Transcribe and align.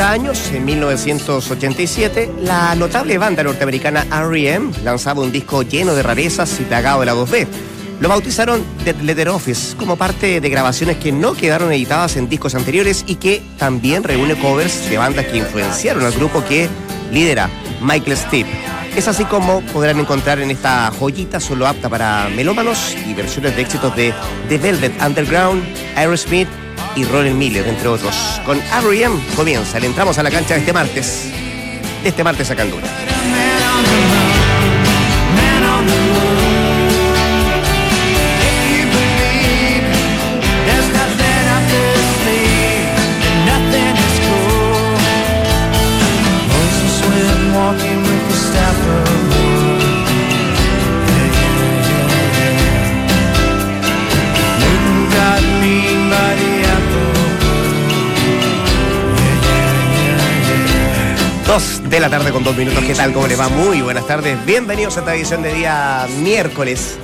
Hace 0.00 0.08
30 0.08 0.28
años, 0.30 0.52
en 0.52 0.64
1987, 0.64 2.32
la 2.40 2.74
notable 2.74 3.18
banda 3.18 3.42
norteamericana 3.42 4.06
R.E.M. 4.10 4.70
lanzaba 4.82 5.20
un 5.20 5.30
disco 5.30 5.60
lleno 5.62 5.94
de 5.94 6.02
rarezas 6.02 6.58
y 6.58 6.64
plagado 6.64 7.00
de 7.00 7.06
la 7.06 7.14
2B. 7.14 7.46
Lo 8.00 8.08
bautizaron 8.08 8.64
The 8.82 8.94
Letter 8.94 9.28
Office 9.28 9.76
como 9.76 9.96
parte 9.96 10.40
de 10.40 10.48
grabaciones 10.48 10.96
que 10.96 11.12
no 11.12 11.34
quedaron 11.34 11.70
editadas 11.70 12.16
en 12.16 12.30
discos 12.30 12.54
anteriores 12.54 13.04
y 13.06 13.16
que 13.16 13.42
también 13.58 14.02
reúne 14.02 14.36
covers 14.36 14.88
de 14.88 14.96
bandas 14.96 15.26
que 15.26 15.36
influenciaron 15.36 16.02
al 16.02 16.12
grupo 16.12 16.42
que 16.46 16.70
lidera 17.12 17.50
Michael 17.82 18.16
Stipe. 18.16 18.48
Es 18.96 19.06
así 19.06 19.26
como 19.26 19.60
podrán 19.66 20.00
encontrar 20.00 20.40
en 20.40 20.50
esta 20.50 20.90
joyita 20.98 21.40
solo 21.40 21.66
apta 21.66 21.90
para 21.90 22.30
melómanos 22.34 22.96
y 23.06 23.12
versiones 23.12 23.54
de 23.54 23.60
éxitos 23.60 23.94
de 23.94 24.14
The 24.48 24.56
Velvet 24.56 25.02
Underground, 25.02 25.62
Aerosmith 25.94 26.48
y 26.94 27.04
Ronald 27.04 27.36
Miller, 27.36 27.66
entre 27.66 27.88
otros. 27.88 28.40
Con 28.44 28.58
R.E.M. 28.58 29.16
comienza, 29.36 29.78
le 29.78 29.86
entramos 29.86 30.18
a 30.18 30.22
la 30.22 30.30
cancha 30.30 30.56
este 30.56 30.72
martes, 30.72 31.30
este 32.04 32.24
martes 32.24 32.50
a 32.50 32.56
Candura. 32.56 32.88
De 61.90 62.00
la 62.00 62.08
tarde 62.08 62.30
con 62.30 62.44
dos 62.44 62.56
minutos. 62.56 62.82
¿Qué 62.84 62.94
tal? 62.94 63.12
¿Cómo 63.12 63.26
le 63.26 63.36
va? 63.36 63.48
Muy 63.48 63.82
buenas 63.82 64.06
tardes. 64.06 64.36
Bienvenidos 64.46 64.96
a 64.96 65.00
esta 65.00 65.14
edición 65.14 65.42
de 65.42 65.52
día 65.54 66.06
miércoles 66.18 66.96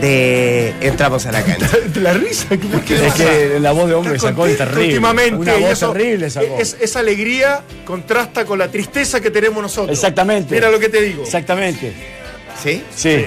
de 0.00 0.72
Entramos 0.80 1.26
a 1.26 1.32
la 1.32 1.42
cancha. 1.42 1.68
La 1.96 2.12
risa, 2.12 2.46
¿por 2.70 2.80
qué? 2.82 3.04
Es 3.06 3.14
que 3.14 3.58
la 3.60 3.72
voz 3.72 3.88
de 3.88 3.94
hombre 3.96 4.16
sacó 4.18 4.46
es 4.46 4.56
terrible. 4.56 4.84
Últimamente, 4.86 5.34
Una 5.36 5.56
y 5.58 5.62
voz 5.62 5.72
eso- 5.72 5.92
terrible 5.92 6.30
sacó. 6.30 6.56
Es, 6.58 6.76
esa 6.80 7.00
alegría 7.00 7.62
contrasta 7.84 8.44
con 8.44 8.60
la 8.60 8.68
tristeza 8.70 9.20
que 9.20 9.30
tenemos 9.32 9.60
nosotros. 9.60 9.96
Exactamente. 9.98 10.54
Mira 10.54 10.70
lo 10.70 10.78
que 10.78 10.88
te 10.88 11.02
digo. 11.02 11.24
Exactamente. 11.24 11.92
¿Sí? 12.62 12.84
Sí. 12.94 13.26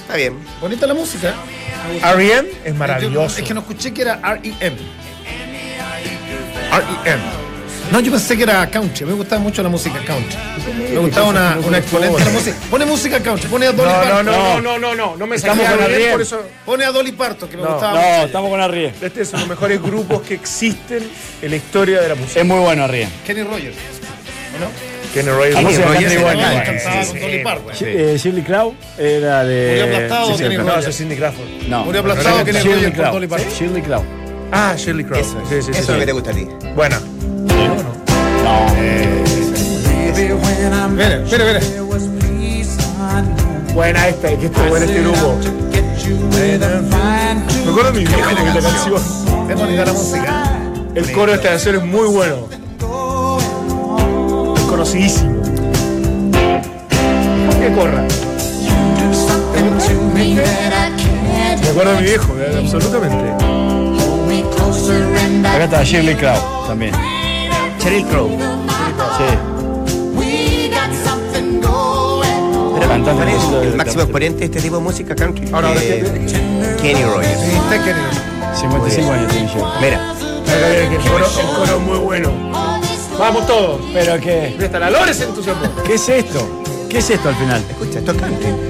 Está 0.00 0.16
bien. 0.16 0.34
Bonita 0.60 0.86
la 0.88 0.94
música. 0.94 1.34
R.E.M. 2.02 2.48
es 2.64 2.72
Yo- 2.72 2.78
maravilloso. 2.78 3.38
es 3.40 3.46
que 3.46 3.54
no 3.54 3.60
escuché 3.60 3.92
que 3.94 4.02
era 4.02 4.14
R.E.M. 4.24 4.76
R.E.M. 6.72 7.22
No, 7.90 8.00
yo 8.00 8.12
pensé 8.12 8.36
que 8.36 8.42
era 8.42 8.68
country. 8.68 9.06
Me 9.06 9.14
gustaba 9.14 9.40
mucho 9.40 9.62
la 9.62 9.68
música 9.70 9.98
country. 10.04 10.36
Me 10.92 10.98
gustaba 10.98 11.28
una, 11.28 11.56
una 11.64 11.78
exponente 11.78 12.18
de 12.18 12.24
la 12.24 12.30
música. 12.30 12.56
Pone 12.70 12.84
música 12.84 13.20
country. 13.20 13.48
Pone 13.48 13.66
a 13.66 13.72
Dolly 13.72 13.88
No, 13.90 13.96
no, 13.98 14.02
Parton. 14.02 14.26
no, 14.26 14.32
no, 14.32 14.60
no, 14.60 14.78
no, 14.78 14.94
no, 14.94 15.16
no 15.16 15.26
me 15.26 15.36
Estamos 15.36 15.64
con 15.66 15.78
por 16.12 16.20
eso. 16.22 16.42
Pone 16.66 16.84
a 16.84 16.92
Dolly 16.92 17.12
Parton, 17.12 17.48
que 17.48 17.56
me 17.56 17.62
No, 17.62 17.70
gustaba 17.72 17.94
No, 17.94 18.08
mucho. 18.08 18.26
estamos 18.26 18.50
con 18.50 18.60
Arrie. 18.60 18.92
Este 19.00 19.22
es 19.22 19.28
uno 19.30 19.38
de 19.38 19.48
los 19.48 19.48
mejores 19.48 19.82
grupos 19.82 20.22
que 20.22 20.34
existen 20.34 21.08
en 21.40 21.50
la 21.50 21.56
historia 21.56 22.00
de 22.02 22.08
la 22.10 22.14
música. 22.14 22.40
Es 22.40 22.46
muy 22.46 22.58
bueno 22.58 22.84
Arrie. 22.84 23.08
Kenny 23.26 23.42
Rogers. 23.42 23.76
Kenny 25.14 25.30
Rogers. 25.30 25.56
Kenny 25.56 25.76
Rogers 25.78 26.12
era 26.12 26.22
bueno. 26.22 26.42
Cantaba 26.66 27.04
Sí, 27.04 27.10
con 27.12 27.20
Dolly 27.20 27.38
Parton. 27.42 27.72
Eh, 27.80 28.16
Shirley 28.18 28.42
Clow 28.42 28.74
era 28.98 29.44
de. 29.44 29.70
Murió 29.70 29.84
aplastado, 29.96 30.36
Kenny 30.36 30.56
no, 30.56 30.62
No, 30.62 30.68
Rogers. 30.68 30.80
ese 30.82 30.90
es 30.90 30.96
Cindy 30.98 31.16
Crawford. 31.16 31.48
No. 31.68 31.84
Murió 31.84 32.00
aplastado 32.00 32.44
Kenny 32.44 32.58
Shirley 32.60 32.90
Rogers. 32.90 33.12
Dolly 33.12 33.26
Parton. 33.26 33.48
Shirley 33.58 33.82
Clow. 33.82 34.04
Ah, 34.52 34.74
Shirley 34.76 35.04
sí. 35.04 35.54
Eso 35.54 35.70
es 35.70 35.88
lo 35.88 35.98
que 35.98 36.06
te 36.06 36.12
gusta 36.12 36.30
a 36.30 36.34
ti. 36.34 36.46
Buena. 40.48 40.88
Mire, 40.88 41.18
mire, 41.18 41.44
mire. 41.44 41.60
Buena 43.72 44.08
esta, 44.08 44.28
que 44.36 44.46
esto 44.46 44.60
buena 44.68 44.86
este 44.86 45.00
grupo. 45.02 45.38
Me 47.64 47.70
acuerdo 47.70 47.92
de 47.92 47.98
mi 47.98 48.04
viejo 48.04 48.30
con 48.36 48.48
esta 48.48 48.60
canción. 48.60 49.02
Es 49.50 49.56
bonita 49.56 49.84
la 49.84 49.92
música. 49.92 50.44
El 50.94 51.12
coro 51.12 51.26
de 51.32 51.36
esta 51.36 51.50
canción 51.50 51.76
es 51.76 51.84
muy 51.84 52.08
bueno. 52.08 52.48
Es 54.56 54.62
conocidísimo. 54.62 55.42
Que 57.60 57.72
corra. 57.74 58.04
Me 61.62 61.68
acuerdo 61.68 61.90
de 61.92 61.96
mi 61.98 62.02
viejo, 62.02 62.34
eh, 62.38 62.60
absolutamente. 62.62 63.24
Acá 65.46 65.64
está 65.64 65.84
Shirley 65.84 66.16
Clow 66.16 66.66
también. 66.66 67.17
Cheryl 67.88 68.04
Crow. 68.08 68.28
Sí. 68.28 69.24
Pero 72.74 72.86
Cantante 72.86 73.12
¿cuál 73.14 73.28
es 73.28 73.50
de- 73.50 73.62
el 73.64 73.70
de- 73.70 73.76
máximo 73.78 74.02
exponente 74.02 74.38
de 74.40 74.44
este 74.44 74.60
tipo 74.60 74.76
de 74.76 74.82
música 74.82 75.14
country? 75.14 75.48
Ahora, 75.54 75.68
ahora, 75.68 75.80
Eh, 75.82 76.04
¿qué- 76.28 76.82
Kenny 76.82 77.02
Rogers. 77.02 77.40
Sí, 77.40 77.50
está 77.56 77.82
Kenny 77.82 77.98
Rogers. 78.00 78.58
55 78.60 79.10
años 79.12 79.32
tiene 79.32 79.48
yo. 79.54 79.72
Mira, 79.80 80.14
El 80.20 80.98
coro, 81.10 81.24
el 81.26 81.46
coro 81.56 81.76
es 81.78 81.82
muy 81.82 81.98
bueno. 81.98 82.30
Vamos 83.18 83.46
todos. 83.46 83.80
Pero 83.94 84.20
qué. 84.20 84.50
Mira, 84.56 84.66
hasta 84.66 84.78
la 84.80 84.90
Lore 84.90 85.14
se 85.14 85.24
entusiasmó. 85.24 85.62
¿Qué 85.82 85.94
es 85.94 86.08
esto? 86.10 86.62
¿Qué 86.90 86.98
es 86.98 87.08
esto 87.08 87.28
al 87.30 87.36
final? 87.36 87.64
escucha, 87.70 88.00
esto 88.00 88.12
es 88.12 88.18
country. 88.18 88.67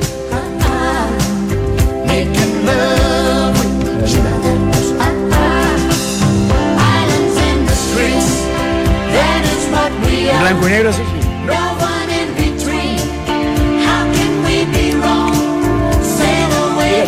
¿En 10.68 10.74
blanco 10.74 10.92
y 10.92 10.92
negro 10.92 10.92
sí? 10.92 11.02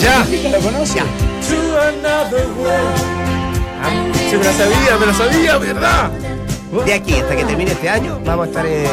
Ya. 0.00 0.25
¿Lo 0.50 0.59
conoce? 0.60 1.00
Se 4.31 4.38
me 4.38 4.44
la 4.44 4.53
sabía, 4.53 4.97
me 4.98 5.06
la 5.06 5.15
sabía, 5.15 5.59
¿verdad? 5.59 6.10
De 6.87 6.94
aquí 6.94 7.15
hasta 7.15 7.37
que 7.37 7.44
termine 7.44 7.72
este 7.72 7.88
año, 7.88 8.21
vamos 8.25 8.47
a 8.47 8.50
estar 8.50 8.65
eh, 8.65 8.87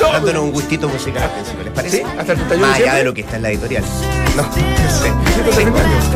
dándonos 0.00 0.44
un 0.44 0.52
gustito 0.52 0.88
musical 0.88 1.28
¿les 1.64 1.72
parece? 1.72 1.96
¿Sí? 1.98 2.02
¿Hasta 2.04 2.32
el 2.32 2.38
31 2.38 2.50
de 2.54 2.58
Más 2.58 2.76
allá 2.78 2.94
de 2.94 3.04
lo 3.04 3.12
que 3.12 3.22
está 3.22 3.36
en 3.36 3.42
la 3.42 3.50
editorial. 3.50 3.84
No, 4.36 4.42
no 4.44 4.52
sé. 4.90 5.08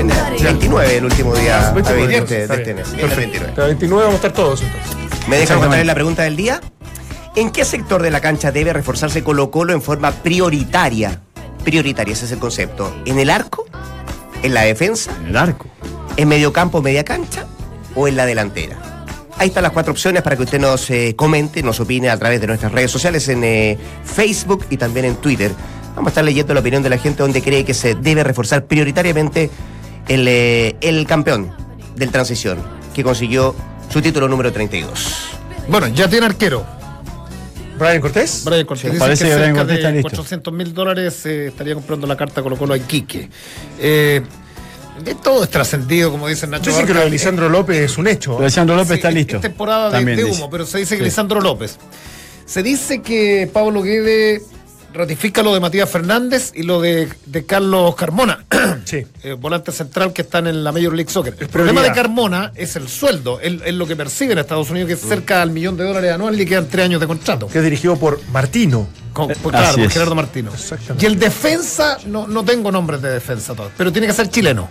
En 0.00 0.10
el 0.10 0.44
29, 0.44 0.96
el 0.96 1.04
último 1.04 1.34
día 1.34 1.72
29, 1.72 1.88
hábil 1.90 2.08
de 2.08 2.16
este, 2.18 2.46
de 2.46 2.54
este 2.54 2.74
mes. 2.74 2.92
El 2.96 3.10
29. 3.10 3.48
Hasta 3.48 3.62
el 3.62 3.68
29 3.68 4.04
vamos 4.04 4.14
a 4.14 4.16
estar 4.16 4.32
todos 4.32 4.62
entonces. 4.62 4.96
¿Me 5.28 5.38
dejan 5.38 5.58
contarles 5.58 5.86
la 5.86 5.94
pregunta 5.94 6.22
del 6.22 6.36
día? 6.36 6.60
¿En 7.40 7.50
qué 7.50 7.64
sector 7.64 8.02
de 8.02 8.10
la 8.10 8.20
cancha 8.20 8.52
debe 8.52 8.74
reforzarse 8.74 9.24
Colo 9.24 9.50
Colo 9.50 9.72
en 9.72 9.80
forma 9.80 10.10
prioritaria? 10.10 11.22
Prioritaria, 11.64 12.12
ese 12.12 12.26
es 12.26 12.32
el 12.32 12.38
concepto. 12.38 12.94
¿En 13.06 13.18
el 13.18 13.30
arco? 13.30 13.64
¿En 14.42 14.52
la 14.52 14.60
defensa? 14.60 15.10
En 15.22 15.28
el 15.28 15.36
arco. 15.38 15.64
¿En 16.18 16.28
mediocampo, 16.28 16.82
media 16.82 17.02
cancha? 17.02 17.46
¿O 17.94 18.06
en 18.06 18.16
la 18.16 18.26
delantera? 18.26 19.06
Ahí 19.38 19.48
están 19.48 19.62
las 19.62 19.72
cuatro 19.72 19.92
opciones 19.92 20.22
para 20.22 20.36
que 20.36 20.42
usted 20.42 20.60
nos 20.60 20.90
eh, 20.90 21.14
comente, 21.16 21.62
nos 21.62 21.80
opine 21.80 22.10
a 22.10 22.18
través 22.18 22.42
de 22.42 22.46
nuestras 22.46 22.72
redes 22.72 22.90
sociales 22.90 23.26
en 23.30 23.42
eh, 23.42 23.78
Facebook 24.04 24.66
y 24.68 24.76
también 24.76 25.06
en 25.06 25.16
Twitter. 25.16 25.50
Vamos 25.96 26.08
a 26.08 26.10
estar 26.10 26.24
leyendo 26.24 26.52
la 26.52 26.60
opinión 26.60 26.82
de 26.82 26.90
la 26.90 26.98
gente 26.98 27.22
donde 27.22 27.40
cree 27.40 27.64
que 27.64 27.72
se 27.72 27.94
debe 27.94 28.22
reforzar 28.22 28.66
prioritariamente 28.66 29.48
el, 30.08 30.28
eh, 30.28 30.76
el 30.82 31.06
campeón 31.06 31.54
del 31.96 32.10
transición, 32.10 32.58
que 32.94 33.02
consiguió 33.02 33.54
su 33.88 34.02
título 34.02 34.28
número 34.28 34.52
32. 34.52 35.38
Bueno, 35.68 35.88
ya 35.88 36.06
tiene 36.06 36.26
arquero. 36.26 36.79
Brian 37.80 38.00
Cortés. 38.00 38.42
Brian 38.44 38.64
Cortés. 38.66 38.84
Dicen 38.92 38.98
parece 39.00 39.24
que 39.24 39.30
Brian 39.34 39.46
cerca 39.46 39.58
Cortés 39.60 39.76
está 39.78 39.88
de 39.88 39.94
listo. 39.94 40.10
400 40.10 40.54
mil 40.54 40.72
dólares 40.74 41.26
eh, 41.26 41.46
estaría 41.48 41.74
comprando 41.74 42.06
la 42.06 42.16
carta 42.16 42.42
Colo 42.42 42.56
Colo 42.56 42.74
a 42.74 42.76
Iquique. 42.76 43.28
Eh, 43.80 44.22
todo 45.22 45.44
es 45.44 45.50
trascendido, 45.50 46.10
como 46.10 46.28
dicen 46.28 46.50
Nacho. 46.50 46.70
Dicen 46.70 46.86
que 46.86 46.92
lo 46.94 47.00
de 47.00 47.10
Lisandro 47.10 47.48
López 47.48 47.78
es 47.78 47.96
un 47.98 48.06
hecho. 48.06 48.32
Pero 48.32 48.42
Alessandro 48.42 48.76
López 48.76 48.88
Sí, 48.90 48.94
está 48.96 49.08
es- 49.08 49.14
listo. 49.14 49.36
Es 49.36 49.42
temporada 49.42 49.90
de, 49.98 50.04
dice. 50.16 50.24
humo, 50.24 50.50
pero 50.50 50.66
se 50.66 50.78
dice 50.78 50.94
que 50.96 51.00
Sí. 51.02 51.04
Lisandro 51.06 51.40
López. 51.40 51.78
Se 52.44 52.62
dice 52.62 53.00
que 53.00 53.48
Pablo 53.52 53.82
Guede 53.82 54.42
ratifica 54.92 55.42
lo 55.42 55.54
de 55.54 55.60
Matías 55.60 55.88
Fernández 55.88 56.52
y 56.54 56.62
lo 56.62 56.80
de, 56.80 57.08
de 57.26 57.46
Carlos 57.46 57.94
Carmona, 57.94 58.44
Sí. 58.84 59.06
eh, 59.22 59.32
volante 59.34 59.72
central 59.72 60.12
que 60.12 60.22
están 60.22 60.46
en 60.46 60.64
la 60.64 60.72
Major 60.72 60.94
League 60.94 61.10
Soccer. 61.10 61.34
El 61.38 61.48
problema 61.48 61.82
de. 61.82 61.92
Carmona 61.92 62.52
es 62.54 62.76
el 62.76 62.88
sueldo, 62.88 63.40
es, 63.40 63.74
lo 63.74 63.86
que 63.86 63.96
percibe 63.96 64.32
en 64.32 64.38
Estados 64.38 64.70
Unidos, 64.70 64.88
que 64.88 64.94
es 64.94 65.00
cerca 65.00 65.42
al 65.42 65.50
millón 65.50 65.76
de 65.76 65.84
dólares 65.84 66.12
anual 66.12 66.40
y 66.40 66.46
quedan 66.46 66.68
tres 66.68 66.86
años 66.86 67.00
de 67.00 67.06
contrato. 67.06 67.46
Que 67.48 67.58
es 67.58 67.64
dirigido 67.64 67.96
por 67.96 68.20
Martino. 68.28 68.88
Con, 69.12 69.28
por- 69.28 69.52
claro, 69.52 69.76
por 69.76 69.84
es. 69.84 69.92
Gerardo 69.92 70.14
Martino. 70.14 70.50
Exactamente. 70.52 71.04
Y 71.04 71.06
el 71.06 71.18
defensa, 71.18 71.98
no, 72.06 72.26
no 72.28 72.44
tengo 72.44 72.70
nombres 72.70 73.02
de 73.02 73.10
defensa 73.10 73.54
todavía, 73.54 73.74
pero 73.76 73.92
tiene 73.92 74.06
que 74.06 74.12
ser 74.12 74.28
chileno. 74.28 74.68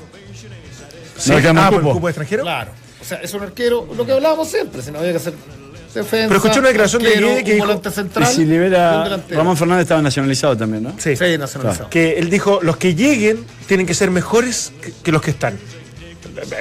No 1.28 1.36
le 1.36 1.42
queda 1.42 1.68
ah, 1.68 1.70
por 1.70 1.80
el 1.80 1.82
cupo. 1.82 1.94
cupo 1.96 2.08
de 2.08 2.12
extranjero. 2.12 2.44
Claro. 2.44 2.72
O 3.02 3.04
sea, 3.04 3.18
es 3.18 3.34
un 3.34 3.42
arquero, 3.44 3.88
lo 3.96 4.06
que 4.06 4.14
hablábamos 4.14 4.48
siempre, 4.48 4.82
si 4.82 4.92
no 4.92 5.00
había 5.00 5.12
que 5.12 5.18
hacer 5.18 5.34
defensa. 5.94 6.28
Pero 6.28 6.36
escuché 6.38 6.60
una 6.60 6.68
declaración 6.70 7.04
de 7.04 7.10
Guede 7.12 7.44
que 7.44 7.54
dijo- 7.56 7.66
Y 8.22 8.26
si 8.36 8.46
libera. 8.46 9.20
Ramón 9.30 9.58
Fernández 9.58 9.84
estaba 9.84 10.02
nacionalizado 10.02 10.56
también, 10.58 10.84
¿no? 10.84 10.94
Sí. 10.98 11.16
Sí, 11.16 11.38
nacionalizado. 11.38 11.90
Que 11.90 12.18
él 12.20 12.30
dijo, 12.30 12.60
los 12.62 12.78
que 12.78 12.96
lleguen 12.96 13.44
tienen 13.68 13.86
que 13.86 13.94
ser 13.94 14.12
mejores 14.12 14.72
que, 14.82 14.94
que 15.04 15.12
los 15.12 15.22
que 15.22 15.32
están. 15.32 15.58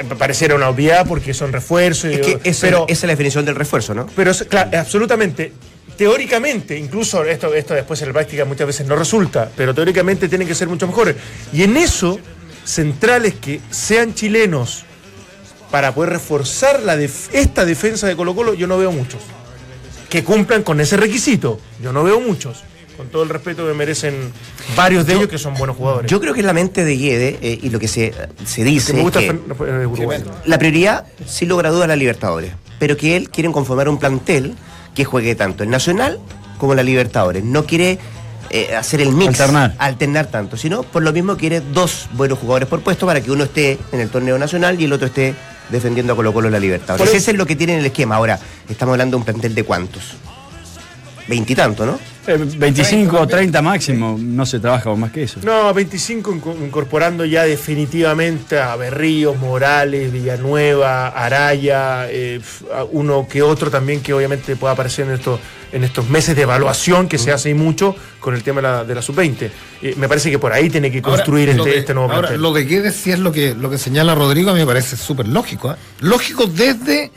me 0.08 0.16
pareciera 0.16 0.54
una 0.56 0.68
obviedad 0.68 1.06
porque 1.06 1.32
son 1.34 1.52
refuerzos. 1.52 2.10
y- 2.10 2.14
Es 2.14 2.20
que 2.20 2.40
esa, 2.44 2.66
pero, 2.66 2.84
esa 2.88 2.92
es 2.92 3.02
la 3.04 3.08
definición 3.10 3.44
del 3.44 3.54
refuerzo, 3.54 3.94
¿no? 3.94 4.06
pero 4.16 4.30
es- 4.32 4.42
claro, 4.44 4.70
absolutamente. 4.76 5.52
Teóricamente, 5.96 6.76
incluso 6.78 7.24
esto, 7.24 7.52
esto 7.54 7.74
después 7.74 8.00
en 8.02 8.08
la 8.08 8.14
práctica 8.14 8.44
muchas 8.44 8.66
veces 8.68 8.86
no 8.86 8.94
resulta, 8.94 9.50
pero 9.56 9.74
teóricamente 9.74 10.28
tienen 10.28 10.46
que 10.46 10.54
ser 10.54 10.68
mucho 10.68 10.86
mejores. 10.86 11.16
Y 11.52 11.64
en 11.64 11.76
eso, 11.76 12.18
centrales 12.64 13.34
que 13.40 13.60
sean 13.70 14.14
chilenos 14.14 14.84
para 15.70 15.94
poder 15.94 16.10
reforzar 16.10 16.80
la 16.82 16.96
def- 16.96 17.28
esta 17.34 17.64
defensa 17.64 18.06
de 18.06 18.16
Colo 18.16 18.34
Colo, 18.34 18.54
yo 18.54 18.66
no 18.66 18.78
veo 18.78 18.92
muchos. 18.92 19.20
Que 20.08 20.24
cumplan 20.24 20.62
con 20.62 20.80
ese 20.80 20.96
requisito, 20.96 21.60
yo 21.82 21.92
no 21.92 22.02
veo 22.04 22.20
muchos. 22.20 22.62
Con 22.96 23.08
todo 23.10 23.22
el 23.22 23.28
respeto 23.28 23.64
que 23.66 23.74
merecen 23.74 24.32
varios 24.74 25.06
de 25.06 25.14
ellos 25.14 25.28
que 25.28 25.38
son 25.38 25.54
buenos 25.54 25.76
jugadores. 25.76 26.10
Yo 26.10 26.20
creo 26.20 26.34
que 26.34 26.40
en 26.40 26.46
la 26.46 26.52
mente 26.52 26.84
de 26.84 26.96
Guede 26.96 27.38
eh, 27.42 27.58
y 27.62 27.70
lo 27.70 27.78
que 27.78 27.86
se, 27.86 28.12
se 28.44 28.64
dice 28.64 28.88
que 28.88 28.92
me 28.94 28.98
es 29.00 29.04
gusta 29.04 29.20
que 29.20 29.32
Fer- 29.32 29.82
eh, 29.82 29.86
Uruguay. 29.86 30.24
la 30.46 30.58
prioridad, 30.58 31.04
sin 31.24 31.48
lugar 31.48 31.66
a 31.66 31.70
dudas, 31.70 31.86
la 31.86 31.94
Libertadores. 31.94 32.52
Pero 32.80 32.96
que 32.96 33.16
él 33.16 33.30
quiere 33.30 33.52
conformar 33.52 33.88
un 33.88 33.98
plantel 33.98 34.54
que 34.96 35.04
juegue 35.04 35.36
tanto 35.36 35.62
el 35.62 35.70
Nacional 35.70 36.18
como 36.58 36.74
la 36.74 36.82
Libertadores. 36.82 37.44
No 37.44 37.66
quiere 37.66 38.00
eh, 38.50 38.74
hacer 38.74 39.00
el 39.00 39.12
mix, 39.12 39.28
Alternar. 39.40 39.76
alternar 39.78 40.26
tanto, 40.26 40.56
sino 40.56 40.82
por 40.82 41.02
lo 41.04 41.12
mismo 41.12 41.36
quiere 41.36 41.60
dos 41.60 42.08
buenos 42.14 42.38
jugadores 42.40 42.68
por 42.68 42.80
puesto 42.80 43.06
para 43.06 43.20
que 43.20 43.30
uno 43.30 43.44
esté 43.44 43.78
en 43.92 44.00
el 44.00 44.08
torneo 44.08 44.38
nacional 44.38 44.80
y 44.80 44.84
el 44.86 44.92
otro 44.92 45.06
esté 45.06 45.34
defendiendo 45.70 46.12
a 46.12 46.16
Colo 46.16 46.32
Colo 46.32 46.50
la 46.50 46.58
Libertadores. 46.60 47.00
Por 47.00 47.08
eso- 47.08 47.16
Ese 47.16 47.30
es 47.32 47.36
lo 47.36 47.46
que 47.46 47.56
tiene 47.56 47.74
en 47.74 47.80
el 47.80 47.86
esquema. 47.86 48.16
Ahora, 48.16 48.38
estamos 48.68 48.92
hablando 48.94 49.16
de 49.16 49.18
un 49.18 49.24
plantel 49.24 49.54
de 49.54 49.64
cuántos. 49.64 50.14
Veintitantos, 51.28 51.86
¿no? 51.86 51.98
Eh, 52.28 52.36
25 52.58 53.20
o 53.20 53.26
30 53.26 53.62
máximo, 53.62 54.16
no 54.20 54.44
se 54.44 54.60
trabaja 54.60 54.84
con 54.90 55.00
más 55.00 55.10
que 55.12 55.22
eso. 55.22 55.40
No, 55.42 55.72
25 55.72 56.34
inco- 56.34 56.56
incorporando 56.62 57.24
ya 57.24 57.44
definitivamente 57.44 58.58
a 58.58 58.76
Berríos, 58.76 59.36
Morales, 59.38 60.12
Villanueva, 60.12 61.08
Araya, 61.08 62.06
eh, 62.10 62.40
uno 62.92 63.26
que 63.28 63.42
otro 63.42 63.70
también 63.70 64.00
que 64.02 64.12
obviamente 64.12 64.56
pueda 64.56 64.74
aparecer 64.74 65.06
en 65.06 65.14
estos, 65.14 65.40
en 65.72 65.84
estos 65.84 66.08
meses 66.10 66.36
de 66.36 66.42
evaluación 66.42 67.08
que 67.08 67.18
se 67.18 67.32
hace 67.32 67.50
y 67.50 67.54
mucho 67.54 67.94
con 68.20 68.34
el 68.34 68.42
tema 68.42 68.60
de 68.60 68.68
la, 68.68 68.84
de 68.84 68.94
la 68.94 69.02
sub-20. 69.02 69.50
Eh, 69.82 69.94
me 69.96 70.08
parece 70.08 70.30
que 70.30 70.38
por 70.38 70.52
ahí 70.52 70.68
tiene 70.70 70.90
que 70.90 71.00
construir 71.00 71.50
Ahora, 71.50 71.62
este, 71.64 71.78
este 71.78 71.94
nuevo 71.94 72.10
Ahora, 72.10 72.28
plantel. 72.28 72.42
lo 72.42 72.52
de 72.52 72.64
Guedes 72.64 72.94
sí 72.94 73.10
es 73.10 73.18
lo 73.18 73.32
que, 73.32 73.54
lo 73.54 73.70
que 73.70 73.78
señala 73.78 74.14
Rodrigo, 74.14 74.50
a 74.50 74.52
mí 74.52 74.60
me 74.60 74.66
parece 74.66 74.96
súper 74.96 75.28
lógico. 75.28 75.72
¿eh? 75.72 75.76
Lógico 76.00 76.46
desde. 76.46 77.10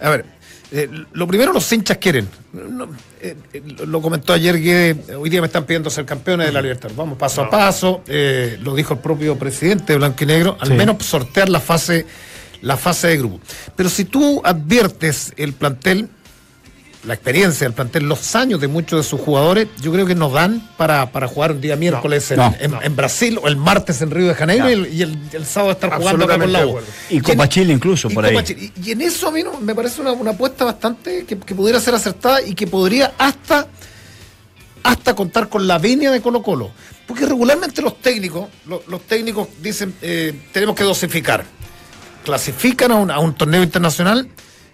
A 0.00 0.10
ver, 0.10 0.24
eh, 0.72 0.88
lo 1.12 1.26
primero 1.26 1.52
los 1.52 1.70
hinchas 1.72 1.98
quieren. 1.98 2.28
No, 2.52 2.88
eh, 3.20 3.36
eh, 3.52 3.62
lo 3.86 4.00
comentó 4.00 4.32
ayer 4.32 4.58
Guedes, 4.60 4.96
hoy 5.16 5.28
día 5.30 5.40
me 5.40 5.46
están 5.46 5.64
pidiendo 5.64 5.90
ser 5.90 6.04
campeones 6.06 6.46
de 6.46 6.52
la 6.52 6.62
libertad. 6.62 6.90
Vamos 6.96 7.18
paso 7.18 7.42
a 7.42 7.50
paso, 7.50 8.02
eh, 8.06 8.58
lo 8.62 8.74
dijo 8.74 8.94
el 8.94 9.00
propio 9.00 9.38
presidente 9.38 9.92
de 9.92 9.98
Blanco 9.98 10.24
y 10.24 10.26
Negro, 10.26 10.56
al 10.60 10.68
Sí. 10.68 10.74
menos 10.74 11.04
sortear 11.04 11.48
la 11.48 11.60
fase, 11.60 12.06
la 12.62 12.76
fase 12.76 13.08
de 13.08 13.18
grupo. 13.18 13.40
Pero 13.76 13.88
si 13.88 14.04
tú 14.04 14.40
adviertes 14.44 15.32
el 15.36 15.52
plantel, 15.52 16.08
la 17.04 17.14
experiencia 17.14 17.66
del 17.66 17.74
plantel, 17.74 18.04
los 18.08 18.36
años 18.36 18.60
de 18.60 18.68
muchos 18.68 19.04
de 19.04 19.08
sus 19.10 19.20
jugadores, 19.20 19.66
yo 19.80 19.90
creo 19.92 20.06
que 20.06 20.14
nos 20.14 20.32
dan 20.32 20.68
para, 20.76 21.10
para 21.10 21.26
jugar 21.26 21.50
un 21.52 21.60
día 21.60 21.74
miércoles 21.74 22.30
en, 22.30 22.36
no, 22.36 22.54
en- 22.60 22.74
en 22.80 22.94
Brasil 22.94 23.40
o 23.42 23.48
el 23.48 23.56
martes 23.56 24.00
en 24.02 24.10
Río 24.12 24.28
de 24.28 24.34
Janeiro 24.34 24.70
y, 24.70 24.72
el, 24.72 24.94
y 24.94 25.02
el- 25.02 25.18
el 25.32 25.44
sábado 25.44 25.72
estar 25.72 25.92
jugando 25.96 26.24
acá 26.26 26.38
con 26.38 26.52
la 26.52 26.60
U. 26.64 26.78
Absolutamente 26.78 27.14
Y 27.14 27.20
Copa 27.20 27.48
Chile 27.48 27.72
incluso, 27.72 28.08
y 28.08 28.14
por 28.14 28.24
ahí. 28.24 28.36
Chile. 28.44 28.72
Y, 28.76 28.88
y 28.88 28.92
en 28.92 29.00
eso 29.02 29.26
a 29.28 29.32
mí 29.32 29.42
no- 29.42 29.60
me 29.60 29.74
parece 29.74 30.00
una, 30.00 30.12
una 30.12 30.30
apuesta 30.30 30.64
bastante 30.64 31.24
que, 31.24 31.36
que 31.38 31.54
pudiera 31.56 31.80
ser 31.80 31.94
acertada 31.96 32.40
y 32.40 32.54
que 32.54 32.68
podría 32.68 33.12
hasta, 33.18 33.66
hasta 34.84 35.14
contar 35.16 35.48
con 35.48 35.66
la 35.66 35.78
venia 35.78 36.10
de 36.12 36.20
Colo 36.20 36.40
Colo. 36.42 36.70
Porque 37.06 37.26
regularmente 37.26 37.82
los 37.82 38.00
técnicos, 38.00 38.48
lo- 38.66 38.84
los, 38.86 39.02
técnicos 39.02 39.48
dicen, 39.60 39.92
eh, 40.02 40.32
tenemos 40.52 40.76
que 40.76 40.84
dosificar. 40.84 41.44
Clasifican 42.24 42.92
a 42.92 42.94
un, 42.94 43.10
a 43.10 43.18
un 43.18 43.34
torneo 43.34 43.62
internacional 43.64 44.28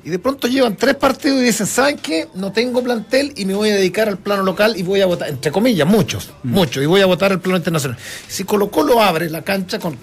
y 0.04 0.10
de 0.10 0.18
pronto 0.18 0.48
llevan 0.48 0.76
tres 0.76 0.94
partidos 0.94 1.40
y 1.40 1.44
dicen, 1.44 1.66
¿saben 1.66 1.98
qué? 1.98 2.28
No 2.34 2.52
tengo 2.52 2.82
plantel 2.82 3.32
y 3.36 3.44
me 3.44 3.54
voy 3.54 3.70
a 3.70 3.74
dedicar 3.74 4.08
al 4.08 4.18
plano 4.18 4.42
local 4.42 4.74
y 4.76 4.82
voy 4.82 5.00
a 5.00 5.06
votar, 5.06 5.28
entre 5.28 5.50
comillas, 5.50 5.86
muchos, 5.86 6.30
muchos, 6.42 6.82
y 6.82 6.86
voy 6.86 7.00
a 7.00 7.06
votar 7.06 7.32
el 7.32 7.40
plano 7.40 7.58
internacional. 7.58 7.98
Si 8.28 8.44
Colo 8.44 8.70
Colo 8.70 9.02
abre 9.02 9.28
la 9.28 9.42
cancha 9.42 9.78
con 9.78 9.98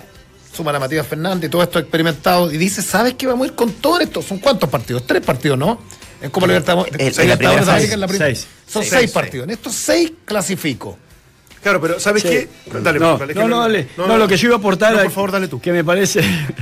suman 0.56 0.76
a 0.76 0.80
Matías 0.80 1.06
Fernández 1.06 1.50
y 1.50 1.52
todo 1.52 1.64
esto 1.64 1.80
experimentado 1.80 2.52
y 2.52 2.58
dice, 2.58 2.82
¿sabes 2.82 3.16
qué? 3.16 3.28
Vamos 3.28 3.46
a 3.46 3.48
ir 3.50 3.56
con 3.56 3.74
todo 3.74 4.00
esto. 4.00 4.22
¿Son 4.22 4.40
cuántos 4.40 4.70
partidos? 4.70 5.06
Tres 5.06 5.22
partidos, 5.22 5.58
¿no? 5.58 5.80
En 6.22 6.32
Copa 6.32 6.48
Libertadores. 6.48 6.94
Son 8.68 8.84
seis. 8.84 9.12
partidos. 9.12 9.46
En 9.46 9.52
estos 9.52 9.76
seis 9.76 10.14
clasifico. 10.24 10.98
Claro, 11.66 11.82
pero 11.82 12.00
¿sabes 12.00 12.22
Sí. 12.22 12.30
qué? 12.30 12.48
Dale, 12.80 13.00
no, 13.00 13.18
dale, 13.18 13.34
no, 13.34 13.48
no, 13.48 13.60
dale. 13.62 13.88
No, 13.98 14.18
lo 14.20 14.28
que 14.28 14.38
yo 14.38 14.50
iba 14.50 14.56
a 14.58 14.60
aportar 14.60 14.94
por 15.02 15.10
favor, 15.10 15.32
dale 15.32 15.48
tú. 15.48 15.60
que 15.60 15.72
me 15.72 15.84
parece 15.84 16.22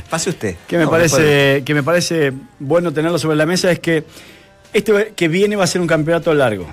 Pase 0.09 0.29
usted. 0.29 0.55
que 0.65 0.77
me 0.77 0.85
No, 0.85 0.89
parece 0.91 1.21
después- 1.21 1.63
que 1.65 1.73
me 1.73 1.83
parece 1.83 2.31
bueno 2.59 2.93
tenerlo 2.93 3.19
sobre 3.19 3.35
la 3.35 3.45
mesa 3.45 3.69
es 3.69 3.79
que 3.79 4.05
este 4.71 5.11
que 5.13 5.27
viene 5.27 5.57
va 5.57 5.65
a 5.65 5.67
ser 5.67 5.81
un 5.81 5.87
campeonato 5.87 6.33
largo. 6.33 6.67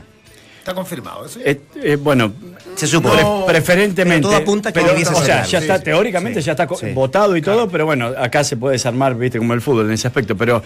Está 0.60 0.74
confirmado 0.74 1.26
eso. 1.26 1.40
Eh, 1.44 1.60
eh, 1.82 1.96
bueno, 1.96 2.32
Se 2.76 2.86
supone. 2.86 3.16
pre- 3.16 3.24
preferentemente. 3.54 4.20
pero 4.28 4.28
todo 4.30 4.36
apunta 4.42 4.70
que 4.72 4.80
pero, 4.80 4.92
o 4.94 5.24
sea, 5.24 5.44
ya 5.44 5.58
está 5.58 5.78
sí, 5.78 5.84
teóricamente 5.84 6.40
sí, 6.40 6.46
ya 6.46 6.52
está 6.52 6.68
sí. 6.68 6.92
votado 6.94 7.36
y 7.36 7.42
todo, 7.42 7.68
pero 7.68 7.84
bueno, 7.84 8.12
acá 8.16 8.44
se 8.44 8.56
puede 8.56 8.74
desarmar, 8.74 9.16
viste, 9.16 9.38
como 9.38 9.54
el 9.54 9.60
fútbol 9.60 9.86
en 9.86 9.92
ese 9.94 10.06
aspecto, 10.06 10.36
pero 10.36 10.62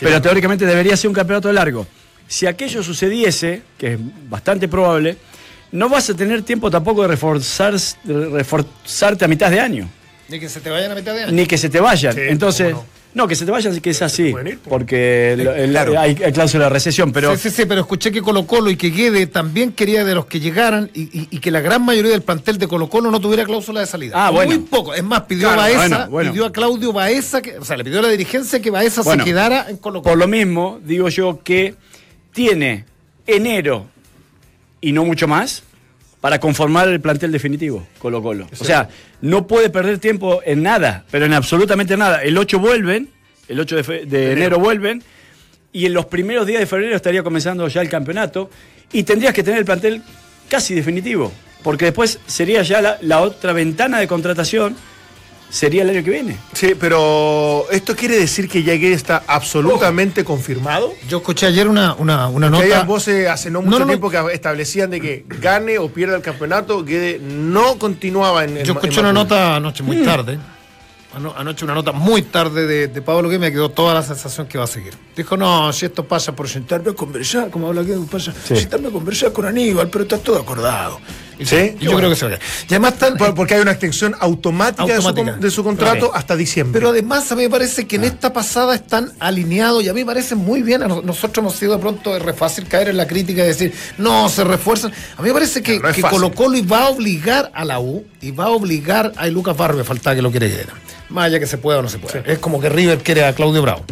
pero 0.00 0.20
teóricamente 0.20 0.66
debería 0.66 0.96
ser 0.96 1.06
un 1.06 1.14
campeonato 1.14 1.52
largo. 1.52 1.86
Si 2.26 2.46
aquello 2.46 2.82
sucediese, 2.82 3.62
que 3.78 3.92
es 3.92 3.98
bastante 4.28 4.66
probable, 4.66 5.16
no 5.74 5.88
vas 5.88 6.08
a 6.08 6.14
tener 6.14 6.42
tiempo 6.42 6.70
tampoco 6.70 7.02
de 7.02 7.08
reforzar, 7.08 7.74
de 8.04 8.28
reforzarte 8.30 9.24
a 9.24 9.28
mitad 9.28 9.50
de 9.50 9.60
año, 9.60 9.88
Ni 10.28 10.38
que 10.40 10.48
se 10.48 10.60
te 10.60 10.70
vayan 10.70 10.92
a 10.92 10.94
mitad 10.94 11.14
de 11.14 11.24
año. 11.24 11.32
ni 11.32 11.46
que 11.46 11.58
se 11.58 11.68
te 11.68 11.80
vayan. 11.80 12.14
Sí, 12.14 12.20
Entonces, 12.28 12.74
no? 13.12 13.26
que 13.28 13.34
se 13.34 13.44
te 13.44 13.50
vayan 13.50 13.80
que 13.80 13.90
es 13.90 14.00
así, 14.02 14.24
ir, 14.28 14.32
pues. 14.32 14.58
porque 14.68 15.32
el- 15.32 15.40
el- 15.46 15.70
claro. 15.70 15.98
hay, 15.98 16.16
hay 16.24 16.32
cláusula 16.32 16.64
de 16.64 16.70
recesión, 16.70 17.12
pero 17.12 17.36
sí, 17.36 17.50
sí, 17.50 17.56
sí, 17.56 17.64
pero 17.66 17.80
escuché 17.80 18.10
que 18.12 18.22
Colo 18.22 18.46
Colo 18.46 18.70
y 18.70 18.76
que 18.76 18.90
Guede 18.90 19.26
también 19.26 19.72
quería 19.72 20.04
de 20.04 20.14
los 20.14 20.26
que 20.26 20.38
llegaran 20.40 20.90
y, 20.94 21.02
y- 21.02 21.28
y 21.30 21.38
que 21.40 21.50
la 21.50 21.60
gran 21.60 21.84
mayoría 21.84 22.12
del 22.12 22.22
plantel 22.22 22.56
de 22.58 22.66
Colo 22.68 22.88
Colo 22.88 23.10
no 23.10 23.20
tuviera 23.20 23.44
cláusula 23.44 23.80
de 23.80 23.86
salida. 23.86 24.14
Ah, 24.16 24.30
Muy 24.32 24.46
bueno. 24.46 24.64
poco. 24.70 24.94
Es 24.94 25.02
más, 25.04 25.22
pidió 25.22 25.48
Claro, 25.48 25.60
a 25.60 25.64
Baeza, 25.64 25.78
bueno, 25.88 26.10
bueno. 26.10 26.30
pidió 26.32 26.46
a 26.46 26.52
Claudio 26.52 26.92
Baeza, 26.92 27.42
que, 27.42 27.58
o 27.58 27.64
sea, 27.64 27.76
le 27.76 27.82
pidió 27.84 27.98
a 27.98 28.02
la 28.02 28.08
dirigencia 28.08 28.60
que 28.60 28.70
Baeza 28.70 29.02
Bueno, 29.02 29.24
se 29.24 29.30
quedara 29.30 29.66
en 29.68 29.76
Colo 29.78 30.02
Por 30.02 30.12
Colo. 30.12 30.24
lo 30.26 30.28
mismo, 30.28 30.78
digo 30.84 31.08
yo 31.08 31.40
que 31.44 31.74
tiene 32.32 32.84
enero 33.26 33.86
y 34.84 34.92
no 34.92 35.04
mucho 35.04 35.26
más 35.26 35.62
para 36.20 36.38
conformar 36.38 36.88
el 36.88 37.00
plantel 37.00 37.32
definitivo, 37.32 37.86
Colo 37.98 38.22
Colo. 38.22 38.46
O 38.60 38.64
sea, 38.64 38.88
no 39.22 39.46
puede 39.46 39.70
perder 39.70 39.98
tiempo 39.98 40.42
en 40.44 40.62
nada, 40.62 41.04
pero 41.10 41.24
en 41.24 41.32
absolutamente 41.32 41.96
nada. 41.96 42.22
El 42.22 42.36
8 42.36 42.58
vuelven, 42.58 43.08
el 43.48 43.60
8 43.60 43.76
de, 44.06 44.32
enero 44.32 44.58
vuelven, 44.58 45.02
y 45.72 45.86
en 45.86 45.94
los 45.94 46.06
primeros 46.06 46.46
días 46.46 46.60
de 46.60 46.66
febrero 46.66 46.96
estaría 46.96 47.22
comenzando 47.22 47.66
ya 47.68 47.80
el 47.80 47.88
campeonato, 47.88 48.50
y 48.92 49.04
tendrías 49.04 49.32
que 49.32 49.42
tener 49.42 49.58
el 49.58 49.64
plantel 49.64 50.02
casi 50.48 50.74
definitivo, 50.74 51.32
porque 51.62 51.86
después 51.86 52.20
sería 52.26 52.62
ya 52.62 52.82
la, 52.82 52.98
la 53.00 53.20
otra 53.22 53.54
ventana 53.54 53.98
de 53.98 54.06
contratación, 54.06 54.76
sería 55.50 55.82
el 55.82 55.90
año 55.90 56.02
que 56.04 56.10
viene. 56.10 56.36
Sí, 56.52 56.74
pero 56.78 57.66
esto 57.70 57.94
quiere 57.94 58.16
decir 58.18 58.48
que 58.48 58.62
ya 58.62 58.74
Guede 58.74 58.94
está 58.94 59.22
absolutamente 59.26 60.24
confirmado. 60.24 60.92
Yo 61.08 61.18
escuché 61.18 61.46
ayer 61.46 61.68
una, 61.68 61.94
una, 61.94 62.28
una 62.28 62.46
Que 62.50 62.64
nota. 62.68 62.80
hay 62.80 62.86
voces 62.86 63.28
hace 63.28 63.50
no 63.50 63.62
mucho 63.62 63.78
no, 63.78 63.84
no. 63.84 63.86
tiempo 63.86 64.10
que 64.10 64.18
establecían 64.32 64.90
de 64.90 65.00
que 65.00 65.24
gane 65.28 65.78
o 65.78 65.88
pierda 65.88 66.16
el 66.16 66.22
campeonato, 66.22 66.84
Guede 66.84 67.18
no 67.20 67.78
continuaba 67.78 68.44
en 68.44 68.56
el 68.58 68.64
Yo 68.64 68.72
en 68.72 68.78
escuché 68.78 69.00
una 69.00 69.12
nota 69.12 69.56
anoche 69.56 69.82
muy 69.82 69.98
tarde. 70.02 70.38
Ano- 71.16 71.32
Anoche 71.36 71.64
una 71.64 71.74
nota 71.74 71.92
muy 71.92 72.22
tarde 72.22 72.66
de, 72.66 72.88
de 72.88 73.00
Pablo 73.00 73.30
que 73.30 73.38
me 73.38 73.52
quedó 73.52 73.68
toda 73.68 73.94
la 73.94 74.02
sensación 74.02 74.48
que 74.48 74.58
va 74.58 74.64
a 74.64 74.66
seguir. 74.66 74.94
Dijo, 75.16 75.36
no, 75.36 75.72
si 75.72 75.86
esto 75.86 76.04
pasa 76.04 76.34
por 76.34 76.48
sentarme 76.48 76.90
a 76.90 76.94
conversar, 76.94 77.50
como 77.50 77.68
habla 77.68 77.84
que 77.84 77.94
pasa, 78.10 78.32
sentarme 78.44 78.88
a 78.88 78.90
conversar 78.90 79.30
con 79.32 79.46
Aníbal, 79.46 79.88
pero 79.90 80.02
está 80.02 80.18
todo 80.18 80.40
acordado. 80.40 80.98
Y 81.38 81.46
¿Sí? 81.46 81.74
yo 81.80 81.96
creo 81.96 82.10
que 82.10 82.16
se 82.16 82.26
va 82.26 82.34
a 82.34 82.38
quedar. 82.38 82.48
Y 82.68 82.74
además 82.74 82.92
están, 82.94 83.16
Por- 83.16 83.34
Porque 83.34 83.54
hay 83.54 83.60
una 83.60 83.72
extensión 83.72 84.14
automática, 84.20 84.84
de 84.86 85.50
su 85.50 85.62
De, 85.62 85.64
contrato 85.64 86.14
hasta 86.14 86.36
diciembre. 86.36 86.78
Pero 86.80 86.90
además 86.90 87.30
a 87.32 87.36
mí 87.36 87.42
me 87.42 87.50
parece 87.50 87.86
que 87.86 87.96
en 87.96 88.04
esta 88.04 88.32
pasada 88.32 88.74
están 88.74 89.12
alineados 89.18 89.82
y 89.84 89.88
a 89.88 89.92
mí 89.94 90.00
me 90.00 90.06
parece 90.06 90.34
muy 90.34 90.62
bien. 90.62 90.82
Nosotros 91.04 91.38
hemos 91.38 91.56
sido 91.56 91.72
de 91.74 91.78
pronto 91.78 92.18
re 92.18 92.32
fácil 92.32 92.66
caer 92.66 92.88
en 92.88 92.96
la 92.96 93.06
crítica 93.06 93.42
y 93.44 93.48
decir, 93.48 93.72
no, 93.98 94.28
se 94.28 94.44
refuerzan. 94.44 94.92
A 95.16 95.22
mí 95.22 95.28
me 95.28 95.34
parece 95.34 95.62
que, 95.62 95.78
No 95.78 95.92
que. 95.92 96.02
Colo 96.02 96.32
Colo 96.32 96.58
va 96.66 96.84
a 96.84 96.88
obligar 96.90 97.50
a 97.54 97.64
la 97.64 97.80
U 97.80 98.04
y 98.20 98.30
va 98.30 98.44
a 98.44 98.50
obligar 98.50 99.12
a 99.16 99.26
Lucas 99.26 99.56
Barrio, 99.56 99.78
me 99.78 99.84
faltaba 99.84 100.14
que 100.16 100.22
lo 100.22 100.30
quiere 100.30 100.48
Guerra. 100.48 100.74
Más 101.08 101.26
allá 101.26 101.38
que 101.38 101.46
se 101.46 101.58
pueda 101.58 101.78
o 101.78 101.82
no 101.82 101.88
se 101.88 101.98
pueda. 101.98 102.20
Es 102.26 102.38
como 102.38 102.60
que 102.60 102.68
River 102.68 102.98
quiere 102.98 103.24
a 103.24 103.34
Claudio 103.34 103.62
Bravo. 103.62 103.84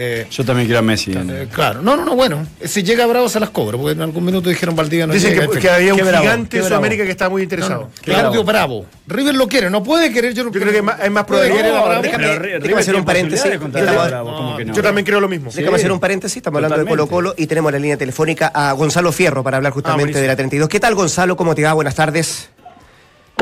Eh, 0.00 0.28
Yo 0.30 0.44
también 0.44 0.66
quiero 0.68 0.78
a 0.78 0.82
Messi. 0.82 1.10
eh, 1.12 1.48
claro, 1.52 1.82
no, 1.82 1.96
no, 1.96 2.04
no, 2.04 2.14
bueno, 2.14 2.46
si 2.64 2.84
llega 2.84 3.04
Bravo 3.06 3.28
se 3.28 3.40
las 3.40 3.50
cobra, 3.50 3.76
porque 3.76 3.92
en 3.94 4.02
algún 4.02 4.24
minuto 4.24 4.48
dijeron 4.48 4.76
Valdivia 4.76 5.08
no 5.08 5.12
Dicen 5.12 5.30
llega, 5.34 5.48
que, 5.48 5.54
en 5.56 5.60
que 5.60 5.68
había 5.70 5.92
un 5.92 6.00
bravo, 6.00 6.22
gigante 6.22 6.56
bravo. 6.58 6.68
Sudamérica 6.68 7.04
que 7.04 7.10
estaba 7.10 7.30
muy 7.30 7.40
No, 7.40 7.42
interesado. 7.42 7.80
no, 7.82 7.90
Claudio 8.02 8.44
Bravo. 8.44 8.86
River 9.08 9.34
lo 9.34 9.48
quiere, 9.48 9.70
no 9.70 9.82
puede 9.82 10.12
querer. 10.12 10.34
Yo, 10.34 10.44
no- 10.44 10.52
Yo 10.52 10.60
creo 10.60 10.72
que 10.72 10.78
hay 10.78 11.10
más 11.10 11.24
puede 11.24 11.48
probabilidad- 11.48 11.56
querer 11.56 11.74
a 11.74 11.94
No, 11.96 12.02
déjame- 12.02 12.78
hacer 12.78 12.94
un 12.94 13.04
paréntesis. 13.04 13.40
posibilidades 13.42 13.50
de 13.50 13.58
contratar 13.58 13.88
Estamos- 13.88 14.04
a 14.04 14.08
Bravo, 14.08 14.36
¿cómo 14.36 14.56
que 14.56 14.64
no? 14.66 14.74
Yo 14.74 14.82
también 14.82 15.04
creo 15.04 15.20
lo 15.20 15.28
mismo. 15.28 15.50
Déjame 15.52 15.76
hacer 15.76 15.90
un 15.90 15.98
paréntesis, 16.00 16.36
estamos 16.36 16.58
hablando 16.58 16.78
de. 16.78 16.84
Colo 16.88 17.06
Colo 17.08 17.34
y 17.36 17.48
tenemos 17.48 17.72
la 17.72 17.78
línea 17.80 17.96
telefónica 17.96 18.52
a 18.54 18.70
Gonzalo 18.74 19.10
Fierro 19.10 19.42
para 19.42 19.56
hablar 19.56 19.72
justamente 19.72 20.02
buenísimo. 20.12 20.22
de 20.22 20.28
la 20.28 20.36
32. 20.36 20.68
¿Qué 20.68 20.78
tal 20.78 20.94
Gonzalo? 20.94 21.36
¿Cómo 21.36 21.56
te 21.56 21.64
va? 21.64 21.72
Buenas 21.72 21.96
tardes. 21.96 22.50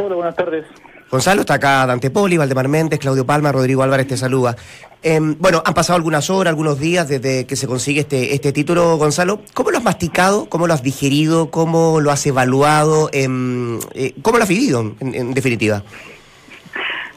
Hola, 0.00 0.14
buenas 0.14 0.34
tardes. 0.36 0.64
Gonzalo, 1.10 1.42
está 1.42 1.54
acá 1.54 1.86
Dante 1.86 2.10
Poli, 2.10 2.36
Valdemar 2.36 2.68
Méndez, 2.68 2.98
Claudio 2.98 3.24
Palma, 3.24 3.52
Rodrigo 3.52 3.82
Álvarez 3.82 4.08
te 4.08 4.16
saluda. 4.16 4.56
Em, 5.02 5.36
bueno, 5.38 5.62
han 5.64 5.72
pasado 5.72 5.96
algunas 5.96 6.30
horas, 6.30 6.50
algunos 6.50 6.80
días 6.80 7.08
desde 7.08 7.46
que 7.46 7.54
se 7.54 7.68
consigue 7.68 8.00
este, 8.00 8.34
este 8.34 8.52
título, 8.52 8.96
Gonzalo. 8.96 9.40
¿Cómo 9.54 9.70
lo 9.70 9.78
has 9.78 9.84
masticado? 9.84 10.48
¿Cómo 10.48 10.66
lo 10.66 10.74
has 10.74 10.82
digerido? 10.82 11.50
¿Cómo 11.50 12.00
lo 12.00 12.10
has 12.10 12.26
evaluado? 12.26 13.08
Em, 13.12 13.78
eh, 13.94 14.14
¿Cómo 14.20 14.38
lo 14.38 14.42
has 14.42 14.48
vivido, 14.48 14.94
en, 15.00 15.14
en 15.14 15.32
definitiva? 15.32 15.82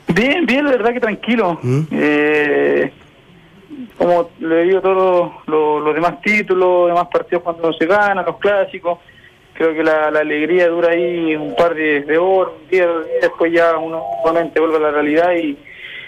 Bien, 0.09 0.45
bien, 0.45 0.65
la 0.65 0.71
verdad 0.71 0.93
que 0.93 0.99
tranquilo. 0.99 1.59
¿Mm? 1.61 1.81
Eh, 1.91 2.91
como 3.97 4.29
le 4.39 4.63
digo 4.63 4.81
todos 4.81 5.31
los, 5.47 5.83
los 5.83 5.95
demás 5.95 6.21
títulos, 6.21 6.87
los 6.87 6.87
demás 6.89 7.07
partidos 7.11 7.43
cuando 7.43 7.73
se 7.73 7.85
ganan, 7.85 8.25
los 8.25 8.37
clásicos, 8.37 8.99
creo 9.59 9.73
que 9.73 9.83
la, 9.83 10.09
la 10.09 10.21
alegría 10.21 10.69
dura 10.69 10.91
ahí 10.91 11.35
un 11.35 11.53
par 11.53 11.75
de, 11.75 12.01
de 12.03 12.17
horas, 12.17 12.53
un 12.61 12.69
día, 12.69 12.87
dos 12.87 13.05
días, 13.05 13.21
después 13.21 13.51
ya 13.51 13.77
uno 13.77 14.05
nuevamente 14.23 14.57
vuelve 14.57 14.77
a 14.77 14.79
la 14.79 14.91
realidad 14.91 15.33
y, 15.33 15.57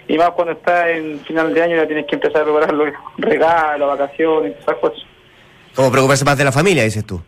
y 0.08 0.17
más 0.17 0.29
cuando 0.31 0.53
está 0.53 0.89
en 0.89 1.20
final 1.20 1.53
de 1.53 1.62
año 1.62 1.75
ya 1.75 1.86
tienes 1.86 2.05
que 2.05 2.15
empezar 2.15 2.43
a 2.43 2.46
preparar 2.46 2.74
los 2.74 2.93
regalos, 3.17 3.89
vacaciones, 3.89 4.55
esas 4.58 4.77
cosas. 4.77 5.03
¿Cómo 5.75 5.91
preocuparse 5.91 6.24
más 6.24 6.38
de 6.38 6.46
la 6.46 6.53
familia, 6.53 6.86
dices 6.86 7.05
tú? 7.05 7.22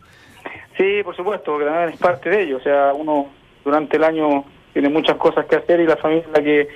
Sí, 0.78 1.02
por 1.04 1.14
supuesto, 1.14 1.52
porque 1.52 1.66
también 1.66 1.90
es 1.90 2.00
parte 2.00 2.30
de 2.30 2.42
ello. 2.42 2.56
O 2.56 2.60
sea, 2.60 2.94
uno 2.94 3.26
durante 3.62 3.98
el 3.98 4.04
año 4.04 4.46
tiene 4.72 4.88
muchas 4.88 5.16
cosas 5.16 5.44
que 5.44 5.56
hacer 5.56 5.80
y 5.80 5.86
la 5.86 5.98
familia 5.98 6.24
es 6.26 6.32
la 6.32 6.42
que 6.42 6.68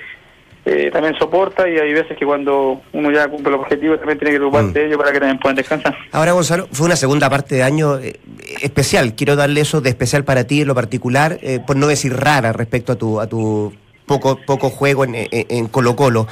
eh, 0.71 0.91
también 0.91 1.15
soporta 1.19 1.69
y 1.69 1.79
hay 1.79 1.93
veces 1.93 2.17
que 2.19 2.27
cuando 2.27 2.81
uno 2.93 3.11
ya 3.11 3.27
cumple 3.29 3.49
el 3.55 3.61
objetivo 3.61 3.97
también 3.97 4.19
tiene 4.19 4.33
que 4.33 4.39
preocuparse 4.39 4.69
Mm. 4.71 4.73
de 4.75 4.87
ello 4.87 4.99
para 4.99 5.13
que 5.13 5.19
también 5.21 5.39
puedan 5.39 5.57
descansar. 5.57 5.97
Ahora, 6.13 6.33
Gonzalo, 6.33 6.69
fue 6.73 6.87
una 6.87 6.97
segunda 6.97 7.31
parte 7.31 7.55
de 7.55 7.63
año 7.63 7.99
eh, 7.99 8.19
especial. 8.63 9.15
Quiero 9.15 9.37
darle 9.37 9.61
eso 9.63 9.81
de 9.81 9.89
especial 9.91 10.25
para 10.25 10.45
ti 10.47 10.61
en 10.63 10.69
lo 10.69 10.75
particular, 10.75 11.39
eh, 11.43 11.61
por 11.67 11.77
no 11.77 11.87
decir 11.87 12.13
rara 12.15 12.53
respecto 12.53 12.93
a 12.93 12.97
tu, 12.97 13.21
a 13.21 13.27
tu 13.27 13.73
poco, 14.07 14.39
poco 14.47 14.71
juego 14.71 15.05
en, 15.05 15.15
en- 15.15 15.29
en 15.33 15.69
Colo 15.69 15.95
Colo. 15.97 16.27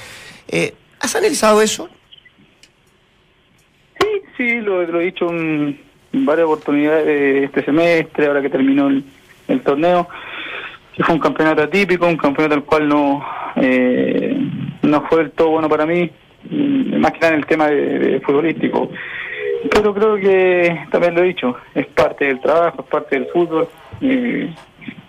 Eh, 0.49 0.75
¿Has 1.01 1.15
analizado 1.17 1.61
eso? 1.63 1.89
Sí, 4.01 4.07
sí, 4.37 4.61
lo, 4.61 4.83
lo 4.83 5.01
he 5.01 5.05
dicho 5.07 5.29
en, 5.31 5.81
varias 6.13 6.47
oportunidades 6.47 7.05
de 7.07 7.45
este 7.45 7.65
semestre, 7.65 8.27
ahora 8.27 8.41
que 8.43 8.51
terminó 8.51 8.89
el, 8.89 9.05
el 9.49 9.61
torneo. 9.63 10.09
Fue 11.03 11.15
un 11.15 11.21
campeonato 11.21 11.63
atípico, 11.63 12.07
un 12.07 12.17
campeonato 12.17 12.55
el 12.55 12.65
cual 12.65 12.89
no 12.89 13.25
eh, 13.57 14.37
no 14.83 15.03
fue 15.09 15.19
del 15.19 15.33
todo 15.33 15.51
bueno 15.51 15.69
para 15.69 15.87
mí, 15.87 16.11
más 16.51 17.13
que 17.13 17.19
nada 17.21 17.33
en 17.33 17.41
el 17.41 17.47
tema 17.47 17.67
de, 17.69 18.21
futbolístico. 18.21 18.91
Pero 19.71 19.95
creo 19.95 20.17
que 20.17 20.87
también 20.91 21.15
lo 21.15 21.23
he 21.23 21.29
dicho, 21.29 21.57
es 21.75 21.87
parte 21.87 22.27
del 22.27 22.41
trabajo, 22.41 22.83
es 22.83 22.89
parte 22.89 23.19
del 23.19 23.27
fútbol, 23.29 23.69
y 24.01 24.49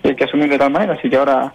hay 0.04 0.16
que 0.16 0.24
asumirlo 0.24 0.54
de 0.54 0.60
tal 0.60 0.72
manera, 0.72 0.94
así 0.94 1.10
que 1.10 1.18
ahora 1.18 1.54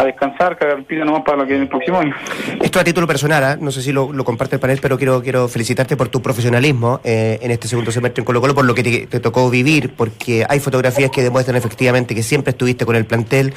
a 0.00 0.04
descansar, 0.04 0.56
cagar 0.56 0.82
pila 0.84 1.04
nomás 1.04 1.22
para 1.22 1.38
lo 1.38 1.44
que 1.44 1.50
viene 1.50 1.64
el 1.64 1.68
próximo 1.68 1.98
año. 1.98 2.14
Esto 2.60 2.80
a 2.80 2.84
título 2.84 3.06
personal, 3.06 3.44
¿ah? 3.44 3.56
no 3.60 3.70
sé 3.70 3.82
si 3.82 3.92
lo, 3.92 4.12
lo 4.12 4.24
comparte 4.24 4.56
el 4.56 4.60
panel, 4.60 4.78
pero 4.80 4.96
quiero, 4.96 5.22
quiero 5.22 5.48
felicitarte 5.48 5.96
por 5.96 6.08
tu 6.08 6.22
profesionalismo 6.22 7.00
eh, 7.04 7.38
en 7.42 7.50
este 7.50 7.68
segundo 7.68 7.90
semestre 7.90 8.22
en 8.22 8.24
Colo 8.24 8.40
Colo, 8.40 8.54
por 8.54 8.64
lo 8.64 8.74
que 8.74 8.82
te, 8.82 9.06
te 9.06 9.20
tocó 9.20 9.50
vivir, 9.50 9.92
porque 9.96 10.44
hay 10.48 10.60
fotografías 10.60 11.10
que 11.10 11.22
demuestran 11.22 11.56
efectivamente 11.56 12.14
que 12.14 12.22
siempre 12.22 12.50
estuviste 12.50 12.86
con 12.86 12.96
el 12.96 13.04
plantel, 13.04 13.52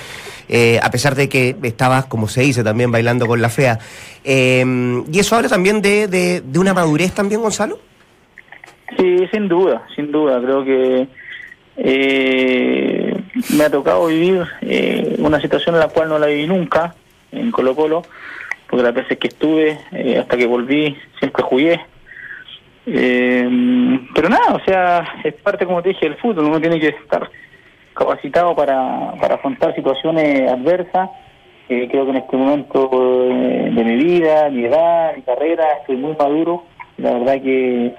eh, 0.49 0.79
a 0.81 0.91
pesar 0.91 1.15
de 1.15 1.29
que 1.29 1.55
estabas, 1.63 2.05
como 2.05 2.27
se 2.27 2.41
dice, 2.41 2.63
también 2.63 2.91
bailando 2.91 3.25
con 3.25 3.41
la 3.41 3.49
fea. 3.49 3.79
Eh, 4.23 5.03
y 5.11 5.19
eso 5.19 5.35
habla 5.35 5.49
también 5.49 5.81
de, 5.81 6.07
de, 6.07 6.41
de 6.41 6.59
una 6.59 6.73
madurez 6.73 7.13
también, 7.13 7.41
Gonzalo. 7.41 7.79
Sí, 8.97 9.27
sin 9.31 9.47
duda, 9.47 9.83
sin 9.95 10.11
duda. 10.11 10.39
Creo 10.41 10.63
que 10.63 11.07
eh, 11.77 13.22
me 13.55 13.63
ha 13.63 13.69
tocado 13.69 14.07
vivir 14.07 14.43
eh, 14.61 15.15
una 15.19 15.39
situación 15.39 15.75
en 15.75 15.81
la 15.81 15.87
cual 15.87 16.09
no 16.09 16.19
la 16.19 16.27
viví 16.27 16.47
nunca 16.47 16.95
en 17.31 17.51
Colo 17.51 17.75
Colo, 17.75 18.03
porque 18.69 18.83
las 18.83 18.93
veces 18.93 19.17
que 19.17 19.27
estuve, 19.27 19.79
eh, 19.91 20.17
hasta 20.19 20.37
que 20.37 20.45
volví, 20.45 20.97
siempre 21.19 21.43
jugué. 21.43 21.79
Eh, 22.85 23.99
pero 24.13 24.29
nada, 24.29 24.53
o 24.53 24.59
sea, 24.65 25.15
es 25.23 25.33
parte, 25.35 25.65
como 25.65 25.81
te 25.81 25.89
dije, 25.89 26.07
del 26.07 26.17
fútbol. 26.17 26.45
Uno 26.45 26.61
tiene 26.61 26.79
que 26.79 26.89
estar 26.89 27.29
capacitado 27.93 28.55
para, 28.55 29.13
para 29.19 29.35
afrontar 29.35 29.75
situaciones 29.75 30.51
adversas. 30.51 31.09
Creo 31.67 32.05
que 32.05 32.11
en 32.11 32.17
este 32.17 32.37
momento 32.37 32.89
eh, 33.31 33.71
de 33.73 33.83
mi 33.83 33.95
vida, 33.95 34.49
mi 34.49 34.65
edad, 34.65 35.15
mi 35.15 35.21
carrera, 35.23 35.65
estoy 35.79 35.95
muy 35.95 36.15
maduro. 36.15 36.65
La 36.97 37.13
verdad 37.13 37.41
que 37.41 37.95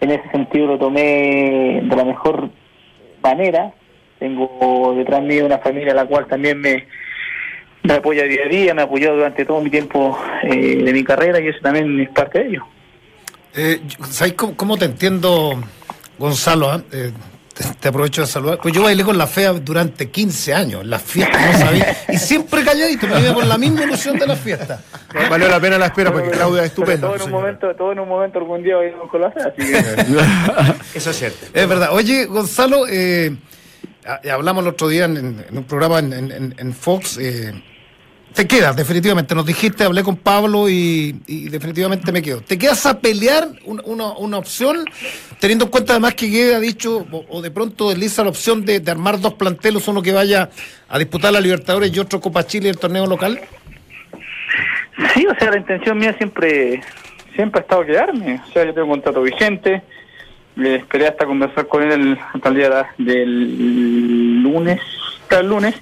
en 0.00 0.10
ese 0.10 0.28
sentido 0.30 0.66
lo 0.66 0.78
tomé 0.78 1.80
de 1.82 1.96
la 1.96 2.04
mejor 2.04 2.50
manera. 3.22 3.72
Tengo 4.26 4.94
detrás 4.96 5.22
mío 5.22 5.46
una 5.46 5.58
familia 5.58 5.94
la 5.94 6.04
cual 6.04 6.26
también 6.26 6.60
me, 6.60 6.84
me 7.84 7.94
apoya 7.94 8.24
día 8.24 8.40
a 8.44 8.48
día, 8.48 8.74
me 8.74 8.82
ha 8.82 8.84
apoyado 8.84 9.14
durante 9.14 9.44
todo 9.44 9.60
mi 9.60 9.70
tiempo 9.70 10.18
eh, 10.42 10.82
de 10.82 10.92
mi 10.92 11.04
carrera 11.04 11.38
y 11.40 11.46
eso 11.46 11.58
también 11.62 12.00
es 12.00 12.08
parte 12.10 12.40
de 12.40 12.48
ello. 12.48 12.64
Eh, 13.54 13.80
¿Sabes 14.10 14.32
cómo, 14.34 14.56
cómo 14.56 14.76
te 14.76 14.86
entiendo, 14.86 15.62
Gonzalo? 16.18 16.70
ah? 16.72 16.82
Eh, 16.92 17.12
te, 17.54 17.64
te 17.80 17.88
aprovecho 17.88 18.20
de 18.22 18.26
saludar. 18.26 18.58
Pues 18.60 18.74
yo 18.74 18.82
bailé 18.82 19.04
con 19.04 19.16
la 19.16 19.28
fea 19.28 19.52
durante 19.52 20.10
15 20.10 20.52
años, 20.54 20.84
las 20.84 21.02
fiestas, 21.02 21.52
no 21.52 21.58
sabía. 21.58 21.96
Y 22.08 22.16
siempre 22.18 22.64
calladito, 22.64 23.06
me 23.06 23.20
iba 23.20 23.32
con 23.32 23.48
la 23.48 23.56
misma 23.56 23.84
ilusión 23.84 24.18
de 24.18 24.26
las 24.26 24.40
fiestas. 24.40 24.82
Valió 25.30 25.48
la 25.48 25.60
pena 25.60 25.78
la 25.78 25.86
espera 25.86 26.12
porque 26.12 26.30
Claudia 26.30 26.62
es 26.62 26.66
estupenda. 26.70 27.06
Todo 27.06 27.14
en 27.14 27.20
un 27.20 27.26
señora. 27.26 27.40
momento, 27.42 27.74
todo 27.76 27.92
en 27.92 28.00
un 28.00 28.08
momento 28.08 28.38
algún 28.40 28.62
día 28.64 28.76
bailamos 28.76 29.08
con 29.08 29.20
la 29.20 29.30
fe, 29.30 29.40
así 29.40 29.72
que 29.72 29.78
Eso 30.98 31.10
es 31.10 31.16
cierto. 31.16 31.46
Es 31.54 31.68
verdad. 31.68 31.90
Oye, 31.92 32.26
Gonzalo, 32.26 32.86
eh, 32.90 33.34
hablamos 34.30 34.62
el 34.64 34.68
otro 34.70 34.88
día 34.88 35.04
en, 35.04 35.44
un 35.50 35.64
programa 35.64 35.98
en, 35.98 36.72
Fox. 36.74 37.18
eh, 37.18 37.52
te 38.34 38.46
quedas, 38.46 38.76
definitivamente. 38.76 39.34
Nos 39.34 39.46
dijiste, 39.46 39.84
hablé 39.84 40.02
con 40.02 40.16
Pablo 40.16 40.68
y, 40.68 41.12
definitivamente 41.50 42.12
me 42.12 42.20
quedo. 42.20 42.42
¿Te 42.42 42.58
quedas 42.58 42.84
a 42.84 43.00
pelear 43.00 43.48
un- 43.64 43.82
una, 43.86 44.38
opción, 44.38 44.84
teniendo 45.40 45.64
en 45.64 45.70
cuenta 45.70 45.94
además 45.94 46.14
que 46.14 46.26
Guede 46.26 46.54
ha 46.54 46.60
dicho, 46.60 47.06
o, 47.10 47.40
de 47.40 47.50
pronto 47.50 47.88
desliza 47.88 48.22
la 48.24 48.30
opción 48.30 48.64
de, 48.64 48.80
de 48.80 48.90
armar 48.90 49.20
dos 49.20 49.34
plantelos, 49.34 49.88
uno 49.88 50.02
que 50.02 50.12
vaya 50.12 50.50
a 50.88 50.98
disputar 50.98 51.32
la 51.32 51.40
Libertadores 51.40 51.94
y 51.94 51.98
otro 51.98 52.20
Copa 52.20 52.46
Chile 52.46 52.68
el 52.68 52.78
torneo 52.78 53.06
local? 53.06 53.40
Sí, 55.14 55.26
o 55.26 55.34
sea, 55.38 55.50
la 55.50 55.58
intención 55.58 55.98
mía 55.98 56.14
siempre 56.18 56.82
siempre 57.34 57.60
ha 57.60 57.62
estado 57.62 57.84
quedarme. 57.84 58.40
O 58.48 58.52
sea, 58.52 58.64
yo 58.64 58.74
tengo 58.74 58.86
un 58.86 58.92
contrato 58.94 59.22
vigente. 59.22 59.82
Le 60.56 60.76
esperé 60.76 61.06
hasta 61.06 61.26
conversar 61.26 61.66
con 61.66 61.82
él 61.82 62.18
hasta 62.32 62.48
el 62.48 62.54
día 62.54 62.86
del 62.98 64.42
lunes, 64.42 64.80
hasta 65.22 65.40
el 65.40 65.48
lunes. 65.48 65.74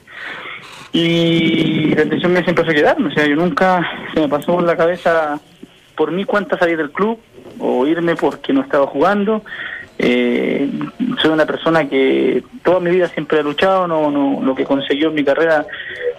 Y 0.92 1.94
la 1.94 2.02
intención 2.02 2.32
mía 2.32 2.42
siempre 2.44 2.64
fue 2.64 2.74
quedarme. 2.74 3.08
O 3.08 3.12
sea, 3.12 3.26
yo 3.26 3.36
nunca 3.36 3.88
se 4.12 4.20
me 4.20 4.28
pasó 4.28 4.54
por 4.54 4.64
la 4.64 4.76
cabeza 4.76 5.40
por 5.96 6.12
mi 6.12 6.24
cuenta 6.24 6.58
salir 6.58 6.76
del 6.76 6.90
club 6.90 7.18
o 7.58 7.86
irme 7.86 8.16
porque 8.16 8.52
no 8.52 8.62
estaba 8.62 8.86
jugando. 8.86 9.42
Eh, 9.98 10.68
soy 11.22 11.30
una 11.30 11.46
persona 11.46 11.88
que 11.88 12.42
toda 12.64 12.80
mi 12.80 12.90
vida 12.90 13.08
siempre 13.08 13.38
he 13.38 13.42
luchado, 13.44 13.86
no, 13.86 14.10
no, 14.10 14.40
lo 14.42 14.54
que 14.54 14.64
consiguió 14.64 15.08
en 15.08 15.14
mi 15.14 15.24
carrera 15.24 15.64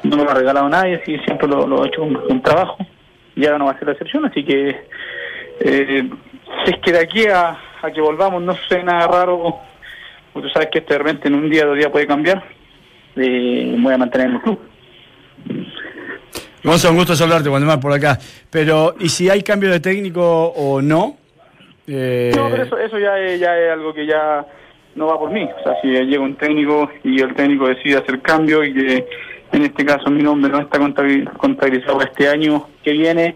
no 0.03 0.15
me 0.15 0.23
lo 0.23 0.31
ha 0.31 0.33
regalado 0.33 0.69
nadie, 0.69 0.95
así 0.95 1.17
siempre 1.25 1.47
lo, 1.47 1.83
he 1.83 1.87
hecho 1.87 2.01
con, 2.01 2.13
con 2.13 2.41
trabajo 2.41 2.77
y 3.35 3.45
ahora 3.45 3.57
no 3.57 3.65
va 3.65 3.71
a 3.71 3.77
ser 3.77 3.87
la 3.87 3.93
excepción, 3.93 4.25
así 4.25 4.45
que 4.45 4.69
eh, 5.59 6.09
si 6.63 6.71
es 6.71 6.79
que 6.81 6.91
de 6.93 6.99
aquí 6.99 7.25
a, 7.27 7.57
a 7.81 7.91
que 7.91 8.01
volvamos 8.01 8.41
no 8.41 8.55
sé 8.69 8.83
nada 8.83 9.07
raro, 9.07 9.59
pues 10.33 10.45
tú 10.45 10.49
sabes 10.51 10.69
que 10.71 10.79
esto 10.79 10.93
de 10.93 10.99
repente 10.99 11.27
en 11.27 11.35
un 11.35 11.49
día 11.49 11.63
o 11.65 11.67
dos 11.69 11.77
días 11.77 11.89
puede 11.91 12.07
cambiar, 12.07 12.43
eh, 13.15 13.75
voy 13.79 13.93
a 13.93 13.97
mantener 13.97 14.27
en 14.27 14.35
el 14.35 14.41
club. 14.41 14.59
Gonzalo, 16.63 16.93
un 16.93 16.97
gusto 16.97 17.15
saludarte, 17.15 17.49
Waldemar, 17.49 17.79
por 17.79 17.93
acá. 17.93 18.17
Pero, 18.49 18.95
¿y 18.99 19.09
si 19.09 19.29
hay 19.29 19.43
cambio 19.43 19.69
de 19.69 19.79
técnico 19.79 20.47
o 20.47 20.81
no? 20.81 21.17
Eh, 21.87 22.31
No, 22.35 22.49
pero 22.49 22.63
eso, 22.63 22.77
eso 22.79 22.97
ya, 22.97 23.19
es, 23.19 23.39
ya 23.39 23.55
es 23.57 23.71
algo 23.71 23.93
que 23.93 24.07
ya 24.07 24.43
no 24.95 25.05
va 25.07 25.19
por 25.19 25.29
mí. 25.31 25.43
O 25.59 25.63
sea, 25.63 25.79
si 25.81 25.87
llega 25.89 26.23
un 26.23 26.35
técnico 26.35 26.89
y 27.03 27.21
el 27.21 27.35
técnico 27.35 27.67
decide 27.67 27.97
hacer 27.97 28.19
cambio 28.21 28.63
y 28.63 28.73
que 28.73 29.07
en 29.51 29.61
este 29.63 29.85
caso 29.85 30.09
mi 30.09 30.23
nombre 30.23 30.51
no 30.51 30.59
está 30.59 30.79
contabil- 30.79 31.31
contabilizado 31.37 31.99
para 31.99 32.09
este 32.09 32.27
año 32.27 32.67
que 32.83 32.93
viene, 32.93 33.35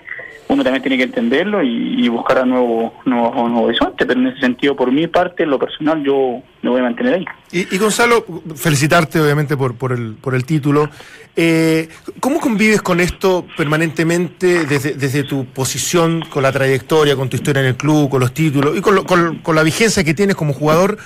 uno 0.50 0.64
también 0.64 0.82
tiene 0.82 0.98
que 0.98 1.04
entenderlo 1.04 1.62
y, 1.64 2.08
buscar 2.10 2.40
a 2.40 2.46
nuevo, 2.46 2.94
nuevo, 3.06 3.48
nuevo 3.48 3.68
horizonte. 3.68 4.06
Pero 4.06 4.20
en 4.20 4.28
ese 4.28 4.40
sentido, 4.40 4.76
por 4.76 4.92
mi 4.92 5.06
parte, 5.08 5.44
en 5.44 5.52
lo 5.52 5.60
personal, 5.60 6.04
yo 6.04 6.42
me 6.64 6.70
voy 6.72 6.80
a 6.80 6.84
mantener 6.84 7.14
ahí. 7.14 7.26
Y, 7.52 7.74
y 7.76 7.78
Gonzalo, 7.78 8.26
felicitarte 8.56 9.22
obviamente 9.22 9.56
por, 9.56 9.76
por, 9.76 9.92
el, 9.92 10.16
por 10.16 10.34
el 10.34 10.44
título. 10.46 10.90
Eh, 11.36 11.88
¿Cómo 12.20 12.40
convives 12.40 12.82
con 12.82 13.00
esto 13.00 13.46
permanentemente 13.56 14.66
desde, 14.66 14.94
desde 14.96 15.24
tu 15.24 15.46
posición, 15.46 16.24
con 16.30 16.44
la 16.44 16.52
trayectoria, 16.52 17.16
con 17.16 17.30
tu 17.30 17.38
historia 17.38 17.62
en 17.62 17.68
el 17.68 17.76
club, 17.78 18.10
con 18.10 18.20
los 18.20 18.34
títulos 18.34 18.76
y 18.78 18.82
con, 18.82 18.96
lo- 18.96 19.06
con- 19.06 19.38
con 19.40 19.56
la 19.56 19.64
vigencia 19.64 20.04
que 20.04 20.14
tienes 20.14 20.36
como 20.36 20.54
jugador 20.54 20.98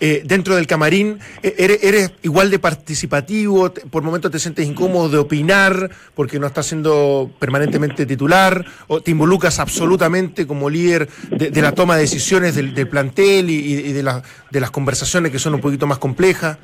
eh, 0.00 0.22
dentro 0.24 0.56
del 0.56 0.66
camarín? 0.66 1.18
Eh, 1.42 1.54
¿Eres, 1.58 1.84
eres 1.84 2.12
igual 2.22 2.50
de 2.50 2.58
participativo? 2.58 3.72
¿Por 3.72 4.02
momentos 4.02 4.30
te 4.30 4.38
sientes 4.38 4.66
incómodo 4.66 5.08
de 5.10 5.18
opinar 5.18 5.90
porque 6.14 6.38
no 6.38 6.46
estás 6.46 6.66
siendo 6.66 7.30
permanentemente 7.38 8.06
titular? 8.06 8.64
¿O 8.88 9.00
te 9.00 9.10
involucras 9.10 9.58
absolutamente 9.60 10.46
como 10.46 10.68
líder 10.70 11.08
de, 11.30 11.62
la 11.62 11.72
toma 11.72 11.96
de 11.96 12.02
decisiones 12.02 12.54
del, 12.54 12.88
plantel 12.88 13.50
y, 13.50 13.92
de, 13.92 14.02
la- 14.02 14.22
de 14.50 14.60
las 14.60 14.70
conversaciones 14.70 15.30
que 15.30 15.38
son 15.38 15.54
un 15.54 15.60
poquito 15.60 15.86
más 15.86 15.98
complejas? 15.98 16.58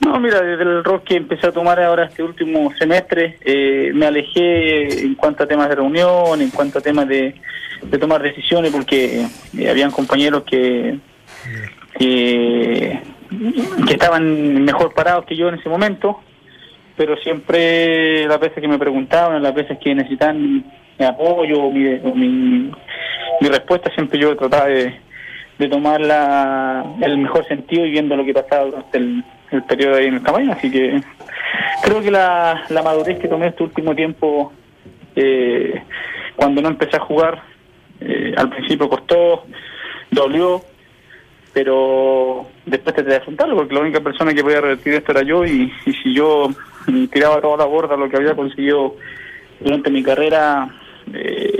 No, 0.00 0.18
mira, 0.20 0.40
desde 0.40 0.62
el 0.62 0.82
rol 0.84 1.02
que 1.04 1.16
empecé 1.16 1.48
a 1.48 1.52
tomar 1.52 1.78
ahora 1.80 2.06
este 2.06 2.22
último 2.22 2.72
semestre, 2.78 3.38
eh, 3.44 3.90
me 3.94 4.06
alejé 4.06 5.02
en 5.04 5.14
cuanto 5.16 5.42
a 5.42 5.46
temas 5.46 5.68
de 5.68 5.74
reunión, 5.74 6.40
en 6.40 6.50
cuanto 6.50 6.78
a 6.78 6.80
temas 6.80 7.06
de, 7.08 7.34
de 7.82 7.98
tomar 7.98 8.22
decisiones, 8.22 8.70
porque 8.72 9.26
eh, 9.58 9.68
habían 9.68 9.90
compañeros 9.90 10.44
que, 10.44 10.98
que, 11.98 13.00
que 13.86 13.92
estaban 13.92 14.64
mejor 14.64 14.94
parados 14.94 15.24
que 15.26 15.36
yo 15.36 15.48
en 15.48 15.56
ese 15.56 15.68
momento, 15.68 16.20
pero 16.96 17.16
siempre 17.18 18.26
las 18.26 18.40
veces 18.40 18.60
que 18.60 18.68
me 18.68 18.78
preguntaban, 18.78 19.42
las 19.42 19.54
veces 19.54 19.78
que 19.78 19.94
necesitan 19.94 20.64
mi 20.98 21.04
apoyo 21.04 21.70
mi, 21.70 21.84
mi, 22.14 22.70
mi 23.40 23.48
respuesta, 23.48 23.90
siempre 23.94 24.18
yo 24.18 24.36
trataba 24.36 24.66
de, 24.66 24.94
de 25.58 25.68
tomar 25.68 26.00
la, 26.00 26.84
el 27.00 27.18
mejor 27.18 27.46
sentido 27.46 27.86
y 27.86 27.90
viendo 27.90 28.16
lo 28.16 28.24
que 28.24 28.34
pasaba 28.34 28.64
durante 28.64 28.98
el, 28.98 29.24
el 29.50 29.62
periodo 29.64 29.96
ahí 29.96 30.06
en 30.06 30.14
el 30.14 30.22
campaña. 30.22 30.52
Así 30.54 30.70
que 30.70 31.00
creo 31.82 32.00
que 32.02 32.10
la, 32.10 32.64
la 32.68 32.82
madurez 32.82 33.18
que 33.18 33.28
tomé 33.28 33.48
este 33.48 33.62
último 33.62 33.94
tiempo, 33.94 34.52
eh, 35.14 35.82
cuando 36.36 36.62
no 36.62 36.68
empecé 36.68 36.96
a 36.96 37.00
jugar, 37.00 37.42
eh, 38.00 38.34
al 38.36 38.48
principio 38.50 38.88
costó, 38.88 39.44
dolió, 40.10 40.62
pero 41.52 42.46
después 42.66 42.94
te 42.94 43.02
de 43.02 43.16
afrontarlo, 43.16 43.56
porque 43.56 43.74
la 43.74 43.80
única 43.80 44.00
persona 44.00 44.32
que 44.34 44.42
podía 44.42 44.60
revertir 44.60 44.94
esto 44.94 45.12
era 45.12 45.22
yo, 45.22 45.44
y, 45.44 45.72
y 45.86 45.92
si 45.94 46.14
yo 46.14 46.50
tiraba 47.12 47.40
toda 47.40 47.56
la 47.58 47.64
borda 47.64 47.96
lo 47.96 48.08
que 48.08 48.16
había 48.16 48.34
conseguido 48.34 48.96
durante 49.60 49.90
mi 49.90 50.02
carrera, 50.02 50.68
eh, 51.12 51.58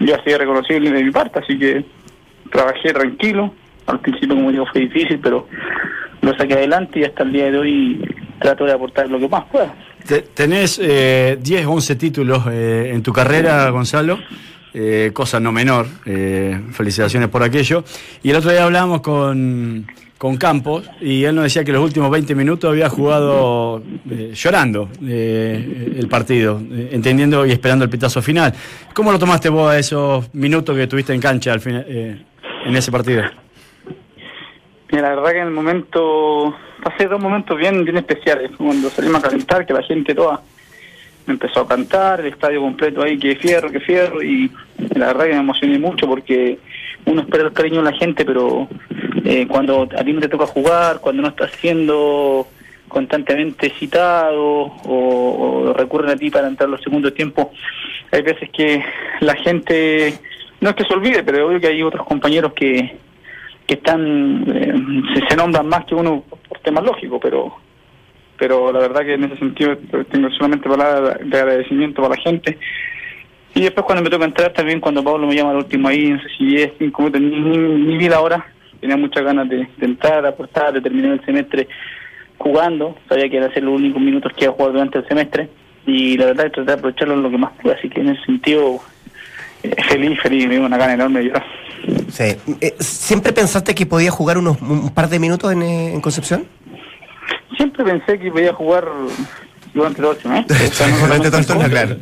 yo 0.00 0.14
hacía 0.14 0.38
reconocible 0.38 0.90
de 0.92 1.04
mi 1.04 1.10
parte, 1.10 1.38
así 1.40 1.58
que 1.58 1.84
trabajé 2.50 2.92
tranquilo. 2.92 3.52
Al 3.86 3.98
principio, 4.00 4.36
como 4.36 4.50
digo, 4.52 4.66
fue 4.70 4.82
difícil, 4.82 5.18
pero 5.20 5.48
lo 6.22 6.36
saqué 6.36 6.54
adelante 6.54 7.00
y 7.00 7.04
hasta 7.04 7.22
el 7.24 7.32
día 7.32 7.50
de 7.50 7.58
hoy 7.58 8.00
trato 8.38 8.64
de 8.64 8.72
aportar 8.72 9.08
lo 9.10 9.18
que 9.18 9.28
más 9.28 9.44
pueda. 9.46 9.74
Te- 10.06 10.22
Tenés 10.22 10.78
eh, 10.82 11.38
10, 11.40 11.66
11 11.66 11.96
títulos 11.96 12.44
eh, 12.50 12.90
en 12.94 13.02
tu 13.02 13.12
carrera, 13.12 13.68
Gonzalo. 13.70 14.18
Eh, 14.74 15.10
cosa 15.12 15.40
no 15.40 15.52
menor. 15.52 15.86
eh, 16.06 16.60
felicitaciones 16.72 17.28
por 17.28 17.42
aquello. 17.42 17.84
Y 18.22 18.30
el 18.30 18.36
otro 18.36 18.50
día 18.50 18.64
hablábamos 18.64 19.00
con, 19.00 19.86
con 20.20 20.36
Campos 20.36 20.86
y 21.00 21.24
él 21.24 21.34
nos 21.34 21.44
decía 21.44 21.64
que 21.64 21.72
los 21.72 21.82
últimos 21.82 22.10
20 22.10 22.34
minutos 22.34 22.68
había 22.70 22.90
jugado 22.90 23.82
eh, 24.10 24.32
llorando 24.34 24.90
eh, 25.02 25.94
el 25.96 26.08
partido, 26.08 26.60
eh, 26.70 26.90
entendiendo 26.92 27.46
y 27.46 27.52
esperando 27.52 27.86
el 27.86 27.90
pitazo 27.90 28.20
final. 28.20 28.52
¿Cómo 28.92 29.12
lo 29.12 29.18
tomaste 29.18 29.48
vos 29.48 29.70
a 29.70 29.78
esos 29.78 30.28
minutos 30.34 30.76
que 30.76 30.86
tuviste 30.86 31.14
en 31.14 31.22
cancha 31.22 31.54
al 31.54 31.60
final, 31.60 31.86
en 31.88 32.76
ese 32.76 32.92
partido? 32.92 33.22
Mira, 34.92 35.08
la 35.08 35.14
verdad 35.14 35.32
que 35.32 35.38
en 35.38 35.46
el 35.46 35.54
momento, 35.54 36.54
pasé 36.84 37.06
dos 37.06 37.18
momentos 37.18 37.56
bien, 37.56 37.82
bien 37.82 37.96
especiales. 37.96 38.50
Cuando 38.58 38.90
salimos 38.90 39.24
a 39.24 39.28
calentar, 39.28 39.64
que 39.64 39.72
la 39.72 39.82
gente 39.84 40.14
toda 40.14 40.42
empezó 41.32 41.60
a 41.60 41.68
cantar, 41.68 42.20
el 42.20 42.26
estadio 42.26 42.60
completo 42.60 43.02
ahí, 43.02 43.18
que 43.18 43.36
fierro, 43.36 43.70
que 43.70 43.80
fierro, 43.80 44.22
y 44.22 44.50
la 44.94 45.08
verdad 45.08 45.24
que 45.24 45.32
me 45.32 45.40
emocioné 45.40 45.78
mucho 45.78 46.06
porque 46.06 46.58
uno 47.06 47.22
espera 47.22 47.44
el 47.44 47.52
cariño 47.52 47.82
de 47.82 47.90
la 47.90 47.96
gente, 47.96 48.24
pero 48.24 48.68
eh, 49.24 49.46
cuando 49.48 49.82
a 49.82 50.04
ti 50.04 50.12
no 50.12 50.20
te 50.20 50.28
toca 50.28 50.46
jugar, 50.46 51.00
cuando 51.00 51.22
no 51.22 51.28
estás 51.28 51.50
siendo 51.60 52.46
constantemente 52.88 53.72
citado 53.78 54.72
o, 54.84 55.72
recurren 55.76 56.10
a 56.10 56.16
ti 56.16 56.30
para 56.30 56.48
entrar 56.48 56.68
los 56.68 56.82
segundos 56.82 57.14
tiempos, 57.14 57.48
hay 58.10 58.22
veces 58.22 58.50
que 58.50 58.84
la 59.20 59.34
gente, 59.36 60.14
no 60.60 60.70
es 60.70 60.76
que 60.76 60.84
se 60.84 60.94
olvide, 60.94 61.22
pero 61.22 61.46
obvio 61.46 61.60
que 61.60 61.68
hay 61.68 61.82
otros 61.82 62.06
compañeros 62.06 62.52
que, 62.52 62.98
que 63.66 63.74
están, 63.74 64.44
eh, 64.48 65.24
se 65.28 65.36
nombran 65.36 65.68
más 65.68 65.84
que 65.84 65.94
uno 65.94 66.24
por 66.48 66.58
temas 66.58 66.84
lógicos, 66.84 67.20
pero 67.22 67.54
pero 68.40 68.72
la 68.72 68.80
verdad 68.80 69.02
que 69.02 69.14
en 69.14 69.24
ese 69.24 69.36
sentido 69.36 69.76
tengo 70.10 70.30
solamente 70.30 70.66
palabras 70.66 71.18
de 71.22 71.38
agradecimiento 71.38 72.00
para 72.00 72.16
la 72.16 72.22
gente. 72.22 72.58
Y 73.54 73.60
después 73.60 73.84
cuando 73.84 74.02
me 74.02 74.08
toca 74.08 74.24
entrar 74.24 74.52
también, 74.54 74.80
cuando 74.80 75.04
Pablo 75.04 75.26
me 75.26 75.34
llama 75.34 75.50
al 75.50 75.58
último 75.58 75.88
ahí, 75.88 76.08
no 76.08 76.22
sé 76.22 76.28
si 76.38 76.46
10, 76.46 76.72
5 76.78 77.02
minutos, 77.02 77.20
ni, 77.20 77.38
ni, 77.38 77.58
ni 77.58 77.98
vi 77.98 78.08
la 78.08 78.20
hora, 78.20 78.46
tenía 78.80 78.96
muchas 78.96 79.22
ganas 79.22 79.46
de, 79.46 79.68
de 79.76 79.86
entrar, 79.86 80.24
aportar, 80.24 80.72
de 80.72 80.80
terminar 80.80 81.12
el 81.12 81.24
semestre 81.26 81.68
jugando, 82.38 82.96
sabía 83.10 83.28
que 83.28 83.36
iba 83.36 83.46
a 83.46 83.52
ser 83.52 83.62
los 83.62 83.74
únicos 83.74 84.00
minutos 84.00 84.32
que 84.34 84.44
iba 84.44 84.54
a 84.54 84.56
jugar 84.56 84.72
durante 84.72 84.98
el 84.98 85.06
semestre, 85.06 85.50
y 85.86 86.16
la 86.16 86.26
verdad 86.26 86.46
es 86.46 86.52
tratar 86.52 86.76
de 86.76 86.78
aprovecharlo 86.78 87.16
lo 87.16 87.30
que 87.30 87.36
más 87.36 87.52
pude, 87.60 87.74
así 87.74 87.90
que 87.90 88.00
en 88.00 88.08
ese 88.08 88.24
sentido, 88.24 88.80
eh, 89.62 89.74
feliz, 89.90 90.18
feliz, 90.22 90.46
me 90.46 90.54
dio 90.54 90.64
una 90.64 90.78
gana 90.78 90.94
enorme 90.94 91.20
de 91.20 91.26
llorar. 91.26 91.44
Eh, 92.18 92.74
¿Siempre 92.78 93.32
pensaste 93.32 93.74
que 93.74 93.84
podía 93.84 94.10
jugar 94.10 94.38
unos 94.38 94.60
un 94.62 94.90
par 94.94 95.08
de 95.08 95.18
minutos 95.18 95.52
en, 95.52 95.62
eh, 95.62 95.92
en 95.92 96.00
Concepción? 96.00 96.46
Siempre 97.60 97.84
pensé 97.84 98.18
que 98.18 98.30
podía 98.30 98.54
jugar 98.54 98.88
durante 99.74 100.00
todo 100.00 100.12
el 100.12 100.16
semestre. 100.16 100.56
o 100.56 100.72
sea, 100.72 100.86
no 100.88 100.96
Durante 100.96 101.30
torneo, 101.30 101.66
en 101.66 101.70
claro. 101.70 101.96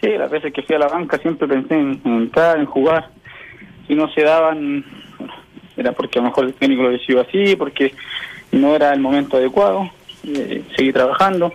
Sí, 0.00 0.08
las 0.18 0.28
veces 0.28 0.52
que 0.52 0.62
fui 0.62 0.74
a 0.74 0.80
la 0.80 0.88
banca 0.88 1.16
siempre 1.18 1.46
pensé 1.46 1.74
en, 1.74 2.00
en 2.04 2.12
entrar, 2.22 2.58
en 2.58 2.66
jugar. 2.66 3.08
Si 3.86 3.94
no 3.94 4.10
se 4.12 4.22
daban, 4.22 4.84
era 5.76 5.92
porque 5.92 6.18
a 6.18 6.22
lo 6.22 6.30
mejor 6.30 6.46
el 6.46 6.54
técnico 6.54 6.82
lo 6.82 6.90
decidió 6.90 7.20
así, 7.20 7.54
porque 7.54 7.94
no 8.50 8.74
era 8.74 8.92
el 8.92 8.98
momento 8.98 9.36
adecuado. 9.36 9.88
Eh, 10.26 10.64
seguí 10.74 10.92
trabajando. 10.92 11.52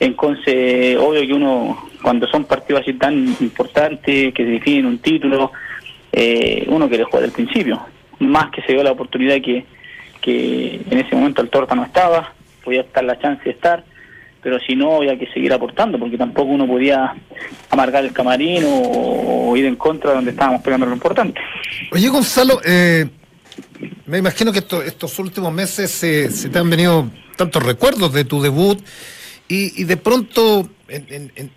En 0.00 0.14
Conce, 0.14 0.96
obvio 0.96 1.26
que 1.26 1.34
uno, 1.34 1.90
cuando 2.00 2.26
son 2.26 2.46
partidos 2.46 2.80
así 2.80 2.94
tan 2.94 3.36
importantes, 3.40 4.32
que 4.32 4.44
se 4.44 4.50
definen 4.50 4.86
un 4.86 4.98
título, 5.00 5.52
eh, 6.10 6.64
uno 6.68 6.88
quiere 6.88 7.04
jugar 7.04 7.24
al 7.24 7.32
principio. 7.32 7.82
Más 8.20 8.50
que 8.50 8.62
se 8.62 8.72
dio 8.72 8.82
la 8.82 8.92
oportunidad 8.92 9.42
que, 9.42 9.66
que 10.22 10.80
en 10.88 10.98
ese 11.00 11.14
momento 11.14 11.42
el 11.42 11.50
Torta 11.50 11.74
no 11.74 11.84
estaba, 11.84 12.32
podía 12.68 12.82
estar 12.82 13.02
la 13.02 13.18
chance 13.18 13.42
de 13.44 13.50
estar, 13.50 13.82
pero 14.42 14.58
si 14.60 14.76
no 14.76 14.96
había 14.96 15.18
que 15.18 15.26
seguir 15.32 15.52
aportando, 15.52 15.98
porque 15.98 16.16
tampoco 16.18 16.50
uno 16.52 16.66
podía 16.66 17.14
amargar 17.70 18.04
el 18.04 18.12
camarín 18.12 18.62
o, 18.66 19.56
ir 19.56 19.64
en 19.64 19.76
contra 19.76 20.10
de 20.10 20.16
donde 20.16 20.30
estábamos 20.32 20.60
pegando 20.62 20.86
lo 20.86 20.92
importante. 20.92 21.40
Oye, 21.90 22.08
Gonzalo, 22.08 22.60
eh, 22.64 23.06
me 24.06 24.18
imagino 24.18 24.52
que 24.52 24.58
esto- 24.60 24.82
estos 24.82 25.18
últimos 25.18 25.52
meses 25.52 25.90
se, 25.90 26.30
se 26.30 26.48
te 26.50 26.58
han 26.58 26.68
venido 26.70 27.10
tantos 27.36 27.62
recuerdos 27.62 28.12
de 28.12 28.24
tu 28.24 28.40
debut 28.42 28.78
y, 29.48 29.84
de 29.84 29.96
pronto 29.96 30.68
en, 30.88 31.06
en- 31.08 31.32
en- 31.36 31.50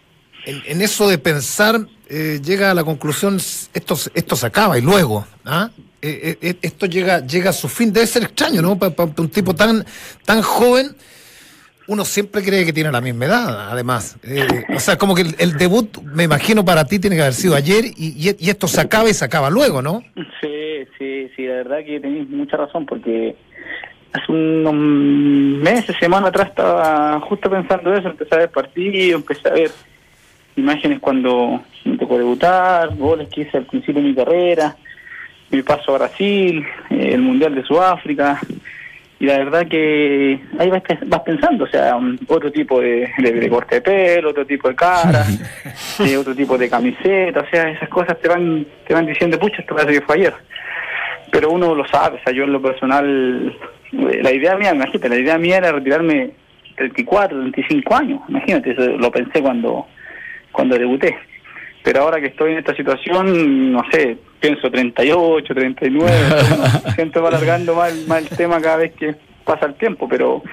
en- 0.65 0.81
eso 0.81 1.07
de 1.09 1.17
pensar 1.17 1.79
eh, 2.09 2.39
llega 2.43 2.71
a 2.71 2.73
la 2.73 2.83
conclusión 2.83 3.35
esto, 3.35 3.95
esto 4.13 4.35
se 4.35 4.45
acaba 4.45 4.77
y 4.77 4.81
luego, 4.81 5.25
¿ah? 5.45 5.69
Eh, 6.01 6.37
eh, 6.41 6.55
esto 6.61 6.85
llega, 6.85 7.25
llega 7.25 7.51
a 7.51 7.53
su 7.53 7.69
fin. 7.69 7.93
Debe 7.93 8.07
ser 8.07 8.23
extraño, 8.23 8.61
¿no? 8.61 8.77
Para 8.77 8.93
un 9.17 9.29
tipo 9.29 9.53
tan, 9.53 9.85
tan 10.25 10.41
joven 10.41 10.95
uno 11.87 12.05
siempre 12.05 12.41
cree 12.41 12.63
que 12.63 12.71
tiene 12.71 12.89
la 12.89 13.01
misma 13.01 13.25
edad, 13.25 13.69
además. 13.69 14.17
Eh, 14.23 14.63
o 14.73 14.79
sea, 14.79 14.97
como 14.97 15.13
que 15.13 15.23
el, 15.37 15.57
debut, 15.57 15.97
me 16.03 16.23
imagino, 16.23 16.63
para 16.63 16.85
ti 16.85 16.99
tiene 16.99 17.17
que 17.17 17.23
haber 17.23 17.33
sido 17.33 17.53
ayer 17.53 17.83
y 17.97 18.49
esto 18.49 18.67
se 18.67 18.79
acaba 18.79 19.09
y 19.09 19.13
se 19.13 19.25
acaba 19.25 19.49
luego, 19.49 19.81
¿no? 19.81 20.01
Sí, 20.39 20.85
sí, 20.97 21.29
sí, 21.35 21.45
la 21.45 21.55
verdad 21.55 21.79
que 21.85 21.99
tenéis 21.99 22.29
mucha 22.29 22.55
razón, 22.55 22.85
porque 22.85 23.35
hace 24.13 24.31
unos 24.31 24.73
meses, 24.73 25.95
semanas 25.99 26.29
atrás 26.29 26.49
estaba 26.49 27.19
justo 27.21 27.49
pensando 27.49 27.93
eso, 27.93 28.09
empecé 28.09 28.35
a 28.35 28.39
ver 28.39 28.51
partidos, 28.51 29.21
empecé 29.21 29.49
a 29.49 29.53
ver 29.53 29.71
imágenes 30.55 30.99
cuando 30.99 31.61
me 31.83 31.97
tocó 31.97 32.17
debutar, 32.17 32.95
goles 32.95 33.27
que 33.29 33.41
hice 33.41 33.57
al 33.57 33.65
principio 33.65 34.01
de 34.01 34.09
mi 34.09 34.15
carrera, 34.15 34.77
mi 35.51 35.61
paso 35.63 35.93
a 35.95 35.99
Brasil, 35.99 36.65
eh, 36.89 37.09
el 37.13 37.21
Mundial 37.21 37.53
de 37.55 37.63
Sudáfrica, 37.63 38.39
y 39.19 39.25
la 39.25 39.37
verdad 39.37 39.67
que 39.67 40.39
ahí 40.57 40.69
vas, 40.69 40.81
vas 41.05 41.19
pensando, 41.21 41.65
o 41.65 41.67
sea, 41.67 41.95
otro 42.27 42.51
tipo 42.51 42.81
de, 42.81 43.07
de- 43.19 43.31
de 43.33 43.49
corte 43.49 43.75
de 43.75 43.81
pelo, 43.81 44.29
otro 44.31 44.45
tipo 44.45 44.67
de 44.69 44.75
cara, 44.75 45.23
eh, 45.99 46.17
otro 46.17 46.33
tipo 46.35 46.57
de 46.57 46.69
camiseta, 46.69 47.41
o 47.41 47.49
sea, 47.49 47.69
esas 47.69 47.89
cosas 47.89 48.19
te 48.19 48.27
van 48.27 48.65
te 48.87 48.93
van 48.93 49.05
diciendo, 49.05 49.37
pucha, 49.37 49.61
esto 49.61 49.75
parece 49.75 49.99
que 49.99 50.05
fue 50.05 50.15
ayer. 50.15 50.33
Pero 51.31 51.51
uno 51.51 51.75
lo 51.75 51.85
sabe, 51.87 52.17
o 52.19 52.23
sea, 52.23 52.33
yo 52.33 52.43
en 52.45 52.51
lo 52.53 52.61
personal, 52.61 53.55
eh, 53.93 54.19
la 54.23 54.31
idea 54.33 54.55
mía, 54.57 54.73
imagínate, 54.73 55.07
la 55.09 55.17
idea 55.17 55.37
mía 55.37 55.57
era 55.57 55.71
retirarme 55.71 56.31
34, 56.77 57.39
35 57.41 57.95
años, 57.95 58.21
imagínate, 58.27 58.71
eso 58.71 58.81
lo 58.97 59.11
pensé 59.11 59.41
cuando, 59.41 59.85
cuando 60.51 60.77
debuté. 60.77 61.15
Pero 61.83 62.01
ahora 62.01 62.19
que 62.19 62.27
estoy 62.27 62.53
en 62.53 62.57
esta 62.59 62.75
situación, 62.75 63.71
no 63.71 63.83
sé, 63.91 64.17
pienso 64.41 64.69
38, 64.69 65.53
39, 65.53 66.11
¿no? 66.29 66.91
siento 66.95 67.21
va 67.21 67.29
alargando 67.29 67.75
más, 67.75 67.93
el- 67.93 68.07
más 68.07 68.29
el 68.29 68.37
tema 68.37 68.59
cada 68.59 68.77
vez 68.77 68.91
que 68.93 69.15
pasa 69.45 69.67
el 69.67 69.75
tiempo, 69.75 70.09
pero 70.09 70.43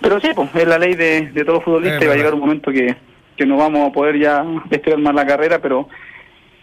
pero 0.00 0.18
sí, 0.20 0.30
pues, 0.34 0.48
es 0.56 0.66
la 0.66 0.78
ley 0.78 0.94
de, 0.94 1.30
de 1.30 1.44
todo 1.44 1.60
futbolista 1.60 1.98
Es 1.98 2.02
y 2.02 2.06
va 2.08 2.14
a 2.14 2.16
llegar 2.16 2.34
un 2.34 2.40
momento 2.40 2.72
que, 2.72 2.96
que 3.36 3.46
no 3.46 3.56
vamos 3.56 3.88
a 3.88 3.92
poder 3.92 4.18
ya 4.18 4.44
estudiar 4.70 4.98
más 4.98 5.14
la 5.14 5.24
carrera, 5.24 5.60
pero 5.60 5.88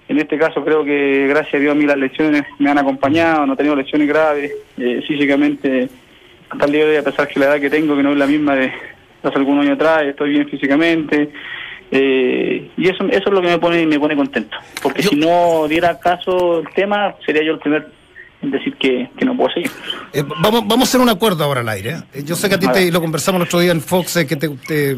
en 0.09 0.17
este 0.19 0.37
caso 0.37 0.65
creo 0.65 0.83
que 0.83 1.27
gracias 1.29 1.53
a 1.53 1.59
Dios 1.59 1.71
a 1.71 1.75
mí 1.75 1.85
las 1.85 1.95
lesiones 1.97 2.43
me 2.57 2.69
han 2.69 2.77
acompañado, 2.79 3.45
no 3.45 3.53
he 3.53 3.55
tenido 3.55 3.75
lesiones 3.77 4.07
graves, 4.09 4.51
eh, 4.77 5.01
físicamente 5.07 5.87
hasta 6.49 6.65
el 6.65 6.71
día 6.71 6.83
de 6.85 6.91
hoy, 6.91 6.97
a 6.97 7.03
pesar 7.03 7.27
que 7.27 7.39
la 7.39 7.45
edad 7.45 7.59
que 7.61 7.69
tengo, 7.69 7.95
que 7.95 8.03
no 8.03 8.11
es 8.11 8.17
la 8.17 8.25
misma 8.27 8.55
de 8.55 8.73
hace 9.23 9.37
algunos 9.37 9.63
años 9.65 9.75
atrás, 9.75 10.03
estoy 10.03 10.31
bien 10.31 10.49
físicamente, 10.49 11.29
eh, 11.91 12.69
y 12.77 12.87
eso 12.87 13.03
eso 13.09 13.23
es 13.29 13.31
lo 13.33 13.41
que 13.41 13.47
me 13.47 13.57
pone 13.59 13.85
me 13.85 13.99
pone 13.99 14.15
contento, 14.15 14.55
porque 14.81 15.01
Yo- 15.01 15.09
si 15.09 15.15
no 15.15 15.67
diera 15.67 15.99
caso 15.99 16.59
el 16.59 16.69
tema, 16.75 17.15
sería 17.25 17.43
yo 17.43 17.53
el 17.53 17.59
primer 17.59 17.87
en 18.41 18.51
decir 18.51 18.75
que, 18.77 19.09
que 19.17 19.25
no 19.25 19.35
puedo 19.35 19.49
seguir. 19.53 19.69
Eh, 20.13 20.23
vamos, 20.41 20.61
vamos 20.65 20.79
a 20.79 20.83
hacer 20.83 21.01
un 21.01 21.09
acuerdo 21.09 21.43
ahora 21.43 21.59
al 21.61 21.67
aire. 21.69 21.97
¿eh? 22.13 22.23
Yo 22.23 22.35
sé 22.37 22.47
que 22.47 22.55
a 22.55 22.59
ti 22.59 22.67
A 22.67 22.71
te, 22.71 22.89
lo 22.91 23.01
conversamos 23.01 23.41
el 23.41 23.47
otro 23.47 23.59
día 23.59 23.71
en 23.73 23.81
Fox, 23.81 24.15
eh, 24.15 24.25
que 24.25 24.37
te, 24.37 24.47
te, 24.47 24.95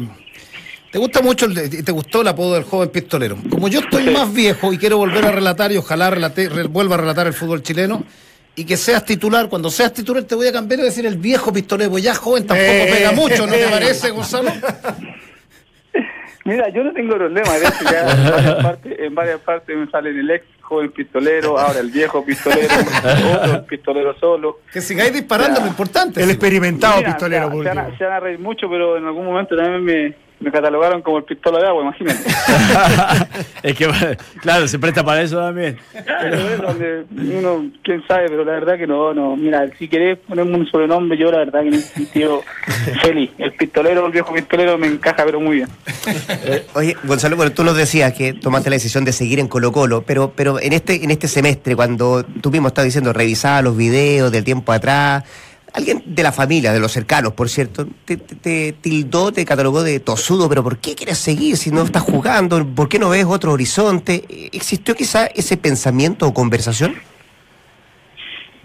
te 0.92 0.98
gusta 0.98 1.22
mucho, 1.22 1.46
el, 1.46 1.54
de- 1.54 1.82
te 1.82 1.90
gustó 1.92 2.20
el 2.20 2.28
apodo 2.28 2.54
del 2.54 2.62
joven 2.62 2.90
pistolero. 2.90 3.36
Como 3.50 3.66
yo 3.66 3.80
estoy 3.80 4.10
más 4.10 4.32
viejo 4.32 4.72
y 4.72 4.78
quiero 4.78 4.96
volver 4.98 5.24
a 5.24 5.32
relatar 5.32 5.72
y 5.72 5.76
ojalá 5.76 6.08
relate- 6.10 6.48
re- 6.50 6.64
vuelva 6.68 6.94
a 6.94 6.98
relatar 6.98 7.26
el 7.26 7.32
fútbol 7.32 7.62
chileno 7.64 8.04
y 8.54 8.64
que 8.64 8.76
seas 8.76 9.04
titular, 9.04 9.48
cuando 9.48 9.70
seas 9.70 9.92
titular 9.92 10.22
te 10.22 10.36
voy 10.36 10.46
a 10.46 10.52
cambiar 10.52 10.78
y 10.78 10.82
decir 10.84 11.04
el 11.06 11.16
viejo 11.16 11.52
pistolero, 11.52 11.90
pues 11.90 12.04
ya 12.04 12.14
joven 12.14 12.46
tampoco 12.46 12.70
Eh. 12.70 12.90
pega 12.92 13.10
mucho, 13.10 13.44
¿no 13.46 13.54
te 13.54 13.66
parece, 13.66 14.10
Gonzalo? 14.10 14.52
Mira, 16.44 16.68
yo 16.70 16.82
no 16.82 16.92
tengo 16.92 17.14
problema, 17.14 17.52
de 17.52 17.66
hecho 17.66 17.84
ya 17.84 18.10
en 18.10 18.30
varias 18.30 18.62
partes, 18.62 18.98
en 18.98 19.14
varias 19.14 19.40
partes 19.40 19.76
me 19.76 19.90
salen 19.90 20.18
el 20.18 20.30
ex 20.30 20.44
joven 20.60 20.90
pistolero, 20.90 21.58
ahora 21.58 21.80
el 21.80 21.90
viejo 21.90 22.24
pistolero, 22.24 22.74
otro 23.42 23.66
pistolero 23.66 24.18
solo. 24.18 24.60
Que 24.72 24.80
sigáis 24.80 25.12
disparando, 25.12 25.60
lo 25.60 25.66
importante. 25.66 26.22
El 26.22 26.30
experimentado 26.30 26.96
Mira, 26.98 27.10
pistolero. 27.10 27.50
por 27.50 27.62
se, 27.62 27.68
van 27.68 27.78
a, 27.78 27.98
se 27.98 28.04
van 28.04 28.12
a 28.14 28.20
reír 28.20 28.38
mucho, 28.38 28.68
pero 28.68 28.96
en 28.96 29.04
algún 29.06 29.26
momento 29.26 29.56
también 29.56 29.84
me, 29.84 30.14
me 30.42 30.50
catalogaron 30.50 31.02
como 31.02 31.18
el 31.18 31.24
pistola 31.24 31.58
de 31.60 31.68
agua, 31.68 31.82
imagínate. 31.82 32.20
es 33.62 33.76
que, 33.76 34.16
claro, 34.40 34.66
se 34.66 34.78
presta 34.78 35.04
para 35.04 35.22
eso 35.22 35.38
también. 35.38 35.78
Claro, 36.04 36.36
es 36.36 36.60
donde 36.60 37.04
uno, 37.38 37.70
quién 37.82 38.06
sabe, 38.06 38.28
pero 38.28 38.44
la 38.44 38.52
verdad 38.52 38.76
que 38.76 38.86
no, 38.86 39.14
no. 39.14 39.36
Mira, 39.36 39.68
si 39.78 39.88
querés 39.88 40.18
ponerme 40.18 40.56
un 40.56 40.66
sobrenombre, 40.66 41.16
yo 41.16 41.30
la 41.30 41.38
verdad 41.38 41.62
que 41.62 41.68
en 41.68 41.74
ese 41.74 41.94
sentido, 41.94 42.42
feliz. 43.02 43.30
El 43.38 43.52
pistolero, 43.52 44.06
el 44.06 44.12
viejo 44.12 44.34
pistolero 44.34 44.76
me 44.78 44.88
encaja, 44.88 45.24
pero 45.24 45.40
muy 45.40 45.56
bien. 45.56 45.68
Oye, 46.74 46.96
Gonzalo, 47.04 47.36
bueno, 47.36 47.52
tú 47.52 47.62
nos 47.62 47.76
decías 47.76 48.12
que 48.12 48.32
tomaste 48.32 48.70
la 48.70 48.76
decisión 48.76 49.04
de 49.04 49.12
seguir 49.12 49.38
en 49.38 49.48
Colo 49.48 49.70
Colo, 49.70 50.02
pero, 50.02 50.32
pero 50.34 50.60
en 50.60 50.72
este, 50.72 51.04
en 51.04 51.10
este 51.10 51.28
semestre, 51.28 51.76
cuando 51.76 52.24
tú 52.24 52.50
mismo 52.50 52.68
estabas 52.68 52.86
diciendo, 52.86 53.12
revisaba 53.12 53.62
los 53.62 53.76
videos 53.76 54.32
del 54.32 54.44
tiempo 54.44 54.72
atrás, 54.72 55.24
alguien 55.74 56.02
de 56.04 56.22
la 56.22 56.32
familia, 56.32 56.72
de 56.72 56.80
los 56.80 56.92
cercanos, 56.92 57.32
por 57.32 57.48
cierto, 57.48 57.86
te, 58.04 58.16
te- 58.16 58.34
te 58.36 58.72
tildó, 58.80 59.32
te 59.32 59.44
catalogó 59.44 59.82
de 59.82 60.00
tosudo, 60.00 60.48
pero 60.48 60.62
¿por 60.62 60.78
qué 60.78 60.94
quieres 60.94 61.18
seguir 61.18 61.56
si 61.56 61.70
no 61.70 61.82
estás 61.82 62.02
jugando? 62.02 62.64
¿Por 62.74 62.88
qué 62.88 62.98
no 62.98 63.08
ves 63.10 63.24
otro 63.24 63.52
horizonte? 63.52 64.24
¿Existió 64.52 64.94
quizá 64.94 65.26
ese 65.26 65.56
pensamiento 65.56 66.26
o 66.26 66.34
conversación? 66.34 66.94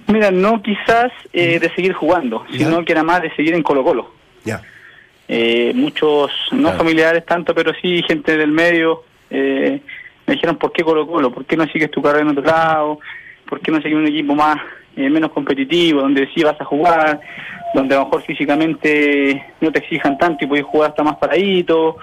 Mira, 0.07 0.31
no 0.31 0.61
quizás 0.61 1.11
eh, 1.33 1.59
de 1.59 1.69
seguir 1.75 1.93
jugando, 1.93 2.45
Ya. 2.51 2.59
sino 2.65 2.85
que 2.85 2.93
era 2.93 3.03
más 3.03 3.21
de 3.21 3.33
seguir 3.35 3.53
en 3.53 3.63
Colo 3.63 3.83
Colo. 3.83 4.11
Ya. 4.45 4.61
Eh, 5.27 5.73
muchos, 5.75 6.31
no 6.51 6.61
Claro. 6.69 6.77
familiares 6.77 7.25
tanto, 7.25 7.53
pero 7.53 7.73
sí 7.81 8.01
gente 8.07 8.37
del 8.37 8.51
medio, 8.51 9.03
eh, 9.29 9.81
me 10.25 10.33
dijeron, 10.35 10.57
¿por 10.57 10.71
qué 10.71 10.83
Colo 10.83 11.05
Colo? 11.05 11.31
¿Por 11.33 11.43
qué 11.45 11.57
no 11.57 11.65
sigues 11.67 11.91
tu 11.91 12.01
carrera 12.01 12.21
en 12.23 12.29
otro 12.29 12.43
lado? 12.43 12.99
¿Por 13.49 13.59
qué 13.59 13.69
no 13.71 13.77
sigues 13.81 13.97
un 13.97 14.07
equipo 14.07 14.33
más 14.35 14.57
menos 14.97 15.31
competitivo, 15.31 16.01
donde 16.01 16.27
sí 16.33 16.43
vas 16.43 16.59
a 16.59 16.65
jugar, 16.65 17.19
donde 17.73 17.95
a 17.95 17.99
lo 17.99 18.05
mejor 18.05 18.23
físicamente 18.23 19.43
no 19.61 19.71
te 19.71 19.79
exijan 19.79 20.17
tanto 20.17 20.43
y 20.43 20.47
puedes 20.47 20.65
jugar 20.65 20.89
hasta 20.89 21.03
más 21.03 21.17
paradito? 21.17 21.97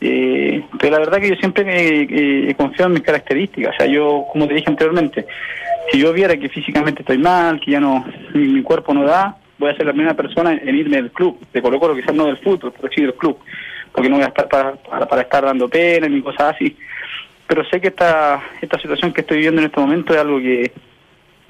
Eh, 0.00 0.64
pero 0.78 0.92
la 0.92 0.98
verdad 1.00 1.20
que 1.20 1.28
yo 1.28 1.36
siempre 1.36 1.64
eh, 1.68 2.54
confiado 2.54 2.88
en 2.88 2.94
mis 2.94 3.02
características. 3.02 3.74
O 3.74 3.78
sea, 3.78 3.86
yo, 3.86 4.24
como 4.32 4.48
te 4.48 4.54
dije 4.54 4.70
anteriormente, 4.70 5.26
si 5.90 5.98
yo 5.98 6.12
viera 6.12 6.36
que 6.36 6.48
físicamente 6.48 7.02
estoy 7.02 7.18
mal, 7.18 7.60
que 7.60 7.72
ya 7.72 7.80
no, 7.80 8.04
mi, 8.34 8.48
mi 8.48 8.62
cuerpo 8.62 8.94
no 8.94 9.04
da, 9.04 9.36
voy 9.58 9.70
a 9.70 9.76
ser 9.76 9.86
la 9.86 9.92
primera 9.92 10.14
persona 10.14 10.54
en 10.54 10.74
irme 10.74 10.96
del 10.96 11.10
club, 11.10 11.38
de 11.52 11.62
Colo 11.62 11.78
Colo, 11.78 11.94
quizás 11.94 12.14
no 12.14 12.26
del 12.26 12.38
fútbol, 12.38 12.72
pero 12.74 12.92
sí 12.92 13.02
del 13.02 13.14
club, 13.14 13.38
porque 13.92 14.08
no 14.08 14.16
voy 14.16 14.24
a 14.24 14.28
estar 14.28 14.48
para, 14.48 14.72
para, 14.72 15.06
para 15.06 15.22
estar 15.22 15.44
dando 15.44 15.68
pena 15.68 16.08
ni 16.08 16.22
cosas 16.22 16.54
así. 16.54 16.76
Pero 17.46 17.64
sé 17.64 17.80
que 17.80 17.88
esta, 17.88 18.40
esta 18.60 18.78
situación 18.80 19.12
que 19.12 19.20
estoy 19.20 19.38
viviendo 19.38 19.60
en 19.60 19.66
este 19.66 19.80
momento 19.80 20.14
es 20.14 20.20
algo 20.20 20.38
que 20.38 20.72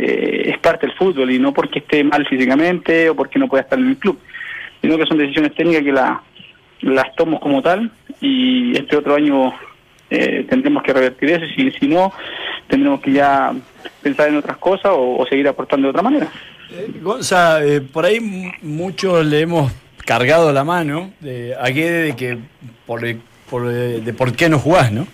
eh, 0.01 0.51
es 0.51 0.59
parte 0.59 0.87
del 0.87 0.97
fútbol 0.97 1.31
y 1.31 1.39
no 1.39 1.53
porque 1.53 1.81
esté 1.81 2.03
mal 2.03 2.27
físicamente 2.27 3.11
o 3.11 3.15
porque 3.15 3.39
no 3.39 3.49
pueda 3.49 3.63
estar 3.63 3.79
en 3.79 3.89
el 3.89 3.97
club, 3.97 4.19
sino 4.81 4.97
que 4.97 5.07
son 5.07 5.19
decisiones 5.19 5.55
técnicas 5.55 5.85
que 5.85 5.93
la, 5.93 6.23
las 6.81 7.15
tomo 7.17 7.39
como 7.39 7.61
tal 7.61 7.91
y 8.21 8.77
este 8.77 8.97
otro 8.97 9.15
año 9.15 9.53
eh, 10.09 10.47
tendremos 10.49 10.83
que 10.83 10.93
revertir 10.93 11.31
eso 11.31 11.45
y 11.57 11.71
si, 11.73 11.87
no, 11.87 12.13
tendremos 12.67 13.01
que 13.01 13.13
ya 13.13 13.53
pensar 14.03 14.29
en 14.29 14.37
otras 14.37 14.57
cosas 14.57 14.93
o, 14.95 15.25
seguir 15.29 15.47
aportando 15.49 15.87
de 15.87 15.91
otra 15.91 16.03
manera. 16.03 16.29
Gonza, 17.03 17.63
eh, 17.65 17.81
por 17.81 18.07
ahí 18.07 18.21
muchos 18.63 19.27
le 19.27 19.41
hemos 19.41 19.71
cargado 20.07 20.53
la 20.53 20.65
mano 20.65 21.13
de, 21.21 21.55
a 21.55 21.69
Guede 21.69 22.03
de 22.05 22.17
que 22.17 22.39
por, 22.87 23.03
por, 23.51 23.71
eh, 23.71 24.01
de 24.01 24.13
por 24.15 24.35
qué 24.35 24.49
no 24.49 24.59
jugás, 24.59 24.91
¿no? 24.93 25.07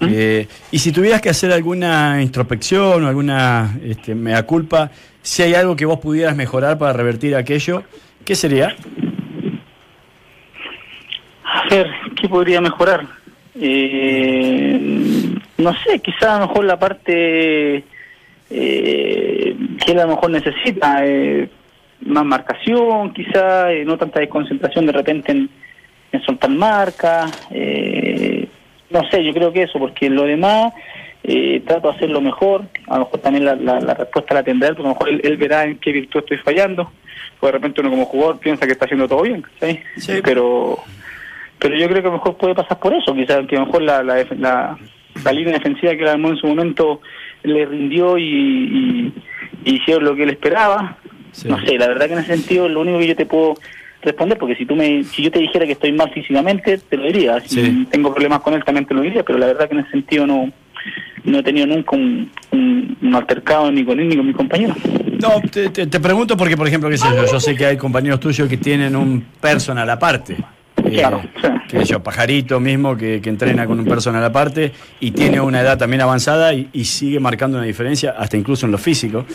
Eh, 0.00 0.46
y 0.70 0.78
si 0.78 0.92
tuvieras 0.92 1.20
que 1.20 1.28
hacer 1.30 1.52
alguna 1.52 2.22
introspección 2.22 3.04
o 3.04 3.08
alguna 3.08 3.78
este, 3.84 4.14
mea 4.14 4.44
culpa, 4.44 4.90
si 5.22 5.42
hay 5.42 5.54
algo 5.54 5.76
que 5.76 5.84
vos 5.84 5.98
pudieras 5.98 6.34
mejorar 6.36 6.78
para 6.78 6.92
revertir 6.92 7.36
aquello, 7.36 7.82
¿qué 8.24 8.34
sería? 8.34 8.74
A 11.44 11.68
ver, 11.68 11.88
¿qué 12.20 12.28
podría 12.28 12.60
mejorar? 12.60 13.06
Eh, 13.54 15.36
no 15.58 15.74
sé, 15.84 16.00
quizá 16.00 16.36
a 16.36 16.40
lo 16.40 16.46
mejor 16.46 16.64
la 16.64 16.78
parte 16.78 17.84
eh, 18.50 19.56
que 19.84 19.92
él 19.92 19.98
a 19.98 20.04
lo 20.04 20.14
mejor 20.14 20.30
necesita, 20.30 21.04
eh, 21.04 21.48
más 22.06 22.24
marcación, 22.24 23.12
quizá 23.12 23.72
eh, 23.72 23.84
no 23.84 23.96
tanta 23.98 24.20
desconcentración 24.20 24.86
de 24.86 24.92
repente 24.92 25.32
en, 25.32 25.50
en 26.12 26.22
soltar 26.22 26.50
marca, 26.50 27.26
eh, 27.50 27.69
no 28.90 29.08
sé, 29.10 29.24
yo 29.24 29.32
creo 29.32 29.52
que 29.52 29.62
eso, 29.62 29.78
porque 29.78 30.10
lo 30.10 30.24
demás 30.24 30.72
eh, 31.22 31.62
trato 31.66 31.90
de 31.90 31.96
hacerlo 31.96 32.20
mejor, 32.20 32.64
a 32.88 32.94
lo 32.98 33.04
mejor 33.04 33.20
también 33.20 33.44
la, 33.44 33.54
la- 33.56 33.80
la 33.80 33.94
respuesta 33.94 34.34
la 34.34 34.42
tendrá 34.42 34.68
él, 34.68 34.74
porque 34.76 34.88
a 34.88 34.92
lo 34.92 34.94
mejor 34.94 35.08
él, 35.10 35.20
él 35.24 35.36
verá 35.36 35.64
en 35.64 35.78
qué 35.78 35.92
virtud 35.92 36.20
estoy 36.20 36.38
fallando, 36.38 36.90
porque 37.38 37.52
de 37.52 37.58
repente 37.58 37.80
uno 37.80 37.90
como 37.90 38.04
jugador 38.06 38.38
piensa 38.38 38.66
que 38.66 38.72
está 38.72 38.86
haciendo 38.86 39.06
todo 39.08 39.22
bien, 39.22 39.44
¿sí? 39.60 39.80
Sí. 39.96 40.12
pero 40.24 40.78
pero 41.58 41.76
yo 41.76 41.88
creo 41.88 42.00
que 42.00 42.08
a 42.08 42.10
lo 42.12 42.16
mejor 42.16 42.36
puede 42.38 42.54
pasar 42.54 42.78
por 42.78 42.94
eso, 42.94 43.14
quizás 43.14 43.46
que 43.46 43.56
a 43.56 43.60
lo 43.60 43.66
mejor 43.66 43.82
la, 43.82 44.02
la, 44.02 44.24
la, 44.38 44.78
la 45.24 45.32
línea 45.32 45.52
defensiva 45.54 45.92
que 45.94 46.02
él 46.02 46.08
armó 46.08 46.30
en 46.30 46.36
su 46.38 46.46
momento 46.46 47.02
le 47.42 47.66
rindió 47.66 48.16
y, 48.16 48.24
y- 48.24 49.12
y 49.66 49.74
hicieron 49.76 50.04
lo 50.04 50.16
que 50.16 50.22
él 50.22 50.30
esperaba. 50.30 50.96
Sí. 51.32 51.48
No 51.48 51.60
sé, 51.60 51.76
la 51.78 51.86
verdad 51.88 52.06
que 52.06 52.14
en 52.14 52.18
ese 52.20 52.34
sentido 52.36 52.66
lo 52.66 52.80
único 52.80 52.98
que 52.98 53.08
yo 53.08 53.14
te 53.16 53.26
puedo 53.26 53.54
responder, 54.02 54.38
porque 54.38 54.56
si 54.56 54.66
tú 54.66 54.74
me, 54.76 55.04
si 55.04 55.22
yo 55.22 55.30
te 55.30 55.38
dijera 55.38 55.66
que 55.66 55.72
estoy 55.72 55.92
mal 55.92 56.10
físicamente, 56.12 56.78
te 56.78 56.96
lo 56.96 57.04
diría. 57.04 57.40
Si 57.40 57.48
Sí. 57.64 57.86
tengo 57.90 58.12
problemas 58.12 58.40
con 58.40 58.54
él, 58.54 58.64
también 58.64 58.86
te 58.86 58.94
lo 58.94 59.02
diría, 59.02 59.22
pero 59.24 59.38
la 59.38 59.46
verdad 59.46 59.68
que 59.68 59.74
en 59.74 59.80
ese 59.80 59.90
sentido 59.90 60.26
no, 60.26 60.50
no 61.24 61.38
he 61.38 61.42
tenido 61.42 61.66
nunca 61.66 61.96
un, 61.96 62.30
un, 62.52 62.96
un 63.02 63.14
altercado 63.14 63.70
ni 63.70 63.84
con 63.84 64.00
él 64.00 64.08
ni 64.08 64.16
con 64.16 64.26
mis 64.26 64.36
compañeros. 64.36 64.76
No, 65.20 65.40
te, 65.50 65.68
te- 65.68 65.86
te 65.86 66.00
pregunto 66.00 66.36
porque, 66.36 66.56
por 66.56 66.66
ejemplo, 66.66 66.88
qué 66.88 66.96
sé 66.96 67.06
yo, 67.14 67.26
yo 67.30 67.40
sé 67.40 67.54
que 67.54 67.66
hay 67.66 67.76
compañeros 67.76 68.20
tuyos 68.20 68.48
que 68.48 68.56
tienen 68.56 68.96
un 68.96 69.22
personal 69.40 69.88
aparte. 69.90 70.36
Eh, 70.82 70.92
Claro, 70.94 71.20
sé 71.68 71.84
yo, 71.84 72.02
Pajarito 72.02 72.58
mismo 72.58 72.96
que, 72.96 73.20
que 73.20 73.28
entrena 73.28 73.66
con 73.66 73.78
un 73.78 73.84
personal 73.84 74.24
aparte 74.24 74.72
y 74.98 75.10
tiene 75.10 75.38
una 75.38 75.60
edad 75.60 75.76
también 75.76 76.00
avanzada 76.00 76.54
y, 76.54 76.70
y 76.72 76.84
sigue 76.86 77.20
marcando 77.20 77.58
una 77.58 77.66
diferencia, 77.66 78.14
hasta 78.18 78.38
incluso 78.38 78.64
en 78.64 78.72
lo 78.72 78.78
físico. 78.78 79.26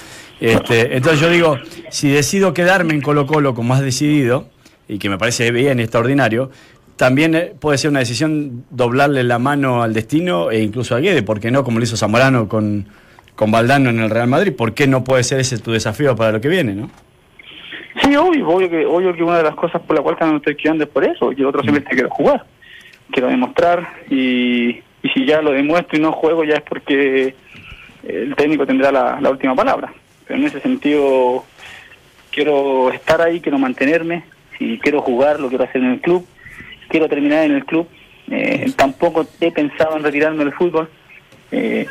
Este, 0.42 0.98
entonces 0.98 1.22
yo 1.22 1.30
digo, 1.30 1.60
si 1.92 2.10
decido 2.10 2.52
quedarme 2.54 2.96
en 2.96 3.02
Colo 3.02 3.28
Colo 3.28 3.54
como 3.54 3.76
has 3.76 3.82
decidido, 3.82 4.50
y 4.88 4.98
que 5.00 5.10
me 5.10 5.18
parece 5.18 5.52
bien, 5.52 5.80
extraordinario, 5.80 6.52
también 6.96 7.36
eh, 7.36 7.54
puede 7.60 7.78
ser 7.78 7.90
una 7.90 8.00
decisión 8.00 8.66
doblarle 8.70 9.24
la 9.24 9.40
mano 9.40 9.84
al 9.84 9.94
destino 9.94 10.52
e 10.52 10.62
incluso 10.62 10.96
a 10.96 11.00
Guede, 11.00 11.24
¿por 11.24 11.40
qué 11.40 11.52
no? 11.52 11.64
Como 11.64 11.80
lo 11.80 11.84
hizo 11.84 11.98
Zamorano 11.98 12.48
con, 12.48 12.88
con 13.36 13.52
Valdano 13.52 13.90
en 13.90 14.00
el 14.00 14.10
Real 14.10 14.28
Madrid, 14.28 14.54
¿por 14.56 14.74
qué 14.74 14.88
no 14.88 15.04
puede 15.04 15.24
ser 15.24 15.40
ese 15.40 15.60
tu 15.60 15.72
desafío 15.72 16.16
para 16.16 16.32
lo 16.32 16.42
que 16.42 16.48
viene, 16.48 16.74
no? 16.74 16.90
Sí, 18.02 18.16
obvio, 18.16 18.48
obvio 18.48 18.70
que, 18.70 18.86
obvio 18.86 19.14
que 19.14 19.24
una 19.24 19.38
de 19.38 19.44
las 19.44 19.56
cosas 19.56 19.82
por 19.82 19.96
la 19.96 20.02
cual 20.02 20.18
también 20.18 20.36
me 20.36 20.38
estoy 20.40 20.56
quedando 20.56 20.84
es 20.84 20.90
por 20.90 21.06
eso. 21.06 21.32
Yo 21.32 21.50
otro 21.50 21.64
semestre 21.64 21.94
quiero 21.94 22.10
jugar, 22.10 22.46
quiero 23.10 23.30
demostrar 23.30 23.88
y, 24.10 24.82
y 25.02 25.10
si 25.14 25.26
ya 25.26 25.42
lo 25.42 25.52
demuestro 25.52 25.98
y 25.98 26.02
no 26.02 26.12
juego 26.12 26.44
ya 26.44 26.56
es 26.56 26.62
porque 26.62 27.36
el 28.06 28.36
técnico 28.36 28.66
tendrá 28.66 28.92
la, 28.92 29.20
la 29.22 29.30
última 29.30 29.56
palabra. 29.56 29.94
Pero 30.28 30.40
en 30.40 30.46
ese 30.46 30.60
sentido 30.60 31.46
quiero 32.32 32.92
estar 32.92 33.22
ahí, 33.22 33.40
quiero 33.40 33.58
mantenerme, 33.58 34.24
si 34.58 34.80
quiero 34.80 35.02
jugar 35.02 35.40
lo 35.40 35.50
quiero 35.50 35.64
hacer 35.66 35.82
en 35.82 35.92
el 35.92 36.02
club, 36.02 36.26
quiero 36.90 37.08
terminar 37.08 37.44
en 37.46 37.54
el 37.56 37.66
club. 37.66 37.88
Eh, 38.32 38.72
tampoco 38.76 39.26
he 39.40 39.52
pensado 39.52 39.98
en 39.98 40.04
retirarme 40.04 40.44
del 40.44 40.54
fútbol. 40.54 40.90
Eh, 41.52 41.86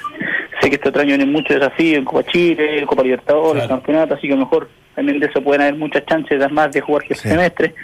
sé 0.61 0.69
que 0.69 0.77
este 0.77 0.89
otro 0.89 1.01
año 1.03 1.11
vienen 1.17 1.31
muchos 1.33 1.59
desafíos 1.59 1.99
en 1.99 2.05
Copa 2.05 2.25
Chile, 2.31 2.85
Copa 2.87 3.03
Libertadores, 3.03 3.63
Claro. 3.65 3.77
campeonato, 3.77 4.15
así 4.15 4.27
que 4.27 4.33
a 4.33 4.37
lo 4.37 4.43
mejor 4.45 4.69
también 4.95 5.21
de 5.21 5.27
eso 5.27 5.43
pueden 5.43 5.63
haber 5.63 5.77
muchas 5.77 6.05
chances 6.07 6.51
más 6.53 6.73
de 6.73 6.81
jugar 6.81 7.03
que 7.05 7.15
el 7.15 7.21
Sí. 7.21 7.29
semestre. 7.29 7.75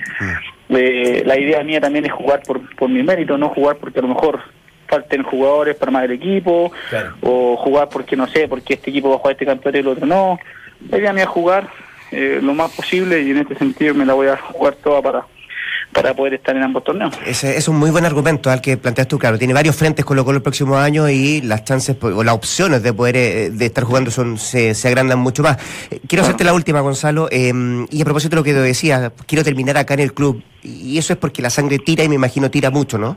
Eh, 0.69 1.23
la 1.27 1.39
idea 1.39 1.63
mía 1.65 1.81
también 1.81 2.07
es 2.07 2.13
jugar 2.13 2.43
por, 2.47 2.61
por 2.77 2.89
mi 2.89 3.03
mérito, 3.03 3.37
no 3.39 3.49
jugar 3.49 3.77
porque 3.77 3.99
a 3.99 4.03
lo 4.03 4.09
mejor 4.09 4.41
falten 4.89 5.23
jugadores 5.23 5.77
para 5.77 5.93
más 5.93 6.05
el 6.05 6.13
equipo, 6.13 6.73
Claro. 6.89 7.15
o 7.23 7.57
jugar 7.57 7.89
porque 7.89 8.17
no 8.17 8.27
sé, 8.29 8.49
porque 8.49 8.75
este 8.75 8.91
equipo 8.91 9.09
va 9.11 9.17
a 9.17 9.19
jugar 9.19 9.33
este 9.33 9.47
campeonato 9.47 9.79
y 9.79 9.81
el 9.81 9.89
otro 9.89 10.07
no. 10.07 10.39
La 10.91 10.99
idea 10.99 11.13
mía 11.13 11.25
es 11.25 11.29
jugar 11.29 11.69
eh, 12.13 12.41
lo 12.43 12.55
más 12.55 12.71
posible 12.73 13.23
y 13.23 13.31
en 13.31 13.39
este 13.39 13.57
sentido 13.57 13.95
me 13.95 14.05
la 14.05 14.15
voy 14.15 14.29
a 14.29 14.37
jugar 14.37 14.75
toda 14.77 15.03
para, 15.03 15.27
para 15.93 16.15
poder 16.15 16.35
estar 16.35 16.57
en 16.57 16.63
ambos 16.63 16.85
torneos. 16.85 17.19
Ese 17.27 17.57
es 17.57 17.69
un 17.69 17.77
muy 17.77 17.91
buen 17.91 18.05
argumento 18.05 18.51
al 18.51 18.61
que 18.61 18.77
planteas 18.77 19.09
tú, 19.09 19.19
claro. 19.19 19.39
Tiene 19.39 19.55
varios 19.55 19.77
frentes 19.77 20.05
Colo 20.05 20.25
Colo 20.25 20.37
el 20.37 20.43
próximo 20.43 20.77
año 20.77 21.09
y 21.09 21.41
las 21.43 21.65
chances 21.65 21.97
o 22.01 22.23
las 22.23 22.35
opciones 22.35 22.83
de 22.83 22.93
poder 22.93 23.17
eh, 23.17 23.51
de 23.51 23.67
estar 23.67 23.85
jugando 23.85 24.11
son 24.11 24.39
se, 24.39 24.75
se 24.75 24.89
agrandan 24.89 25.19
mucho 25.19 25.43
más. 25.43 25.59
Eh, 25.91 26.01
Quiero 26.07 26.23
hacerte 26.23 26.45
la 26.45 26.53
última, 26.53 26.81
Gonzalo, 26.81 27.29
eh, 27.31 27.53
y 27.91 28.03
a 28.03 28.05
propósito 28.05 28.31
de 28.31 28.37
lo 28.37 28.45
que 28.45 28.53
te 28.53 28.61
decía, 28.61 29.13
quiero 29.27 29.45
terminar 29.45 29.77
acá 29.77 29.95
en 29.95 30.01
el 30.01 30.13
club. 30.13 30.43
Y 30.63 30.99
eso 30.99 31.13
es 31.13 31.19
porque 31.19 31.43
la 31.43 31.51
sangre 31.51 31.79
tira 31.79 32.05
y 32.05 32.09
me 32.09 32.17
imagino 32.17 32.51
tira 32.51 32.71
mucho, 32.71 32.99
¿no? 32.99 33.17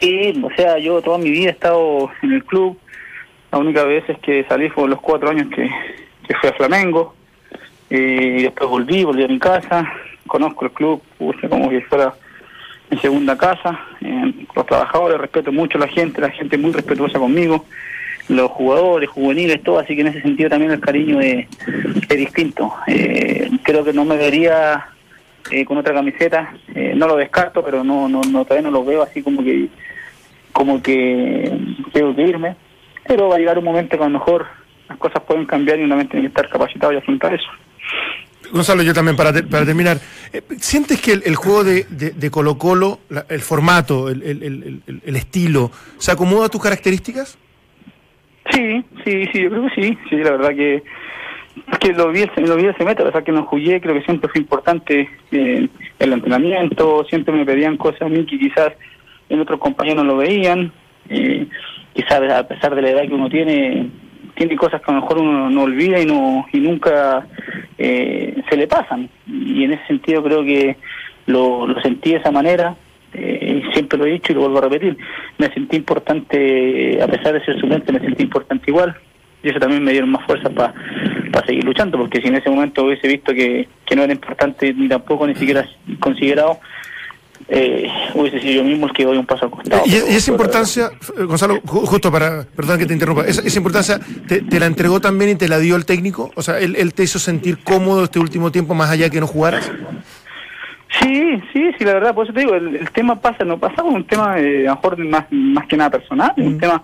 Sí, 0.00 0.42
o 0.42 0.54
sea, 0.56 0.78
yo 0.78 1.00
toda 1.00 1.18
mi 1.18 1.30
vida 1.30 1.48
he 1.48 1.52
estado 1.52 2.10
en 2.22 2.32
el 2.32 2.44
club. 2.44 2.78
La 3.52 3.58
única 3.58 3.84
vez 3.84 4.04
es 4.08 4.18
que 4.18 4.44
salí 4.48 4.68
fue 4.68 4.88
los 4.88 5.00
cuatro 5.00 5.30
años 5.30 5.48
que, 5.48 5.70
que 6.26 6.34
fui 6.40 6.50
a 6.50 6.52
Flamengo. 6.52 7.14
Y 7.90 8.42
después 8.42 8.68
volví, 8.68 9.04
volví 9.04 9.24
a 9.24 9.28
mi 9.28 9.38
casa. 9.38 9.90
Conozco 10.26 10.64
el 10.64 10.72
club, 10.72 11.02
puse 11.18 11.48
como 11.48 11.68
que 11.68 11.80
fuera 11.82 12.14
mi 12.90 12.98
segunda 12.98 13.36
casa. 13.36 13.78
Eh, 14.00 14.46
los 14.54 14.66
trabajadores, 14.66 15.20
respeto 15.20 15.52
mucho 15.52 15.78
la 15.78 15.88
gente, 15.88 16.20
la 16.20 16.30
gente 16.30 16.58
muy 16.58 16.72
respetuosa 16.72 17.18
conmigo. 17.18 17.64
Los 18.28 18.50
jugadores, 18.50 19.08
juveniles, 19.08 19.62
todo. 19.62 19.78
Así 19.78 19.94
que 19.94 20.00
en 20.00 20.08
ese 20.08 20.22
sentido 20.22 20.50
también 20.50 20.72
el 20.72 20.80
cariño 20.80 21.20
es, 21.20 21.46
es 22.08 22.16
distinto. 22.16 22.74
Eh, 22.88 23.50
creo 23.62 23.84
que 23.84 23.92
no 23.92 24.04
me 24.04 24.16
vería 24.16 24.86
eh, 25.50 25.64
con 25.64 25.78
otra 25.78 25.94
camiseta. 25.94 26.54
Eh, 26.74 26.94
no 26.96 27.06
lo 27.06 27.16
descarto, 27.16 27.62
pero 27.62 27.84
no, 27.84 28.08
no, 28.08 28.22
no 28.22 28.44
todavía 28.44 28.68
no 28.68 28.76
lo 28.76 28.84
veo 28.84 29.02
así 29.02 29.22
como 29.22 29.44
que 29.44 29.68
como 30.56 30.82
que 30.82 31.52
tengo 31.92 32.16
que 32.16 32.22
irme, 32.22 32.56
pero 33.06 33.28
va 33.28 33.36
a 33.36 33.38
llegar 33.38 33.58
un 33.58 33.64
momento 33.64 33.98
que 33.98 34.02
a 34.02 34.06
lo 34.06 34.18
mejor 34.18 34.46
las 34.88 34.96
cosas 34.96 35.22
pueden 35.24 35.44
cambiar 35.44 35.78
y 35.78 35.84
una 35.84 35.96
vez 35.96 36.08
tiene 36.08 36.22
que 36.22 36.28
estar 36.28 36.48
capacitado 36.48 36.94
y 36.94 36.96
afrontar 36.96 37.34
eso. 37.34 37.48
Gonzalo, 38.52 38.82
yo 38.82 38.94
también 38.94 39.16
para, 39.16 39.32
para 39.32 39.66
terminar. 39.66 39.98
eh, 40.32 40.40
¿Sientes 40.60 41.00
que 41.00 41.12
el, 41.12 41.34
juego 41.34 41.64
de, 41.64 41.84
de- 41.90 42.10
de 42.12 42.30
Colo 42.30 42.56
Colo, 42.58 43.00
la- 43.08 43.26
el 43.28 43.40
formato, 43.40 44.08
el, 44.08 44.22
el- 44.22 45.16
estilo, 45.16 45.70
se 45.98 46.12
acomoda 46.12 46.46
a 46.46 46.48
tus 46.48 46.62
características? 46.62 47.36
Sí, 48.52 48.84
sí, 49.04 49.24
sí, 49.32 49.42
yo 49.42 49.50
creo 49.50 49.62
que 49.68 49.80
sí, 49.82 49.98
sí, 50.08 50.16
la 50.16 50.30
verdad 50.32 50.50
que 50.54 50.82
que 51.80 51.92
lo 51.94 52.12
vi, 52.12 52.22
lo 52.36 52.54
vi 52.56 52.66
ese 52.66 52.84
método, 52.84 53.08
o 53.08 53.12
sea 53.12 53.22
que 53.22 53.32
no 53.32 53.44
jugué, 53.44 53.80
creo 53.80 53.94
que 53.94 54.02
siempre 54.02 54.28
fue 54.30 54.42
importante 54.42 55.08
eh, 55.32 55.66
el 55.98 56.12
entrenamiento, 56.12 57.04
siempre 57.08 57.34
me 57.34 57.46
pedían 57.46 57.78
cosas 57.78 58.02
a 58.02 58.08
mí 58.10 58.26
que 58.26 58.38
quizás 58.38 58.72
en 59.30 59.40
otros 59.40 59.58
compañeros 59.58 60.04
no 60.04 60.12
lo 60.12 60.18
veían, 60.18 60.70
eh, 61.08 61.46
quizás 61.94 62.20
a 62.30 62.46
pesar 62.46 62.74
de 62.74 62.82
la 62.82 62.90
edad 62.90 63.08
que 63.08 63.14
uno 63.14 63.30
tiene, 63.30 63.88
tiene 64.36 64.56
cosas 64.56 64.80
que 64.80 64.90
a 64.90 64.94
lo 64.94 65.00
mejor 65.00 65.18
uno 65.18 65.50
no 65.50 65.62
olvida 65.62 66.00
y 66.00 66.06
no 66.06 66.46
y 66.52 66.60
nunca 66.60 67.26
eh, 67.78 68.42
se 68.48 68.56
le 68.56 68.66
pasan, 68.66 69.08
y 69.26 69.64
en 69.64 69.72
ese 69.72 69.86
sentido 69.86 70.22
creo 70.22 70.44
que 70.44 70.76
lo, 71.26 71.66
lo 71.66 71.80
sentí 71.80 72.12
de 72.12 72.18
esa 72.18 72.30
manera, 72.30 72.76
eh, 73.12 73.62
siempre 73.72 73.98
lo 73.98 74.06
he 74.06 74.12
dicho 74.12 74.32
y 74.32 74.34
lo 74.34 74.42
vuelvo 74.42 74.58
a 74.58 74.62
repetir, 74.62 74.96
me 75.38 75.52
sentí 75.52 75.76
importante, 75.76 76.96
eh, 76.98 77.02
a 77.02 77.06
pesar 77.08 77.32
de 77.32 77.44
ser 77.44 77.58
suplente, 77.58 77.92
me 77.92 78.00
sentí 78.00 78.22
importante 78.22 78.70
igual, 78.70 78.94
y 79.42 79.48
eso 79.48 79.58
también 79.58 79.82
me 79.82 79.92
dieron 79.92 80.10
más 80.10 80.24
fuerza 80.26 80.50
para 80.50 80.74
seguir 81.46 81.64
luchando, 81.64 81.98
porque 81.98 82.20
si 82.20 82.28
en 82.28 82.36
ese 82.36 82.50
momento 82.50 82.84
hubiese 82.84 83.08
visto 83.08 83.32
que, 83.32 83.68
que 83.84 83.96
no 83.96 84.02
era 84.02 84.12
importante 84.12 84.72
ni 84.72 84.88
tampoco 84.88 85.26
ni 85.26 85.34
siquiera 85.34 85.66
considerado, 86.00 86.58
eh, 87.48 87.88
hubiese 88.14 88.40
sido 88.40 88.62
yo 88.62 88.64
mismo 88.64 88.86
el 88.86 88.92
que 88.92 89.04
doy 89.04 89.16
un 89.18 89.26
paso 89.26 89.44
al 89.44 89.50
costado. 89.52 89.82
y, 89.86 89.90
pero- 89.92 90.06
y 90.08 90.14
esa 90.16 90.30
importancia, 90.32 90.90
eh, 91.18 91.22
Gonzalo, 91.22 91.56
ju- 91.62 91.86
justo 91.86 92.10
para, 92.10 92.44
perdón 92.44 92.78
que 92.78 92.86
te 92.86 92.92
interrumpa, 92.92 93.24
esa, 93.26 93.40
esa 93.42 93.58
importancia 93.58 94.00
te, 94.26 94.42
te 94.42 94.58
la 94.60 94.66
entregó 94.66 95.00
también 95.00 95.30
y 95.32 95.34
te 95.36 95.48
la 95.48 95.58
dio 95.58 95.76
el 95.76 95.84
técnico? 95.86 96.30
O 96.34 96.42
sea, 96.42 96.58
él, 96.58 96.74
él 96.76 96.92
te 96.94 97.04
hizo 97.04 97.18
sentir 97.18 97.58
cómodo 97.62 98.04
este 98.04 98.18
último 98.18 98.50
tiempo 98.50 98.74
más 98.74 98.90
allá 98.90 99.08
que 99.10 99.20
no 99.20 99.26
jugaras? 99.26 99.70
Sí, 101.02 101.40
sí, 101.52 101.70
sí, 101.78 101.84
la 101.84 101.94
verdad, 101.94 102.14
por 102.14 102.24
eso 102.24 102.32
te 102.32 102.40
digo, 102.40 102.54
el, 102.54 102.76
el 102.76 102.90
tema 102.90 103.20
pasa, 103.20 103.44
no 103.44 103.58
pasa 103.58 103.76
por 103.82 103.92
un 103.92 104.04
tema 104.04 104.38
eh, 104.38 104.66
a 104.66 104.70
lo 104.70 104.76
mejor 104.76 104.98
más, 105.04 105.24
más 105.30 105.66
que 105.66 105.76
nada 105.76 105.90
personal, 105.90 106.32
un 106.36 106.58
tema 106.58 106.82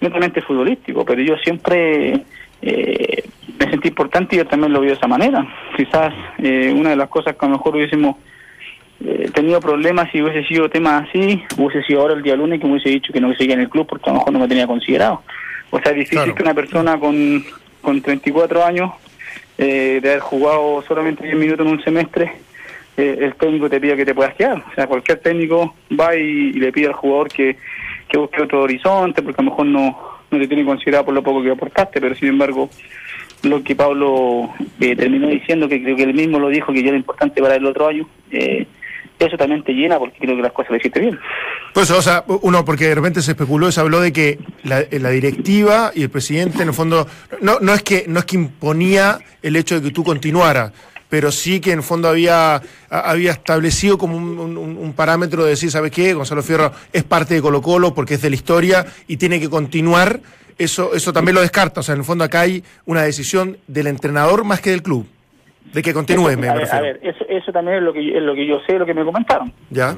netamente 0.00 0.42
futbolístico, 0.42 1.04
pero 1.04 1.22
yo 1.22 1.36
siempre 1.38 2.22
eh, 2.60 3.24
me 3.58 3.70
sentí 3.70 3.88
importante 3.88 4.34
y 4.36 4.38
yo 4.38 4.46
también 4.46 4.72
lo 4.72 4.80
vi 4.80 4.88
de 4.88 4.92
esa 4.94 5.06
manera. 5.06 5.46
Quizás 5.76 6.12
eh, 6.38 6.72
una 6.76 6.90
de 6.90 6.96
las 6.96 7.08
cosas 7.08 7.34
que 7.36 7.46
a 7.46 7.48
lo 7.48 7.56
mejor 7.56 7.76
hubiésemos 7.76 8.16
eh, 9.04 9.30
tenido 9.34 9.60
problemas 9.60 10.10
si 10.10 10.22
hubiese 10.22 10.46
sido 10.48 10.68
tema 10.68 10.98
así, 10.98 11.42
hubiese 11.58 11.82
sido 11.86 12.00
ahora 12.00 12.14
el 12.14 12.22
día 12.22 12.36
lunes 12.36 12.60
que 12.60 12.66
me 12.66 12.72
hubiese 12.72 12.90
dicho 12.90 13.12
que 13.12 13.20
no 13.20 13.34
seguía 13.34 13.54
en 13.54 13.60
el 13.60 13.68
club 13.68 13.86
porque 13.86 14.08
a 14.10 14.12
lo 14.12 14.18
mejor 14.20 14.32
no 14.32 14.38
me 14.40 14.48
tenía 14.48 14.66
considerado. 14.66 15.22
O 15.70 15.78
sea, 15.80 15.92
es 15.92 15.98
difícil 15.98 16.18
Claro. 16.18 16.34
que 16.34 16.42
una 16.42 16.54
persona 16.54 16.98
con, 16.98 17.44
con 17.82 18.00
34 18.00 18.64
años, 18.64 18.92
eh, 19.58 20.00
de 20.02 20.08
haber 20.10 20.20
jugado 20.20 20.82
solamente 20.86 21.24
10 21.24 21.36
minutos 21.36 21.66
en 21.66 21.72
un 21.72 21.82
semestre, 21.82 22.32
eh, 22.96 23.18
el 23.20 23.34
técnico 23.34 23.68
te 23.68 23.80
pida 23.80 23.96
que 23.96 24.06
te 24.06 24.14
puedas 24.14 24.34
quedar. 24.34 24.64
O 24.70 24.74
sea, 24.74 24.86
cualquier 24.86 25.18
técnico 25.18 25.74
va 25.98 26.16
y, 26.16 26.20
y 26.20 26.52
le 26.54 26.72
pide 26.72 26.86
al 26.86 26.92
jugador 26.94 27.28
que, 27.28 27.56
que 28.08 28.16
busque 28.18 28.42
otro 28.42 28.62
horizonte, 28.62 29.22
porque 29.22 29.40
a 29.40 29.44
lo 29.44 29.50
mejor 29.50 29.66
no, 29.66 29.98
no 30.30 30.38
te 30.38 30.48
tiene 30.48 30.64
considerado 30.64 31.04
por 31.04 31.14
lo 31.14 31.22
poco 31.22 31.42
que 31.42 31.50
aportaste, 31.50 32.00
pero 32.00 32.14
sin 32.14 32.28
embargo, 32.28 32.70
lo 33.42 33.62
que 33.62 33.76
Pablo 33.76 34.50
eh, 34.80 34.96
terminó 34.96 35.28
diciendo, 35.28 35.68
que 35.68 35.82
creo 35.82 35.96
que 35.96 36.04
él 36.04 36.14
mismo 36.14 36.38
lo 36.38 36.48
dijo, 36.48 36.72
que 36.72 36.82
ya 36.82 36.88
era 36.88 36.96
importante 36.96 37.42
para 37.42 37.56
el 37.56 37.66
otro 37.66 37.88
año, 37.88 38.08
eh, 38.30 38.66
eso 39.18 39.36
también 39.36 39.62
te 39.64 39.72
llena 39.72 39.98
porque 39.98 40.18
creo 40.18 40.36
que 40.36 40.42
las 40.42 40.52
cosas 40.52 40.70
lo 40.72 40.76
hiciste 40.76 41.00
bien. 41.00 41.18
Pues, 41.72 41.90
o 41.90 42.02
sea, 42.02 42.24
uno, 42.42 42.64
porque 42.64 42.88
de 42.88 42.94
repente 42.94 43.22
se 43.22 43.32
especuló, 43.32 43.72
se 43.72 43.80
habló 43.80 44.00
de 44.00 44.12
que 44.12 44.38
la, 44.62 44.80
eh, 44.80 44.98
la 45.00 45.10
directiva 45.10 45.92
y 45.94 46.02
el 46.02 46.10
presidente, 46.10 46.62
en 46.62 46.68
el 46.68 46.74
fondo, 46.74 47.06
no, 47.40 47.58
no, 47.60 47.74
es 47.74 47.82
que, 47.82 48.04
no 48.08 48.18
es 48.18 48.24
que 48.26 48.36
imponía 48.36 49.18
el 49.42 49.56
hecho 49.56 49.76
de 49.76 49.88
que 49.88 49.90
tú 49.94 50.04
continuaras, 50.04 50.72
pero 51.08 51.30
sí 51.30 51.60
que 51.60 51.72
en 51.72 51.78
el 51.78 51.84
fondo 51.84 52.08
había, 52.08 52.60
había 52.90 53.32
establecido 53.32 53.96
como 53.96 54.16
un 54.16 54.92
parámetro 54.94 55.44
de 55.44 55.50
decir, 55.50 55.70
¿sabes 55.70 55.92
qué? 55.92 56.14
Gonzalo 56.14 56.42
Fierro 56.42 56.72
es 56.92 57.04
parte 57.04 57.34
de 57.34 57.42
Colo 57.42 57.62
Colo 57.62 57.94
porque 57.94 58.14
es 58.14 58.22
de 58.22 58.30
la 58.30 58.36
historia 58.36 58.86
y 59.06 59.16
tiene 59.16 59.40
que 59.40 59.48
continuar. 59.48 60.20
Eso, 60.58 60.94
eso 60.94 61.12
también 61.12 61.34
lo 61.34 61.42
descarta. 61.42 61.80
O 61.80 61.82
sea, 61.82 61.92
en 61.92 62.00
el 62.00 62.04
fondo 62.06 62.24
acá 62.24 62.40
hay 62.40 62.64
una 62.86 63.02
decisión 63.02 63.58
del 63.66 63.86
entrenador 63.86 64.44
más 64.44 64.60
que 64.60 64.70
del 64.70 64.82
club. 64.82 65.06
De 65.72 65.82
que 65.82 65.92
continúe, 65.92 66.36
me 66.36 66.48
a 66.48 66.54
ver, 66.54 66.68
a 66.72 66.80
ver, 66.80 67.00
eso, 67.02 67.24
eso 67.28 67.52
también 67.52 67.78
es 67.78 67.82
lo, 67.82 67.92
que, 67.92 68.16
es 68.16 68.22
lo 68.22 68.34
que 68.34 68.46
yo 68.46 68.60
sé, 68.66 68.78
lo 68.78 68.86
que 68.86 68.94
me 68.94 69.04
comentaron. 69.04 69.52
¿Ya? 69.70 69.96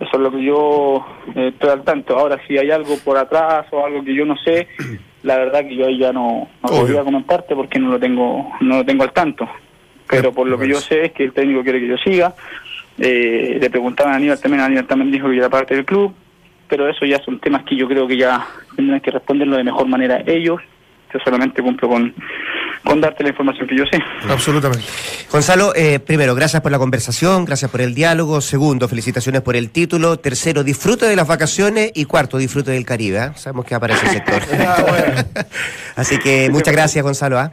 Eso 0.00 0.10
es 0.14 0.20
lo 0.20 0.32
que 0.32 0.42
yo 0.42 1.06
eh, 1.36 1.50
estoy 1.52 1.70
al 1.70 1.84
tanto. 1.84 2.18
Ahora, 2.18 2.40
si 2.48 2.58
hay 2.58 2.70
algo 2.72 2.96
por 3.04 3.16
atrás 3.16 3.66
o 3.70 3.84
algo 3.84 4.02
que 4.02 4.14
yo 4.14 4.24
no 4.24 4.36
sé, 4.38 4.66
la 5.22 5.36
verdad 5.36 5.60
que 5.60 5.76
yo 5.76 5.86
ahí 5.86 5.98
ya 5.98 6.12
no, 6.12 6.48
no 6.62 6.68
podría 6.68 7.04
comentarte 7.04 7.54
porque 7.54 7.78
no 7.78 7.90
lo 7.90 8.00
tengo 8.00 8.52
no 8.60 8.78
lo 8.78 8.84
tengo 8.84 9.04
al 9.04 9.12
tanto. 9.12 9.48
Pero 10.08 10.32
por 10.32 10.46
lo 10.46 10.58
que 10.58 10.68
yo 10.68 10.76
sé 10.76 11.06
es 11.06 11.12
que 11.12 11.24
el 11.24 11.32
técnico 11.32 11.62
quiere 11.62 11.80
que 11.80 11.88
yo 11.88 11.96
siga. 11.98 12.34
Eh, 12.98 13.58
le 13.60 13.70
preguntaban 13.70 14.12
a 14.12 14.16
Aníbal 14.16 14.40
también, 14.40 14.62
Aníbal 14.62 14.86
también 14.86 15.10
dijo 15.10 15.30
que 15.30 15.36
era 15.36 15.48
parte 15.48 15.74
del 15.74 15.84
club. 15.84 16.12
Pero 16.68 16.88
eso 16.88 17.06
ya 17.06 17.22
son 17.22 17.38
temas 17.38 17.62
que 17.64 17.76
yo 17.76 17.86
creo 17.86 18.06
que 18.06 18.16
ya 18.16 18.46
tendrán 18.74 19.00
que 19.00 19.10
responderlo 19.10 19.56
de 19.56 19.64
mejor 19.64 19.86
manera 19.86 20.22
ellos. 20.26 20.60
Yo 21.14 21.20
solamente 21.24 21.62
cumplo 21.62 21.88
con, 21.88 22.14
con 22.84 23.00
darte 23.00 23.22
la 23.22 23.30
información 23.30 23.66
que 23.68 23.76
yo 23.76 23.84
sé. 23.86 23.98
Absolutamente. 24.28 24.84
Gonzalo, 25.30 25.72
eh, 25.74 26.00
primero, 26.00 26.34
gracias 26.34 26.62
por 26.62 26.72
la 26.72 26.78
conversación, 26.78 27.44
gracias 27.44 27.70
por 27.70 27.80
el 27.80 27.94
diálogo. 27.94 28.40
Segundo, 28.40 28.88
felicitaciones 28.88 29.42
por 29.42 29.56
el 29.56 29.70
título. 29.70 30.18
Tercero, 30.18 30.64
disfrute 30.64 31.06
de 31.06 31.16
las 31.16 31.28
vacaciones. 31.28 31.92
Y 31.94 32.04
cuarto, 32.04 32.38
disfrute 32.38 32.72
del 32.72 32.84
Caribe. 32.84 33.20
¿ah? 33.20 33.34
Sabemos 33.36 33.64
que 33.66 33.74
aparece 33.74 34.06
el 34.06 34.12
sector. 34.12 34.42
Así 35.96 36.18
que 36.18 36.50
muchas 36.50 36.74
gracias, 36.74 37.02
Gonzalo. 37.04 37.38
¿ah? 37.38 37.52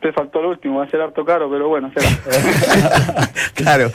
Te 0.00 0.12
faltó 0.12 0.40
lo 0.42 0.50
último, 0.50 0.78
va 0.78 0.84
a 0.84 0.90
ser 0.90 1.00
harto 1.00 1.24
caro, 1.24 1.50
pero 1.50 1.68
bueno, 1.68 1.90
será. 1.92 3.28
claro. 3.54 3.90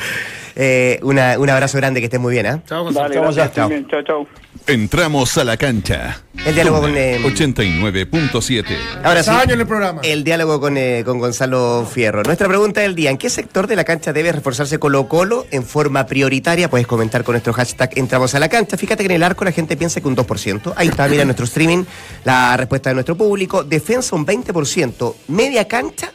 Eh, 0.55 0.99
una- 1.01 1.37
un 1.39 1.49
abrazo 1.49 1.77
grande, 1.77 1.99
que 1.99 2.05
estés 2.05 2.19
muy 2.19 2.31
bien. 2.33 2.45
¿ah? 2.45 2.61
Chao, 2.67 2.87
Estamos 2.89 3.35
gracias. 3.35 3.55
Chao, 3.89 4.03
chao. 4.03 4.27
Entramos 4.67 5.37
a 5.37 5.43
la 5.43 5.57
cancha. 5.57 6.21
El 6.45 6.53
diálogo 6.55 6.81
con, 6.81 6.95
eh, 6.95 7.19
89.7. 7.25 8.77
Ahora 9.03 9.23
sí. 9.23 9.31
En 9.43 9.49
el 9.59 9.67
programa. 9.67 10.01
El 10.03 10.23
diálogo 10.23 10.59
con, 10.61 10.77
eh, 10.77 11.03
con 11.05 11.19
Gonzalo 11.19 11.87
Fierro. 11.91 12.23
Nuestra 12.23 12.47
pregunta 12.47 12.81
del 12.81 12.95
día: 12.95 13.09
¿En 13.09 13.17
qué 13.17 13.29
sector 13.29 13.67
de 13.67 13.75
la 13.75 13.83
cancha 13.83 14.13
debe 14.13 14.31
reforzarse 14.31 14.77
Colo 14.79 15.07
Colo 15.07 15.45
en 15.51 15.63
forma 15.63 16.05
prioritaria? 16.05 16.69
Puedes 16.69 16.87
comentar 16.87 17.23
con 17.23 17.33
nuestro 17.33 17.51
hashtag 17.53 17.89
Entramos 17.97 18.35
a 18.35 18.39
la 18.39 18.47
cancha. 18.49 18.77
Fíjate 18.77 19.03
que 19.03 19.07
en 19.07 19.15
el 19.15 19.23
arco 19.23 19.43
la 19.43 19.51
gente 19.51 19.75
piensa 19.75 19.99
que 20.01 20.07
un 20.07 20.15
2%. 20.15 20.73
Ahí 20.77 20.87
está, 20.87 21.07
mira 21.07 21.25
nuestro 21.25 21.45
streaming, 21.45 21.83
la 22.23 22.55
respuesta 22.55 22.89
de 22.89 22.93
nuestro 22.95 23.15
público. 23.17 23.63
Defensa 23.63 24.15
un 24.15 24.25
20%. 24.25 25.15
Media 25.27 25.67
cancha 25.67 26.11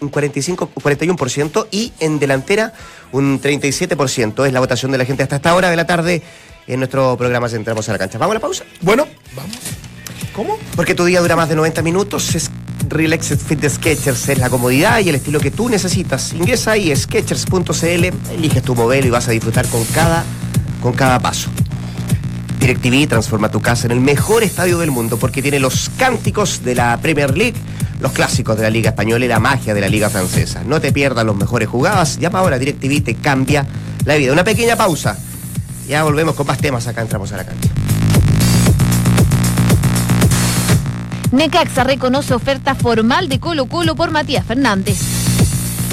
un 0.00 0.08
45, 0.08 0.70
41% 0.82 1.68
y 1.70 1.92
en 2.00 2.18
delantera 2.18 2.72
un 3.12 3.40
37%. 3.40 4.46
Es 4.46 4.52
la 4.52 4.60
votación 4.60 4.90
de 4.92 4.98
la 4.98 5.04
gente 5.04 5.22
hasta 5.22 5.36
esta 5.36 5.54
hora 5.54 5.70
de 5.70 5.76
la 5.76 5.86
tarde 5.86 6.22
en 6.66 6.78
nuestro 6.80 7.16
programa 7.16 7.48
Entramos 7.48 7.88
a 7.88 7.92
la 7.92 7.98
cancha. 7.98 8.18
¿Vamos 8.18 8.32
a 8.32 8.34
la 8.34 8.40
pausa? 8.40 8.64
Bueno, 8.80 9.06
vamos. 9.34 9.58
¿Cómo? 10.34 10.58
Porque 10.76 10.94
tu 10.94 11.04
día 11.04 11.20
dura 11.20 11.36
más 11.36 11.48
de 11.48 11.56
90 11.56 11.82
minutos. 11.82 12.34
Es 12.34 12.50
Relaxed 12.88 13.38
Fit 13.38 13.60
de 13.60 13.70
Sketchers 13.70 14.28
es 14.28 14.38
la 14.38 14.50
comodidad 14.50 15.00
y 15.00 15.08
el 15.08 15.14
estilo 15.14 15.40
que 15.40 15.50
tú 15.50 15.68
necesitas. 15.68 16.32
Ingresa 16.32 16.72
ahí 16.72 16.92
a 16.92 16.96
sketchers.cl, 16.96 18.34
eliges 18.34 18.62
tu 18.62 18.74
modelo 18.74 19.06
y 19.06 19.10
vas 19.10 19.28
a 19.28 19.30
disfrutar 19.30 19.66
con 19.68 19.84
cada, 19.86 20.24
con 20.82 20.92
cada 20.92 21.18
paso. 21.18 21.48
DirecTV 22.62 23.08
transforma 23.08 23.50
tu 23.50 23.60
casa 23.60 23.88
en 23.88 23.90
el 23.90 24.00
mejor 24.00 24.44
estadio 24.44 24.78
del 24.78 24.92
mundo 24.92 25.16
porque 25.16 25.42
tiene 25.42 25.58
los 25.58 25.90
cánticos 25.98 26.62
de 26.62 26.76
la 26.76 26.96
Premier 26.98 27.36
League, 27.36 27.56
los 27.98 28.12
clásicos 28.12 28.56
de 28.56 28.62
la 28.62 28.70
Liga 28.70 28.90
Española 28.90 29.24
y 29.24 29.28
la 29.28 29.40
magia 29.40 29.74
de 29.74 29.80
la 29.80 29.88
Liga 29.88 30.08
Francesa. 30.08 30.62
No 30.64 30.80
te 30.80 30.92
pierdas 30.92 31.26
los 31.26 31.34
mejores 31.34 31.68
jugadas. 31.68 32.20
Llama 32.20 32.38
ahora 32.38 32.60
DirecTV 32.60 33.02
te 33.02 33.14
cambia 33.16 33.66
la 34.04 34.14
vida. 34.14 34.32
Una 34.32 34.44
pequeña 34.44 34.76
pausa. 34.76 35.18
Ya 35.88 36.04
volvemos 36.04 36.36
con 36.36 36.46
más 36.46 36.58
temas 36.58 36.86
acá, 36.86 37.00
entramos 37.00 37.32
a 37.32 37.38
la 37.38 37.44
cancha. 37.44 37.68
Necaxa 41.32 41.82
reconoce 41.82 42.32
oferta 42.32 42.76
formal 42.76 43.28
de 43.28 43.40
Colo 43.40 43.66
Colo 43.66 43.96
por 43.96 44.12
Matías 44.12 44.46
Fernández. 44.46 45.00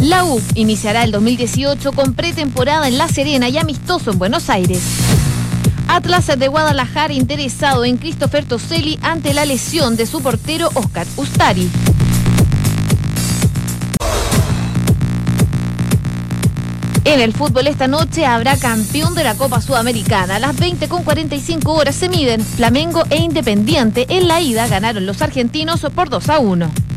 La 0.02 0.24
U 0.24 0.40
iniciará 0.54 1.04
el 1.04 1.12
2018 1.12 1.94
con 1.94 2.14
pretemporada 2.14 2.88
en 2.88 3.00
La 3.00 3.08
Serena 3.08 3.50
y 3.50 3.58
amistoso 3.58 4.12
en 4.12 4.20
Buenos 4.20 4.52
Aires. 4.52 5.09
Atlas 5.92 6.28
de 6.28 6.48
Guadalajara 6.48 7.14
interesado 7.14 7.84
en 7.84 7.98
Christopher 7.98 8.46
Toselli 8.46 9.00
ante 9.02 9.34
la 9.34 9.44
lesión 9.44 9.98
de 9.98 10.06
su 10.06 10.22
portero 10.22 10.70
Oscar 10.76 11.08
Ustari. 11.18 11.68
En 17.06 17.20
el 17.20 17.34
fútbol 17.34 17.66
esta 17.66 17.88
noche 17.88 18.28
habrá 18.28 18.56
campeón 18.56 19.16
de 19.16 19.24
la 19.24 19.34
Copa 19.34 19.62
Sudamericana. 19.62 20.36
A 20.36 20.40
las 20.40 20.56
20 20.56 20.88
con 20.88 21.04
45 21.04 21.74
horas 21.74 21.96
se 21.96 22.08
miden 22.08 22.46
Flamengo 22.46 23.04
e 23.10 23.18
Independiente. 23.18 24.06
En 24.10 24.28
la 24.28 24.42
ida 24.42 24.68
ganaron 24.68 25.08
los 25.08 25.24
argentinos 25.24 25.82
por 25.96 26.10
2 26.10 26.30
a 26.30 26.38
1. 26.38 26.89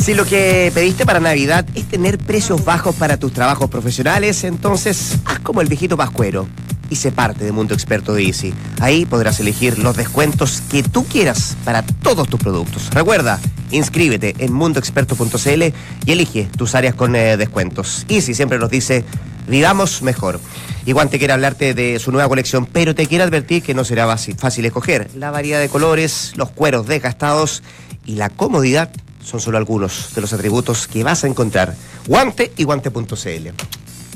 Si 0.00 0.14
lo 0.14 0.24
que 0.24 0.72
pediste 0.74 1.04
para 1.04 1.20
Navidad 1.20 1.66
es 1.74 1.84
tener 1.84 2.16
precios 2.16 2.64
bajos 2.64 2.96
para 2.96 3.18
tus 3.18 3.34
trabajos 3.34 3.68
profesionales, 3.68 4.44
entonces 4.44 5.18
haz 5.26 5.40
como 5.40 5.60
el 5.60 5.68
viejito 5.68 5.98
Pascuero 5.98 6.48
y 6.88 6.96
sé 6.96 7.12
parte 7.12 7.44
de 7.44 7.52
Mundo 7.52 7.74
Experto 7.74 8.14
de 8.14 8.24
Easy. 8.24 8.54
Ahí 8.80 9.04
podrás 9.04 9.40
elegir 9.40 9.78
los 9.78 9.98
descuentos 9.98 10.62
que 10.70 10.82
tú 10.82 11.04
quieras 11.04 11.54
para 11.66 11.82
todos 11.82 12.28
tus 12.28 12.40
productos. 12.40 12.88
Recuerda, 12.92 13.38
inscríbete 13.72 14.34
en 14.38 14.54
mundoexperto.cl 14.54 15.62
y 16.06 16.10
elige 16.10 16.48
tus 16.56 16.74
áreas 16.74 16.94
con 16.94 17.14
eh, 17.14 17.36
descuentos. 17.36 18.06
Easy 18.08 18.32
siempre 18.32 18.58
nos 18.58 18.70
dice, 18.70 19.04
vivamos 19.48 20.00
mejor. 20.00 20.40
Y 20.86 20.92
Guante 20.92 21.18
quiere 21.18 21.34
hablarte 21.34 21.74
de 21.74 21.98
su 21.98 22.10
nueva 22.10 22.26
colección, 22.26 22.64
pero 22.64 22.94
te 22.94 23.06
quiere 23.06 23.22
advertir 23.22 23.62
que 23.62 23.74
no 23.74 23.84
será 23.84 24.06
fácil, 24.06 24.34
fácil 24.36 24.64
escoger. 24.64 25.10
La 25.14 25.30
variedad 25.30 25.60
de 25.60 25.68
colores, 25.68 26.32
los 26.36 26.50
cueros 26.50 26.86
desgastados 26.86 27.62
y 28.06 28.14
la 28.14 28.30
comodidad 28.30 28.90
son 29.24 29.40
solo 29.40 29.58
algunos 29.58 30.14
de 30.14 30.20
los 30.20 30.32
atributos 30.32 30.86
que 30.86 31.04
vas 31.04 31.24
a 31.24 31.26
encontrar. 31.26 31.74
Guante 32.06 32.52
y 32.56 32.64
guante.cl. 32.64 33.48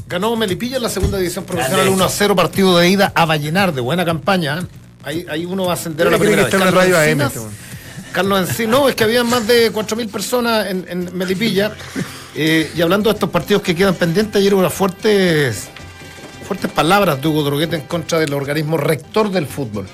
Ganó 0.08 0.36
Melipilla 0.36 0.76
en 0.76 0.82
la 0.82 0.88
segunda 0.88 1.18
división 1.18 1.44
profesional 1.44 1.88
1 1.88 2.04
a 2.04 2.08
0 2.08 2.36
partido 2.36 2.76
de 2.78 2.88
ida 2.90 3.12
a 3.14 3.24
Vallenar, 3.24 3.72
de 3.72 3.80
buena 3.80 4.04
campaña. 4.04 4.58
¿eh? 4.60 4.66
Ahí, 5.02 5.26
ahí 5.30 5.44
uno 5.44 5.64
va 5.66 5.72
a 5.72 5.74
ascender 5.74 6.06
a 6.06 6.10
la 6.10 6.18
primera. 6.18 6.42
está 6.42 6.56
en 6.56 6.60
la 6.60 6.66
Carlos 6.66 6.84
radio 6.84 6.98
AM 6.98 7.20
Encinas- 7.20 7.26
este. 7.36 7.40
Carlos 8.12 8.48
Encinas, 8.48 8.70
no, 8.78 8.88
es 8.88 8.94
que 8.94 9.04
había 9.04 9.24
más 9.24 9.46
de 9.46 9.72
4.000 9.72 10.08
personas 10.10 10.66
en, 10.68 10.86
en 10.88 11.16
Melipilla. 11.16 11.72
Eh, 12.36 12.70
y 12.76 12.80
hablando 12.82 13.10
de 13.10 13.14
estos 13.14 13.30
partidos 13.30 13.62
que 13.62 13.74
quedan 13.74 13.94
pendientes, 13.94 14.36
ayer 14.36 14.54
hubo 14.54 14.60
unas 14.60 14.72
fuertes, 14.74 15.68
fuertes 16.46 16.70
palabras 16.70 17.20
de 17.20 17.26
Hugo 17.28 17.42
Drogueta 17.42 17.74
en 17.76 17.82
contra 17.82 18.18
del 18.18 18.32
organismo 18.34 18.76
rector 18.76 19.30
del 19.30 19.46
fútbol. 19.46 19.86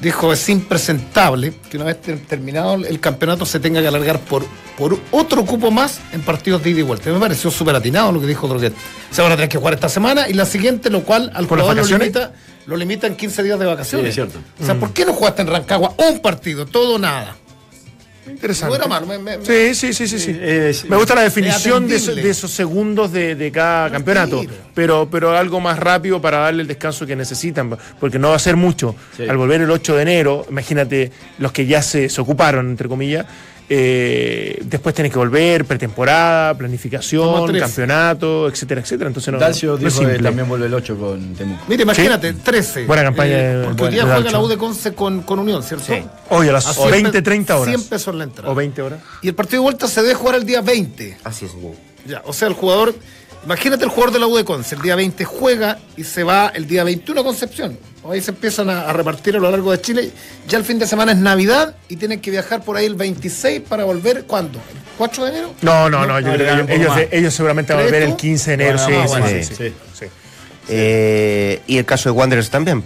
Dijo, 0.00 0.32
es 0.32 0.48
impresentable 0.48 1.52
que 1.68 1.76
una 1.76 1.86
vez 1.86 2.00
ter- 2.00 2.20
terminado 2.20 2.74
el 2.76 3.00
campeonato 3.00 3.44
se 3.44 3.58
tenga 3.58 3.80
que 3.80 3.88
alargar 3.88 4.20
por, 4.20 4.46
por 4.76 4.96
otro 5.10 5.44
cupo 5.44 5.72
más 5.72 5.98
en 6.12 6.20
partidos 6.22 6.62
de 6.62 6.70
ida 6.70 6.80
y 6.80 6.82
vuelta. 6.82 7.10
Me 7.10 7.18
pareció 7.18 7.50
súper 7.50 7.74
atinado 7.74 8.12
lo 8.12 8.20
que 8.20 8.26
dijo 8.28 8.46
Droguet. 8.46 8.72
Se 9.10 9.22
van 9.22 9.32
a 9.32 9.34
tener 9.34 9.48
que 9.48 9.58
jugar 9.58 9.74
esta 9.74 9.88
semana 9.88 10.28
y 10.28 10.34
la 10.34 10.46
siguiente, 10.46 10.88
lo 10.88 11.02
cual 11.02 11.32
al 11.34 11.46
¿Por 11.48 11.58
las 11.58 11.66
jugador 11.66 11.90
lo 11.90 11.98
limita, 11.98 12.32
lo 12.66 12.76
limita 12.76 13.06
en 13.08 13.16
15 13.16 13.42
días 13.42 13.58
de 13.58 13.66
vacaciones. 13.66 14.14
Sí, 14.14 14.20
es 14.20 14.30
cierto. 14.30 14.38
O 14.62 14.64
sea, 14.64 14.76
¿por 14.76 14.92
qué 14.92 15.04
no 15.04 15.12
jugaste 15.14 15.42
en 15.42 15.48
Rancagua 15.48 15.94
un 16.08 16.20
partido, 16.20 16.64
todo 16.64 16.96
nada? 16.98 17.36
Interesante. 18.30 18.70
No 18.70 18.76
era 18.84 18.86
malo, 18.88 19.06
me- 19.06 19.18
me- 19.18 19.44
Sí, 19.44 19.74
sí, 19.74 19.92
sí, 19.92 20.06
sí. 20.08 20.18
sí. 20.18 20.38
Es- 20.40 20.84
Me 20.84 20.96
gusta 20.96 21.14
la 21.14 21.22
definición 21.22 21.86
de, 21.88 21.94
atendible. 21.96 22.12
eso- 22.20 22.26
de 22.26 22.30
esos 22.30 22.50
segundos 22.50 23.12
de, 23.12 23.34
de 23.34 23.50
cada 23.52 23.90
campeonato, 23.90 24.42
pero, 24.74 25.08
pero 25.10 25.36
algo 25.36 25.60
más 25.60 25.78
rápido 25.78 26.20
para 26.20 26.38
darle 26.38 26.62
el 26.62 26.68
descanso 26.68 27.06
que 27.06 27.16
necesitan, 27.16 27.76
porque 27.98 28.18
no 28.18 28.30
va 28.30 28.36
a 28.36 28.38
ser 28.38 28.56
mucho. 28.56 28.94
Sí. 29.16 29.28
Al 29.28 29.36
volver 29.36 29.60
el 29.62 29.70
8 29.70 29.96
de 29.96 30.02
enero, 30.02 30.46
imagínate 30.50 31.10
los 31.38 31.52
que 31.52 31.66
ya 31.66 31.82
se, 31.82 32.08
se 32.08 32.20
ocuparon, 32.20 32.68
entre 32.70 32.88
comillas, 32.88 33.26
eh, 33.70 34.58
después 34.64 34.94
tienen 34.94 35.12
que 35.12 35.18
volver, 35.18 35.64
pretemporada, 35.64 36.56
planificación, 36.56 37.52
campeonato, 37.58 38.48
etcétera, 38.48 38.80
etcétera. 38.80 39.08
Entonces 39.08 39.32
no, 39.32 39.38
Dacio 39.38 39.72
no 39.72 39.76
dijo 39.76 40.00
que 40.06 40.18
también 40.18 40.48
vuelve 40.48 40.66
el 40.66 40.74
8 40.74 40.96
con 40.98 41.34
Temuco. 41.34 41.64
Mire, 41.68 41.82
imagínate, 41.82 42.32
13. 42.32 42.86
Buena 42.86 43.02
campaña 43.04 43.36
de- 43.36 43.64
porque 43.66 43.84
hoy 43.84 43.90
día 43.90 44.02
juega 44.04 44.30
la 44.30 44.40
U 44.40 44.48
de 44.48 44.56
Conce 44.56 44.94
con, 44.94 45.22
con 45.22 45.38
Unión, 45.38 45.62
¿cierto? 45.62 45.86
Sí. 45.86 46.02
Hoy 46.30 46.48
a 46.48 46.52
las 46.52 46.66
A 46.66 46.72
100 46.74 46.90
20, 46.90 47.12
pe- 47.12 47.22
30 47.22 47.56
horas. 47.58 47.74
100 47.76 47.88
pesos 47.88 48.14
la 48.14 48.24
entrada. 48.24 48.50
O 48.50 48.54
20 48.54 48.80
horas. 48.82 49.00
Y 49.22 49.28
el 49.28 49.34
partido 49.34 49.62
de 49.62 49.64
vuelta 49.64 49.86
se 49.86 50.02
debe 50.02 50.14
jugar 50.14 50.36
el 50.36 50.44
día 50.46 50.60
20. 50.62 51.18
Así 51.24 51.44
es. 51.44 51.52
Ya, 52.06 52.22
o 52.24 52.32
sea, 52.32 52.48
el 52.48 52.54
jugador, 52.54 52.94
imagínate 53.44 53.84
el 53.84 53.90
jugador 53.90 54.12
de 54.12 54.18
la 54.20 54.26
U 54.26 54.36
de 54.36 54.44
Conce, 54.44 54.74
el 54.74 54.82
día 54.82 54.96
20 54.96 55.24
juega 55.24 55.78
y 55.96 56.04
se 56.04 56.22
va 56.24 56.52
el 56.54 56.66
día 56.66 56.84
21 56.84 57.20
a 57.20 57.24
Concepción. 57.24 57.78
Ahí 58.10 58.20
se 58.22 58.30
empiezan 58.30 58.70
a, 58.70 58.82
a 58.88 58.92
repartir 58.92 59.36
a 59.36 59.38
lo 59.38 59.50
largo 59.50 59.70
de 59.72 59.80
Chile. 59.82 60.10
Ya 60.46 60.56
el 60.58 60.64
fin 60.64 60.78
de 60.78 60.86
semana 60.86 61.12
es 61.12 61.18
Navidad 61.18 61.76
y 61.88 61.96
tienen 61.96 62.20
que 62.20 62.30
viajar 62.30 62.62
por 62.62 62.76
ahí 62.76 62.86
el 62.86 62.94
26 62.94 63.62
para 63.68 63.84
volver, 63.84 64.24
¿cuándo? 64.24 64.58
¿El 64.58 64.76
4 64.96 65.24
de 65.24 65.30
enero? 65.30 65.54
No, 65.62 65.90
no, 65.90 66.06
no, 66.06 66.18
yo 66.20 66.32
creo 66.32 66.66
que 66.66 66.74
ellos, 66.74 66.92
ellos 67.10 67.34
seguramente 67.34 67.74
van 67.74 67.84
a 67.84 67.88
¿Crees 67.88 68.04
volver 68.04 68.08
tú? 68.08 68.14
el 68.14 68.20
15 68.20 68.50
de 68.50 68.54
enero. 68.54 68.78
Bueno, 68.82 69.02
sí, 69.02 69.08
bueno, 69.08 69.26
sí, 69.28 69.44
sí, 69.44 69.54
sí, 69.54 69.54
sí. 69.68 69.74
sí. 70.00 70.06
Eh, 70.70 71.60
y 71.66 71.76
el 71.78 71.84
caso 71.84 72.08
de 72.08 72.18
Wanderers 72.18 72.48
también. 72.50 72.82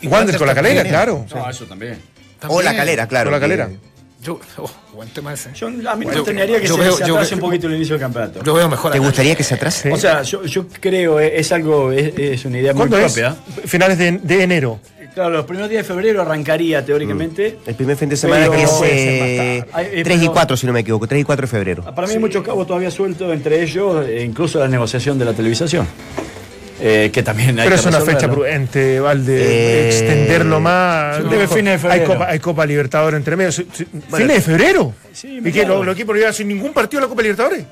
Y 0.00 0.06
Wander 0.06 0.38
con 0.38 0.46
la 0.46 0.54
calera, 0.54 0.82
claro. 0.84 1.26
No, 1.34 1.50
eso 1.50 1.66
también. 1.66 2.00
O 2.48 2.62
la 2.62 2.74
calera, 2.74 3.06
claro. 3.06 3.26
Con 3.30 3.32
la 3.34 3.40
calera. 3.40 3.68
que- 3.68 3.93
Yo, 4.24 4.40
oh, 4.56 4.70
buen 4.94 5.08
tema 5.10 5.34
ese. 5.34 5.50
Yo, 5.54 5.66
a 5.68 5.70
mí 5.96 6.06
me 6.06 6.12
extrañaría 6.12 6.58
que 6.60 6.66
yo 6.66 6.76
se, 6.76 6.80
veo- 6.80 6.96
se 6.96 7.04
atrase 7.04 7.34
un 7.34 7.40
poquito 7.40 7.66
el 7.66 7.74
inicio 7.74 7.94
del 7.94 8.00
campeonato. 8.00 8.42
Yo 8.42 8.54
veo 8.54 8.68
mejor 8.68 8.90
¿Te 8.92 8.98
gustaría 8.98 9.34
que 9.36 9.44
se 9.44 9.54
atrase? 9.54 9.92
O 9.92 9.96
sea, 9.98 10.22
yo, 10.22 10.44
yo 10.44 10.66
creo, 10.80 11.20
eh, 11.20 11.38
es 11.38 11.52
algo, 11.52 11.92
es, 11.92 12.16
es 12.18 12.44
una 12.46 12.58
idea 12.58 12.72
muy 12.72 12.88
¿Cuándo 12.88 12.98
es? 12.98 13.12
propia. 13.12 13.36
Finales 13.66 13.98
de, 13.98 14.12
de 14.12 14.42
enero. 14.42 14.80
Claro, 15.12 15.30
los 15.30 15.44
primeros 15.44 15.70
días 15.70 15.86
de 15.86 15.94
febrero 15.94 16.22
arrancaría 16.22 16.84
teóricamente. 16.84 17.58
El 17.66 17.74
primer 17.76 17.96
fin 17.96 18.08
de 18.08 18.16
semana 18.16 18.48
que 18.50 18.62
es 18.62 18.70
puede 18.70 18.90
ser 18.90 19.20
más 19.20 19.28
eh, 19.28 19.64
tarde. 19.68 19.70
Ay, 19.72 19.86
eh, 20.00 20.02
3 20.04 20.16
y 20.16 20.20
pero- 20.20 20.32
4, 20.32 20.56
si 20.56 20.66
no 20.66 20.72
me 20.72 20.80
equivoco. 20.80 21.06
3 21.06 21.20
y 21.20 21.24
4 21.24 21.42
de 21.46 21.50
febrero. 21.50 21.94
Para 21.94 22.06
mí 22.08 22.14
hay 22.14 22.18
muchos 22.18 22.42
cabos 22.42 22.66
todavía 22.66 22.90
sueltos, 22.90 23.32
entre 23.32 23.62
ellos 23.62 24.06
e 24.08 24.22
incluso 24.24 24.58
la 24.58 24.66
negociación 24.68 25.18
de 25.18 25.24
la 25.26 25.32
televisación. 25.34 25.86
Eh, 26.86 27.10
que 27.10 27.22
también 27.22 27.58
hay 27.58 27.64
Pero 27.66 27.76
que 27.76 27.80
es 27.80 27.86
una 27.86 28.00
fecha 28.02 28.30
prudente, 28.30 29.00
Valde. 29.00 29.36
Eh, 29.42 29.86
extenderlo 29.88 30.60
más. 30.60 31.28
Debe 31.30 31.48
fines 31.48 31.80
de 31.82 31.88
Hay 31.88 32.00
febrero. 32.00 32.12
Copa, 32.18 32.30
hay 32.30 32.38
Copa 32.40 32.66
Libertadores 32.66 33.16
entre 33.16 33.36
medio. 33.36 33.52
Sí, 33.52 33.66
¿Fines 34.12 34.28
de 34.36 34.40
febrero? 34.42 34.92
Sí, 35.10 35.38
¿Y 35.38 35.44
que 35.44 35.52
claro. 35.52 35.76
los, 35.78 35.86
los 35.86 35.94
equipos 35.94 36.14
no 36.14 36.20
iban 36.20 36.34
sin 36.34 36.48
ningún 36.48 36.74
partido 36.74 36.98
a 36.98 37.02
la 37.04 37.08
Copa 37.08 37.22
Libertadores? 37.22 37.64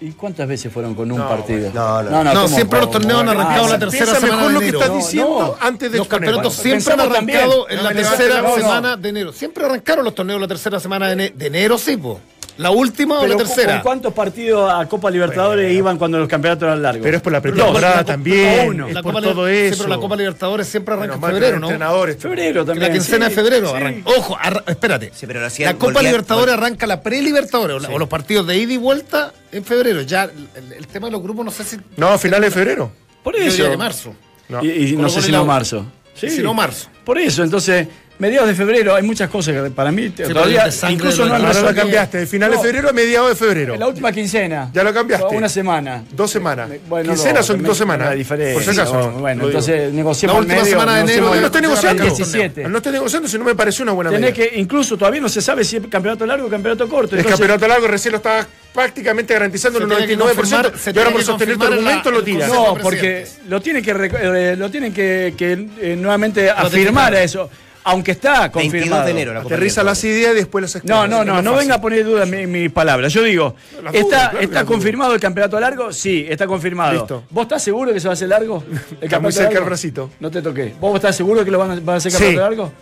¿Y 0.00 0.12
cuántas 0.12 0.48
veces 0.48 0.72
fueron 0.72 0.94
con 0.94 1.12
un 1.12 1.18
No, 1.18 1.28
partido? 1.28 1.70
no, 1.74 2.02
no. 2.02 2.24
No, 2.24 2.32
¿cómo? 2.32 2.48
siempre 2.48 2.80
los 2.80 2.90
torneos 2.90 3.20
han 3.20 3.28
Ah, 3.28 3.32
arrancado 3.32 3.68
la 3.68 3.78
tercera 3.78 4.14
semana 4.14 4.36
mejor 4.36 4.48
de 4.48 4.52
lo 4.54 4.60
que 4.60 4.66
estás 4.68 4.88
No, 4.88 4.96
diciendo 4.96 5.38
no. 5.60 5.66
antes 5.66 5.92
de 5.92 5.98
Los 5.98 6.08
campeonatos 6.08 6.56
Bueno, 6.56 6.80
siempre 6.80 6.92
han 7.04 7.12
también. 7.12 7.38
arrancado 7.38 7.68
en 7.68 7.76
No 7.76 7.82
la 7.82 7.92
tercera 7.92 8.42
no. 8.42 8.54
semana 8.56 8.96
de 8.96 9.08
enero. 9.10 9.32
Siempre 9.32 9.64
arrancaron 9.66 10.04
los 10.06 10.14
torneos 10.14 10.40
la 10.40 10.48
tercera 10.48 10.80
semana 10.80 11.14
de 11.14 11.32
enero, 11.38 11.76
sí, 11.76 11.98
po. 11.98 12.18
La 12.58 12.70
última 12.70 13.18
o 13.20 13.26
la 13.26 13.34
¿con- 13.34 13.46
tercera. 13.46 13.74
¿con 13.76 13.82
cuántos 13.82 14.12
partidos 14.12 14.70
a 14.72 14.86
Copa 14.86 15.10
Libertadores 15.10 15.72
iban 15.72 15.96
cuando 15.96 16.18
los 16.18 16.28
campeonatos 16.28 16.64
eran 16.66 16.82
largos? 16.82 17.02
Pero 17.02 17.16
es 17.16 17.22
por 17.22 17.32
la 17.32 17.40
pretemporada 17.40 17.96
la- 17.96 18.04
también. 18.04 18.68
uno. 18.68 18.88
Es 18.88 18.94
La 18.94 19.02
por 19.02 19.12
Copa 19.14 19.24
todo 19.26 19.48
sí, 19.48 19.54
eso. 19.54 19.76
pero 19.84 19.88
la 19.88 19.98
Copa 20.00 20.16
Libertadores 20.16 20.68
siempre 20.68 20.94
arranca 20.94 21.14
en 21.14 21.20
febrero, 21.22 21.58
¿no? 21.58 21.66
entrenadores. 21.68 22.16
febrero 22.18 22.64
también. 22.64 22.88
La 22.88 22.92
quincena 22.92 23.26
sí, 23.26 23.30
de 23.30 23.34
febrero 23.42 23.68
sí. 23.70 23.74
arranca. 23.76 24.10
Ojo, 24.16 24.36
arra- 24.38 24.64
espérate. 24.66 25.12
Sí, 25.14 25.26
pero 25.26 25.44
hacían- 25.46 25.72
la 25.72 25.78
Copa 25.78 26.02
Libertadores 26.02 26.54
arranca 26.54 26.86
la 26.86 27.00
pre-Libertadores, 27.02 27.76
o 27.76 27.80
la- 27.80 27.88
o 27.88 27.98
los 27.98 28.08
partidos 28.08 28.46
de 28.46 28.58
ida 28.58 28.72
y 28.74 28.76
vuelta 28.76 29.32
en 29.50 29.64
febrero. 29.64 30.02
Ya 30.02 30.24
el, 30.24 30.72
el 30.72 30.86
tema 30.86 31.06
de 31.06 31.12
los 31.12 31.22
grupos 31.22 31.44
no 31.46 31.50
sé 31.50 31.64
si. 31.64 31.78
No, 31.96 32.18
finales 32.18 32.50
de 32.52 32.58
febrero. 32.60 32.92
Por 33.22 33.34
eso. 33.36 33.64
de 33.68 33.76
marzo. 33.76 34.14
No. 34.48 34.62
Y, 34.62 34.70
y 34.90 34.96
no 34.96 35.08
sé 35.08 35.22
si 35.22 35.32
la 35.32 35.38
no 35.38 35.46
marzo. 35.46 35.86
Sí. 36.14 36.28
Si 36.28 36.42
no 36.42 36.52
marzo. 36.52 36.88
Por 37.04 37.18
eso, 37.18 37.42
entonces, 37.42 37.88
mediados 38.18 38.48
de 38.48 38.54
febrero 38.54 38.94
hay 38.94 39.02
muchas 39.02 39.28
cosas 39.28 39.54
que 39.54 39.70
para 39.70 39.90
mí 39.90 40.10
todavía 40.10 40.64
el 40.66 40.92
incluso 40.92 41.26
no 41.26 41.34
han 41.34 41.44
Ahora 41.44 41.60
lo 41.62 41.74
cambiaste, 41.74 42.18
de 42.18 42.26
finales 42.26 42.56
No. 42.56 42.62
de 42.62 42.68
febrero 42.68 42.88
a 42.90 42.92
mediados 42.92 43.28
de 43.30 43.34
febrero. 43.34 43.76
La 43.76 43.88
última 43.88 44.12
quincena. 44.12 44.70
Ya 44.72 44.84
lo 44.84 44.94
cambiaste. 44.94 45.34
Una 45.36 45.48
semana. 45.48 46.04
Dos 46.12 46.30
semanas. 46.30 46.70
Bueno, 46.88 47.12
Quincenas 47.14 47.44
son 47.44 47.60
me- 47.62 47.68
dos 47.68 47.76
semanas. 47.76 48.14
diferencia. 48.14 48.54
Por 48.54 48.62
si 48.74 48.80
acaso. 48.80 49.10
Bueno, 49.12 49.46
entonces 49.46 49.92
negociemos 49.92 50.34
La 50.36 50.40
última 50.40 50.60
medio, 50.62 50.70
semana 50.72 50.94
de 50.96 51.00
enero, 51.00 51.16
Yo 51.24 51.30
no 51.30 51.34
el- 51.34 51.44
estoy 51.44 51.60
negociando. 51.62 52.02
arranca 52.02 52.12
el 52.12 52.16
17. 52.26 52.68
No 52.68 52.76
estoy 52.78 52.92
negociando 52.92 53.28
si 53.28 53.38
no 53.38 53.44
me 53.44 53.54
pareció 53.54 53.82
una 53.82 53.92
buena 53.92 54.10
Tenés 54.10 54.30
medida. 54.36 54.50
que, 54.50 54.58
incluso 54.60 54.96
todavía 54.96 55.20
no 55.20 55.28
se 55.28 55.42
sabe 55.42 55.64
si 55.64 55.76
es 55.76 55.82
campeonato 55.88 56.24
largo 56.24 56.46
o 56.46 56.50
campeonato 56.50 56.88
corto. 56.88 57.14
El 57.16 57.20
entonces- 57.20 57.40
campeonato 57.40 57.66
largo 57.68 57.88
recién 57.88 58.12
lo 58.12 58.18
estaba 58.18 58.46
prácticamente 58.72 59.34
garantizando 59.34 59.78
que 59.80 59.84
99%. 59.86 60.68
confirmar- 60.70 60.78
se 60.78 60.90
y 60.92 60.98
ahora 60.98 61.10
por 61.10 61.22
sostener 61.24 61.56
tu 61.58 61.64
argumento 61.64 62.10
lo 62.10 62.18
el 62.20 62.24
tiras. 62.24 62.48
No, 62.48 62.74
porque 62.80 63.26
lo 63.48 63.60
tienen 63.60 63.82
que, 63.84 63.90
eh, 63.90 64.56
lo 64.56 64.70
tienen 64.70 64.94
que, 64.94 65.34
que, 65.36 65.66
eh, 65.80 65.96
nuevamente 65.98 66.48
afirmar 66.50 67.14
a 67.14 67.22
eso. 67.22 67.50
Aunque 67.84 68.12
está 68.12 68.48
22 68.48 68.52
confirmado. 68.52 69.04
de 69.04 69.10
enero. 69.10 69.32
La 69.34 69.42
Copa 69.42 69.54
Aterriza 69.54 69.82
las 69.82 70.02
Libertadores. 70.02 70.20
ideas 70.22 70.32
y 70.32 70.36
después 70.36 70.62
las 70.74 70.84
No, 70.84 71.06
no, 71.08 71.24
no, 71.24 71.42
no 71.42 71.54
venga 71.54 71.74
a 71.76 71.80
poner 71.80 72.04
duda 72.04 72.22
en 72.24 72.30
mi- 72.30 72.46
mis 72.46 72.70
palabras. 72.70 73.12
Yo 73.12 73.22
digo, 73.22 73.56
dudo, 73.72 73.90
¿está, 73.92 74.16
claro 74.30 74.38
que 74.38 74.44
¿está 74.44 74.62
dudo. 74.62 74.72
confirmado 74.72 75.14
el 75.14 75.20
campeonato 75.20 75.58
largo? 75.58 75.92
Sí, 75.92 76.24
está 76.28 76.46
confirmado. 76.46 76.92
Listo. 76.92 77.24
¿Vos 77.30 77.42
estás 77.42 77.62
seguro 77.62 77.92
que 77.92 77.98
se 78.00 78.06
va 78.08 78.12
a 78.12 78.14
hacer 78.14 78.28
largo? 78.28 78.62
¿El 79.00 79.04
Está 79.04 79.18
muy 79.18 79.32
cerca 79.32 79.48
largo? 79.50 79.64
el 79.64 79.66
bracito. 79.66 80.10
No 80.20 80.30
te 80.30 80.42
toqué. 80.42 80.74
¿Vos 80.80 80.94
estás 80.94 81.16
seguro 81.16 81.44
que 81.44 81.50
lo 81.50 81.58
van 81.58 81.70
a, 81.72 81.74
van 81.80 81.94
a 81.94 81.96
hacer 81.98 82.12
Sí. 82.12 82.18
campeonato 82.18 82.50
largo? 82.50 82.72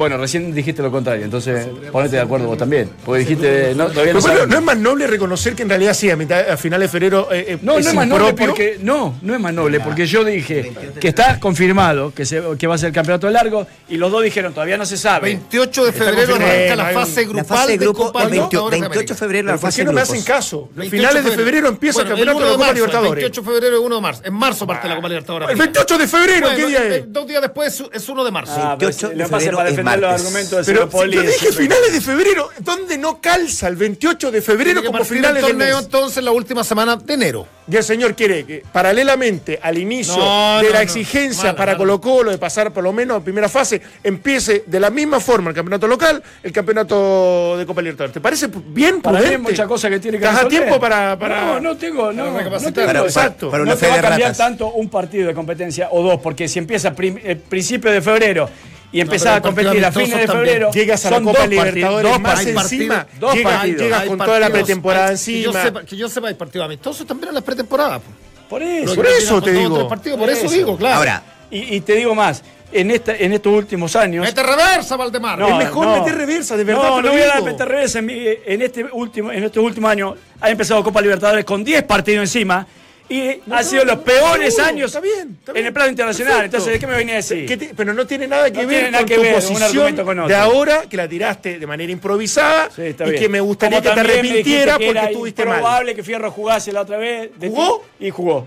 Bueno, 0.00 0.16
recién 0.16 0.54
dijiste 0.54 0.80
lo 0.80 0.90
contrario, 0.90 1.26
entonces 1.26 1.68
ponete 1.92 2.16
de 2.16 2.22
acuerdo 2.22 2.46
vos 2.46 2.56
también. 2.56 2.88
Porque 3.04 3.18
dijiste, 3.20 3.74
no, 3.76 3.88
todavía 3.88 4.14
no 4.14 4.20
bueno, 4.20 4.34
sabemos. 4.38 4.48
¿no 4.48 4.56
es 4.56 4.62
más 4.64 4.78
noble 4.78 5.06
reconocer 5.06 5.54
que 5.54 5.62
en 5.62 5.68
realidad 5.68 5.92
sí, 5.92 6.08
a, 6.08 6.16
mitad, 6.16 6.48
a 6.48 6.56
finales 6.56 6.88
de 6.88 6.92
febrero 6.92 7.28
eh, 7.30 7.44
eh, 7.48 7.58
No, 7.60 7.74
no 7.74 7.78
es 7.80 7.92
más 7.92 8.08
noble 8.08 8.32
porque. 8.32 8.78
No, 8.80 9.18
no 9.20 9.34
es 9.34 9.40
más 9.40 9.52
noble, 9.52 9.78
porque 9.80 10.06
yo 10.06 10.24
dije 10.24 10.72
que 10.98 11.08
está 11.08 11.38
confirmado 11.38 12.14
que, 12.14 12.24
se, 12.24 12.42
que 12.58 12.66
va 12.66 12.76
a 12.76 12.78
ser 12.78 12.86
el 12.88 12.94
campeonato 12.94 13.28
largo 13.28 13.66
y 13.90 13.98
los 13.98 14.10
dos 14.10 14.22
dijeron 14.22 14.54
todavía 14.54 14.78
no 14.78 14.86
se 14.86 14.96
sabe. 14.96 15.26
28 15.28 15.84
de 15.84 15.92
febrero 15.92 16.34
arranca 16.36 16.76
la 16.76 16.86
fase 16.92 17.24
grupal 17.24 17.36
La 17.36 17.44
fase 17.44 17.72
de 17.72 17.76
grupo, 17.84 18.04
Copa 18.06 18.22
el 18.22 18.30
28, 18.30 18.70
Libertadores 18.70 18.80
de 18.80 18.80
28 18.80 18.80
de 18.80 18.86
América. 18.86 19.14
febrero 19.16 19.46
la 19.48 19.52
Pero 19.52 19.60
¿por 19.60 19.68
fase 19.68 19.80
qué 19.80 19.84
no 19.84 19.92
me 19.92 20.00
hacen 20.00 20.22
caso? 20.22 20.68
28 20.76 20.90
Finales 20.96 21.24
de 21.26 21.30
febrero 21.32 21.68
empieza 21.68 21.98
Bueno, 21.98 22.14
el 22.14 22.16
campeonato 22.16 22.38
de 22.38 22.44
la 22.46 22.52
Copa 22.52 22.64
marzo, 22.64 22.74
Libertadores. 22.74 23.10
El 23.10 23.30
28 23.30 23.40
de 23.42 23.46
febrero 23.52 23.76
y 23.76 23.84
1 23.84 23.94
de 23.96 24.00
marzo. 24.00 24.22
En 24.24 24.32
marzo 24.32 24.66
parte 24.66 24.88
la 24.88 24.96
Copa 24.96 25.08
Libertadores. 25.08 25.50
El 25.50 25.56
28 25.56 25.98
de 25.98 26.08
febrero, 26.08 26.40
Bueno, 26.46 26.56
¿qué 26.56 26.66
día 26.66 26.84
eh, 26.86 26.96
es? 27.00 27.12
Dos 27.12 27.26
días 27.26 27.42
después 27.42 27.78
es- 27.78 28.02
es 28.02 28.08
1 28.08 28.24
de 28.24 28.30
marzo. 28.30 28.52
Ah, 28.56 28.76
pero 28.78 28.88
28 28.88 29.08
si- 29.10 29.14
de 29.14 29.22
es 29.24 29.28
febrero 29.28 29.58
para 29.96 30.16
es 30.16 30.22
defender 30.22 30.30
los 30.30 30.32
martes. 30.32 30.52
argumentos 30.52 30.66
de 30.66 30.72
Pero 30.72 31.06
yo 31.10 31.22
dije 31.22 31.52
finales 31.52 31.92
de 31.92 32.00
febrero, 32.00 32.48
¿dónde 32.60 32.98
no 32.98 33.20
calza 33.20 33.68
el 33.68 33.76
28 33.76 34.30
de 34.30 34.42
febrero 34.42 34.82
como 34.84 35.04
finales 35.04 35.42
el 35.42 35.42
de 35.42 35.48
torneo 35.48 35.78
entonces 35.78 36.22
la 36.24 36.30
última 36.32 36.62
semana 36.64 36.96
de 36.96 37.14
enero. 37.14 37.46
Y 37.70 37.76
el 37.76 37.84
señor 37.84 38.16
quiere 38.16 38.44
que, 38.44 38.64
paralelamente 38.72 39.60
al 39.62 39.78
inicio 39.78 40.16
No, 40.16 40.58
de 40.58 40.64
no, 40.64 40.70
la 40.70 40.78
no. 40.78 40.80
exigencia 40.80 41.44
Mala, 41.44 41.56
para. 41.56 41.76
Colo 41.76 42.00
Colo 42.00 42.30
de 42.32 42.38
pasar 42.38 42.72
por 42.72 42.82
lo 42.82 42.92
menos 42.92 43.18
a 43.18 43.24
primera 43.24 43.48
fase, 43.48 43.80
empiece 44.02 44.64
de 44.66 44.80
la 44.80 44.90
misma 44.90 45.20
forma 45.20 45.50
el 45.50 45.54
campeonato 45.56 45.86
local, 45.86 46.20
el 46.42 46.52
campeonato 46.52 47.56
de 47.56 47.64
Copa 47.66 47.80
Libertadores. 47.80 48.12
¿Te 48.14 48.20
parece 48.20 48.48
bien 48.66 49.00
Para 49.00 49.18
mí 49.18 49.24
hay 49.24 49.30
prudente? 49.32 49.50
muchas 49.52 49.66
cosas 49.68 49.90
que 49.90 50.00
tiene 50.00 50.18
que 50.18 50.24
¿Estás 50.24 50.40
a 50.40 50.44
resolver. 50.44 50.62
tiempo 50.66 50.80
para, 50.80 51.18
para... 51.18 51.40
No, 51.46 51.60
no 51.60 51.76
tengo, 51.76 52.12
no, 52.12 52.34
Para 52.34 52.50
no 52.58 52.72
tengo. 52.72 52.86
Para- 52.86 53.00
Exacto. 53.02 53.50
para 53.50 53.62
una 53.62 53.72
no 53.72 53.78
te 53.78 53.86
va 53.86 53.94
a 53.94 54.00
cambiar 54.00 54.20
ratas. 54.20 54.36
tanto 54.38 54.72
un 54.72 54.88
partido 54.88 55.28
de 55.28 55.34
competencia 55.34 55.88
o 55.92 56.02
dos, 56.02 56.20
porque 56.20 56.48
si 56.48 56.58
empieza 56.58 56.92
prim- 56.94 57.18
el 57.22 57.36
principio 57.38 57.90
de 57.92 58.02
febrero 58.02 58.48
y 58.92 59.00
empezás 59.00 59.36
a 59.36 59.40
competir 59.42 59.84
a 59.84 59.92
fines 59.92 60.18
de 60.18 60.26
febrero, 60.26 60.70
Llegas 60.72 61.04
a 61.06 61.10
la 61.10 61.20
Copa 61.20 61.46
Libertadores 61.46 62.10
dos 62.10 62.20
más 62.20 62.34
partidos. 62.34 62.62
encima, 62.72 63.06
dos 63.18 63.34
llegas, 63.34 63.52
partidos. 63.54 63.82
llegas 63.82 64.04
con 64.04 64.18
toda 64.18 64.40
la 64.40 64.50
pretemporada 64.50 65.08
hay- 65.10 65.16
Que 65.16 65.42
yo, 65.42 65.50
encima. 65.50 65.62
sepa, 65.64 65.82
que 65.84 65.96
yo 65.96 66.08
sepa, 66.08 66.28
hay 66.28 66.34
partidos 66.34 66.64
amistosos 66.66 67.06
también 67.06 67.28
en 67.28 67.34
la 67.36 67.40
pretemporada. 67.40 67.98
po. 67.98 68.04
Por 68.48 68.62
eso. 68.62 68.94
Por 68.96 69.06
eso 69.06 69.40
te 69.42 69.52
digo. 69.52 69.88
partidos, 69.88 70.18
por 70.18 70.26
Por 70.28 70.36
eso 70.36 70.46
eso. 70.46 70.54
digo, 70.54 70.76
claro. 70.76 70.96
Ahora, 70.96 71.22
Y, 71.52 71.76
y 71.76 71.80
te 71.80 71.94
digo 71.94 72.14
más, 72.14 72.42
en, 72.72 72.92
esta, 72.92 73.16
en 73.16 73.32
estos 73.32 73.52
últimos 73.52 73.96
años... 73.96 74.24
Mete 74.24 74.40
reversa, 74.42 74.96
Valdemar. 74.96 75.40
Es 75.42 75.56
mejor 75.56 75.98
meter 76.00 76.16
reversa, 76.16 76.56
de 76.56 76.62
verdad 76.62 76.82
No, 76.82 77.02
no 77.02 77.10
voy 77.10 77.20
a 77.22 77.26
dar 77.26 77.42
meter 77.42 77.66
reversa. 77.68 77.98
En, 77.98 78.06
mi- 78.06 78.24
en 78.46 78.62
este 78.62 78.84
último, 78.92 79.32
en 79.32 79.42
estos 79.44 79.62
últimos 79.64 79.90
años 79.90 80.14
ha 80.40 80.48
empezado 80.50 80.82
Copa 80.84 81.00
Libertadores 81.00 81.44
con 81.44 81.64
10 81.64 81.82
partidos 81.84 82.22
encima 82.22 82.64
y 83.10 83.40
ha 83.52 83.62
sido 83.62 83.84
los 83.84 83.98
peores 83.98 84.58
años 84.60 84.86
está 84.86 85.00
bien, 85.00 85.36
está 85.40 85.52
en 85.58 85.66
el 85.66 85.72
plano 85.72 85.90
internacional. 85.90 86.32
Perfecto. 86.34 86.56
Entonces, 86.56 86.72
¿de 86.74 86.78
qué 86.78 86.86
me 86.86 86.96
venía 86.96 87.14
a 87.14 87.16
decir? 87.16 87.44
¿Qué 87.46 87.56
te- 87.56 87.74
pero 87.76 87.92
no 87.92 88.06
tiene 88.06 88.26
nada 88.28 88.50
que 88.50 88.62
No 88.62 88.68
ver 88.68 88.84
nada 88.90 88.98
con 88.98 89.08
que 89.08 89.14
tu 89.16 89.20
ver 89.22 89.34
posición 89.34 89.96
con 89.96 90.26
de 90.28 90.34
ahora, 90.36 90.82
que 90.88 90.96
la 90.96 91.08
tiraste 91.08 91.58
de 91.58 91.66
manera 91.66 91.90
improvisada 91.92 92.70
Sí, 92.74 92.82
está 92.82 93.04
y 93.06 93.10
bien. 93.10 93.22
que 93.22 93.28
me 93.28 93.40
gustaría 93.40 93.78
Como 93.82 93.90
que 93.90 93.94
te 93.94 94.00
arrepintieras 94.00 94.78
que 94.78 94.84
porque 94.86 94.98
era 94.98 95.10
estuviste 95.10 95.44
mal. 95.44 95.58
probable 95.58 95.94
que 95.94 96.02
Fierro 96.02 96.30
jugase 96.30 96.72
la 96.72 96.82
otra 96.82 96.96
vez. 96.98 97.30
de 97.38 97.48
¿Jugó? 97.48 97.84
ti, 97.98 98.06
Y 98.06 98.10
jugó. 98.10 98.46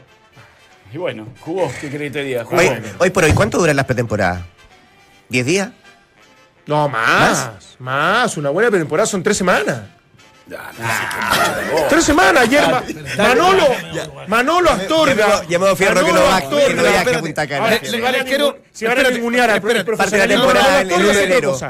Y 0.94 0.98
bueno, 0.98 1.28
jugó. 1.42 1.72
¿Qué 1.82 1.90
que 1.90 2.10
te 2.10 2.24
diga? 2.24 2.46
Jugó. 2.46 2.62
hoy, 2.62 2.70
hoy 3.00 3.10
por 3.10 3.24
hoy, 3.24 3.34
¿cuánto 3.34 3.58
duran 3.58 3.76
las 3.76 3.86
pretemporadas? 3.86 4.44
¿10 5.30 5.44
días? 5.44 5.70
No, 6.68 6.88
más, 6.88 7.76
más. 7.80 8.38
Una 8.38 8.50
buena 8.50 8.70
pretemporada 8.70 9.06
son 9.08 9.22
tres 9.24 9.36
semanas. 9.36 9.82
Tres 11.90 12.04
semanas, 12.04 12.44
ayer 12.44 12.62
Ma- 12.68 12.84
Manolo, 13.18 13.68
Manolo 14.28 14.70
Astorga. 14.72 15.44
Llamado 15.48 15.76
Fierro 15.76 15.96
que 16.06 16.12
no 16.12 16.20
Manolo 16.20 16.26
va- 16.30 16.38
a 16.38 16.40
si 17.86 18.00
van 18.02 18.08
a 18.08 18.18
les 18.18 18.24
quiero- 18.26 18.48
ningun- 18.54 18.62
si 18.74 18.86
van 18.86 18.92
a 18.92 18.96
espérate, 19.02 19.14
ningunear 19.16 19.50
al 19.50 19.56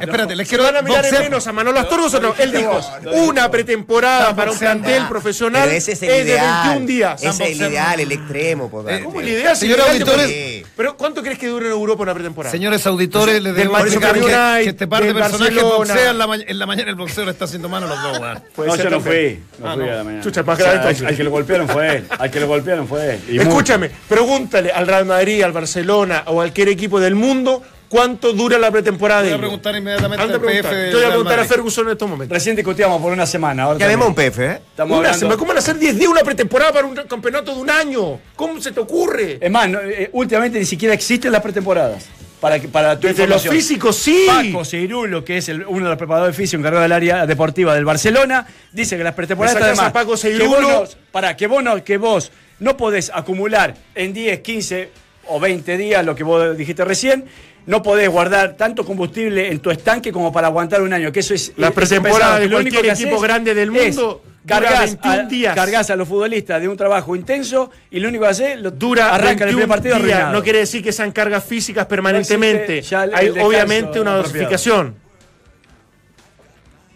espérate, 0.01 0.35
les 0.35 0.47
quiero 0.47 0.63
van 0.63 0.77
a 0.77 0.81
mirar 0.81 1.05
en 1.05 1.19
menos 1.19 1.47
a 1.47 1.51
Manolo 1.53 1.79
Astorga, 1.79 2.33
él 2.39 2.51
dijo 2.51 2.81
una 3.13 3.51
pretemporada 3.51 4.35
para 4.35 4.51
un 4.51 4.57
plantel 4.57 5.07
profesional 5.07 5.69
es 5.69 5.87
el 5.89 5.99
de 5.99 6.21
ideal. 6.23 6.63
21 6.69 6.87
días. 6.87 7.23
Ese 7.23 7.43
es 7.51 7.59
el 7.61 7.67
ideal, 7.67 7.99
el 7.99 8.11
extremo. 8.11 8.69
¿Cómo 8.71 9.19
el 9.21 9.27
ideal? 9.29 9.55
Si 9.55 9.61
Señores 9.67 9.85
auditores- 9.89 10.63
Pero 10.75 10.97
¿cuánto 10.97 11.21
crees 11.21 11.37
que 11.37 11.47
dura 11.47 11.65
en 11.67 11.71
Europa 11.71 12.03
una 12.03 12.13
pretemporada? 12.13 12.51
Señores 12.51 12.85
auditores, 12.87 13.41
les 13.41 13.53
debo 13.55 13.77
explicar 13.77 14.13
que, 14.15 14.69
este 14.69 14.87
par 14.87 15.03
de 15.03 15.13
personajes 15.13 15.61
boxean 15.63 15.97
en 16.09 16.17
la, 16.17 16.27
ma- 16.27 16.35
en 16.35 16.59
la 16.59 16.65
mañana 16.65 16.89
el 16.89 16.95
boxeo 16.95 17.25
le 17.25 17.31
está 17.31 17.45
haciendo 17.45 17.69
mano 17.69 17.85
a 17.85 17.89
los 17.89 18.01
dos. 18.19 18.41
Puede 18.65 18.69
No, 18.69 18.75
ser 18.75 18.83
yo 18.85 18.89
no 18.97 19.01
fui. 19.01 19.39
No 19.59 19.73
fui 19.75 19.89
a 19.89 19.95
la 19.95 20.03
mañana. 20.03 20.23
Chucha, 20.23 20.43
más 20.43 20.53
O 20.59 20.61
sea, 20.61 20.65
grave 20.65 20.79
al, 20.79 20.85
entonces. 20.89 21.07
al 21.07 21.17
que 21.17 21.23
lo 21.23 21.31
golpearon 21.31 21.67
fue 21.69 21.95
él. 21.97 22.05
Al 22.09 22.31
que 22.31 22.39
lo 22.39 22.47
golpearon 22.47 22.87
fue 22.87 23.13
él. 23.15 23.19
Y 23.27 23.31
mucho. 23.33 23.49
Escúchame, 23.49 23.91
pregúntale 24.09 24.71
al 24.71 24.87
Real 24.87 25.05
Madrid, 25.05 25.43
al 25.43 25.51
Barcelona 25.51 26.23
o 26.27 26.31
a 26.31 26.33
cualquier 26.33 26.69
equipo 26.69 26.99
del 26.99 27.15
mundo 27.15 27.61
cuánto 27.93 28.33
dura 28.33 28.57
la 28.57 28.71
pretemporada 28.71 29.21
Voy 29.21 29.33
a 29.33 29.37
preguntar 29.37 29.75
inmediatamente 29.75 30.23
al 30.23 30.31
PF 30.31 30.39
preguntar. 30.41 30.89
Yo 30.89 30.97
voy 30.97 31.05
a 31.05 31.09
preguntar 31.09 31.39
a. 31.39 31.45
Ferguson 31.45 31.85
en 31.85 31.91
estos 31.91 32.09
momentos. 32.09 32.35
Recién 32.35 32.55
discutíamos 32.55 32.99
por 32.99 33.13
una 33.13 33.27
semana. 33.27 33.63
Ahora 33.63 33.77
Que 33.77 33.83
además 33.83 34.07
un. 34.07 34.15
PF, 34.15 34.39
¿eh? 34.39 34.61
Estamos 34.71 34.99
Una 34.99 35.13
semana, 35.13 35.37
¿Cómo 35.37 35.49
van 35.49 35.57
a 35.57 35.59
hacer 35.59 35.77
10 35.77 35.99
días 35.99 36.09
una 36.09 36.21
pretemporada 36.21 36.73
para 36.73 36.87
un 36.87 36.95
campeonato 36.95 37.53
de 37.53 37.61
un 37.61 37.69
año? 37.69 38.19
¿Cómo 38.35 38.59
se 38.59 38.71
te 38.71 38.79
ocurre? 38.79 39.37
Es 39.39 39.51
más, 39.51 39.69
no, 39.69 39.79
eh, 39.79 40.09
últimamente 40.13 40.57
ni 40.57 40.65
siquiera 40.65 40.95
existen 40.95 41.31
las 41.31 41.41
pretemporadas. 41.41 42.05
Para, 42.43 42.59
que- 42.59 42.67
para 42.67 42.99
tu 42.99 43.07
Desde 43.07 43.25
los 43.25 43.45
información. 43.45 43.55
físicos, 43.55 43.95
sí. 43.95 44.25
Paco 44.27 44.65
Seirulo, 44.65 45.23
que 45.23 45.37
es 45.37 45.47
el- 45.47 45.65
uno 45.65 45.85
de 45.85 45.89
los 45.91 45.97
preparadores 45.97 46.35
físicos 46.35 46.59
encargado 46.59 46.83
del 46.83 46.91
área 46.91 47.25
deportiva 47.25 47.73
del 47.73 47.85
Barcelona, 47.85 48.45
dice 48.73 48.97
que 48.97 49.03
las 49.05 49.13
pretemporadas 49.13 49.61
además, 49.63 49.85
a 49.87 49.93
Paco 49.93 50.11
que 50.11 50.17
Seirulo. 50.17 50.49
vos 50.49 50.61
no- 50.97 51.01
para 51.13 51.37
que 51.37 51.47
vos 51.47 51.63
no, 51.63 51.81
que 51.85 51.97
vos 51.97 52.33
no 52.59 52.75
podés 52.75 53.11
acumular 53.15 53.75
en 53.95 54.11
10, 54.11 54.41
15 54.41 54.89
o 55.27 55.39
20 55.39 55.77
días 55.77 56.05
lo 56.05 56.15
que 56.15 56.25
vos 56.25 56.57
dijiste 56.57 56.83
recién, 56.83 57.23
no 57.65 57.81
podés 57.81 58.09
guardar 58.09 58.57
tanto 58.57 58.83
combustible 58.83 59.49
en 59.49 59.59
tu 59.59 59.71
estanque 59.71 60.11
como 60.11 60.33
para 60.33 60.47
aguantar 60.47 60.81
un 60.81 60.91
año, 60.91 61.13
que 61.13 61.21
eso 61.21 61.33
es 61.33 61.53
La 61.55 61.71
pretemporada 61.71 62.39
de 62.39 62.47
lo 62.47 62.57
cualquier 62.57 62.87
equipo 62.87 63.21
grande 63.21 63.53
del 63.55 63.71
mundo 63.71 64.21
Cargas 64.45 64.79
21 65.01 65.13
a, 65.13 65.23
días. 65.23 65.55
cargas 65.55 65.89
a 65.89 65.95
los 65.95 66.07
futbolistas 66.07 66.59
de 66.61 66.67
un 66.67 66.75
trabajo 66.75 67.15
intenso 67.15 67.71
y 67.89 67.99
lo 67.99 68.09
único 68.09 68.25
que 68.25 68.29
haces 68.29 68.59
lo 68.59 68.71
Dura 68.71 69.13
arranca 69.15 69.45
el 69.45 69.55
21 69.55 69.67
primer 69.67 69.67
partido. 70.01 70.31
No 70.31 70.43
quiere 70.43 70.59
decir 70.59 70.83
que 70.83 70.91
sean 70.91 71.11
cargas 71.11 71.43
físicas 71.45 71.85
permanentemente. 71.85 72.79
el- 72.79 73.13
Hay 73.15 73.27
el 73.27 73.39
obviamente 73.39 73.99
una 74.01 74.15
dosificación. 74.15 74.95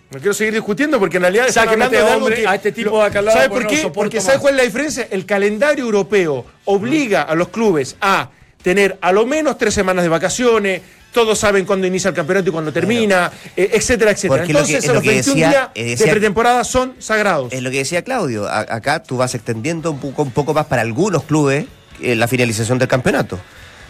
No 0.09 0.19
quiero 0.19 0.33
seguir 0.33 0.53
discutiendo 0.53 0.99
porque 0.99 1.17
en 1.17 1.23
realidad 1.23 1.47
están 1.47 1.67
hablando 1.67 1.85
este 1.95 1.97
de 2.05 2.11
algo 2.11 2.25
hombre, 2.25 2.41
que- 2.41 2.47
a 2.47 2.55
este 2.55 2.71
tipo 2.71 2.97
de 3.01 3.05
acá 3.07 3.19
al 3.19 3.25
lado, 3.25 3.37
¿Sabe 3.37 3.49
porque 3.49 3.65
por 3.65 3.75
qué? 3.75 3.89
Porque 3.93 4.17
más. 4.17 4.25
¿sabe 4.25 4.39
cuál 4.39 4.53
es 4.53 4.57
la 4.57 4.63
diferencia? 4.63 5.07
El 5.11 5.25
calendario 5.25 5.83
europeo 5.83 6.45
obliga 6.65 7.23
a 7.23 7.35
los 7.35 7.49
clubes 7.49 7.97
a 7.99 8.29
tener 8.61 8.97
a 9.01 9.11
lo 9.11 9.25
menos 9.25 9.57
tres 9.57 9.73
semanas 9.73 10.03
de 10.03 10.09
vacaciones, 10.09 10.81
todos 11.13 11.39
saben 11.39 11.65
cuándo 11.65 11.87
inicia 11.87 12.09
el 12.09 12.15
campeonato 12.15 12.49
y 12.49 12.51
cuándo 12.51 12.71
termina, 12.71 13.31
eh, 13.55 13.69
etcétera, 13.73 14.11
etcétera. 14.11 14.41
Porque 14.41 14.53
lo 14.53 14.59
que- 14.65 14.73
Entonces, 14.75 14.83
es 14.83 14.87
lo 14.87 14.93
los 14.95 15.03
que 15.03 15.09
21 15.09 15.35
decía- 15.35 15.49
días 15.49 15.69
eh, 15.75 15.95
de 15.95 16.11
pretemporada 16.11 16.63
son 16.63 16.95
sagrados. 16.99 17.51
Es 17.53 17.61
lo 17.61 17.71
que 17.71 17.77
decía 17.77 18.03
Claudio. 18.03 18.47
A- 18.47 18.59
acá 18.69 19.01
tú 19.01 19.17
vas 19.17 19.33
extendiendo 19.35 19.91
un 19.91 19.99
poco, 19.99 20.21
un 20.23 20.31
poco 20.31 20.53
más 20.53 20.65
para 20.67 20.81
algunos 20.83 21.23
clubes 21.23 21.65
eh, 22.01 22.15
la 22.15 22.27
finalización 22.27 22.77
del 22.77 22.87
campeonato. 22.87 23.39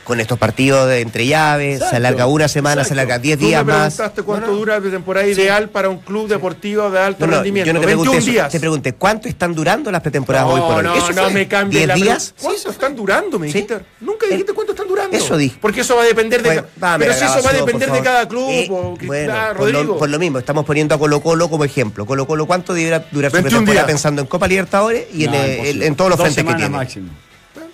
Con 0.07 0.21
estos 0.21 0.39
partidos 0.39 0.87
de 0.87 1.01
entre 1.01 1.27
llaves, 1.27 1.73
Exacto, 1.75 1.89
se 1.89 1.95
alarga 1.97 2.27
una 2.27 2.47
semana, 2.47 2.85
se 2.85 2.93
alarga 2.93 3.19
10 3.19 3.39
Tú 3.39 3.45
días 3.45 3.65
me 3.65 3.73
más. 3.73 3.93
preguntaste 3.93 4.23
cuánto 4.23 4.53
dura 4.53 4.79
la 4.79 4.89
temporada 4.89 5.27
ideal 5.27 5.67
para 5.67 5.89
un 5.89 5.97
club 5.97 6.29
deportivo 6.29 6.89
de 6.89 6.97
alto 6.97 7.25
No, 7.25 7.31
no, 7.31 7.37
rendimiento. 7.39 7.67
yo 7.67 7.73
no 7.73 7.81
te 7.81 7.85
21 7.87 8.11
pregunté 8.11 8.23
eso. 8.23 8.31
días. 8.31 8.49
Te 8.53 8.59
pregunté, 8.61 8.93
¿cuánto 8.93 9.27
están 9.27 9.53
durando 9.53 9.91
las 9.91 9.99
pretemporadas 10.01 10.47
no, 10.47 10.53
hoy 10.53 10.61
por 10.61 10.77
hoy? 10.77 10.83
no, 10.85 10.95
¿Eso 10.95 11.11
no 11.11 11.23
fue? 11.23 11.33
me 11.33 11.47
cambies 11.49 11.83
¿10 11.83 11.87
la 11.87 11.95
días? 11.95 12.33
¿Cuánto 12.41 12.69
están 12.71 12.95
durando, 12.95 13.37
me 13.37 13.47
Sí. 13.47 13.53
dijiste? 13.53 13.79
Nunca 13.99 14.27
dijiste 14.27 14.53
cuánto 14.53 14.71
están 14.71 14.87
durando. 14.87 15.17
Eso 15.17 15.35
dije. 15.35 15.57
Porque 15.59 15.81
eso 15.81 15.97
va 15.97 16.03
a 16.03 16.05
depender 16.05 16.41
de... 16.41 16.63
Dame 16.77 17.03
pero 17.05 17.13
si 17.17 17.25
eso 17.25 17.43
va 17.43 17.49
a 17.49 17.53
depender 17.53 17.91
de 17.91 18.01
cada 18.01 18.25
club, 18.29 18.49
Eh, 18.49 18.67
o 18.71 18.93
que- 18.97 19.07
bueno, 19.07 19.33
ah, 19.35 19.47
por, 19.49 19.57
Rodrigo. 19.57 19.83
lo, 19.83 19.97
por 19.97 20.09
lo 20.09 20.19
mismo, 20.19 20.39
estamos 20.39 20.63
poniendo 20.63 20.95
a 20.95 20.99
Colo 20.99 21.19
Colo 21.19 21.49
como 21.49 21.65
ejemplo. 21.65 22.05
Colo 22.05 22.25
Colo, 22.25 22.45
¿cuánto 22.45 22.73
deberá 22.73 22.99
durar 23.11 23.29
su 23.29 23.35
21 23.35 23.41
pretemporada 23.59 23.85
pensando 23.87 24.21
en 24.21 24.27
Copa 24.29 24.47
Libertadores 24.47 25.07
y 25.13 25.25
en, 25.25 25.33
eh, 25.33 25.93
todos 25.97 26.11
los 26.11 26.17
Dos 26.17 26.27
frentes 26.27 26.35
que 26.35 26.39
semanas 26.49 26.57
tiene? 26.61 26.69
máximo. 26.77 27.09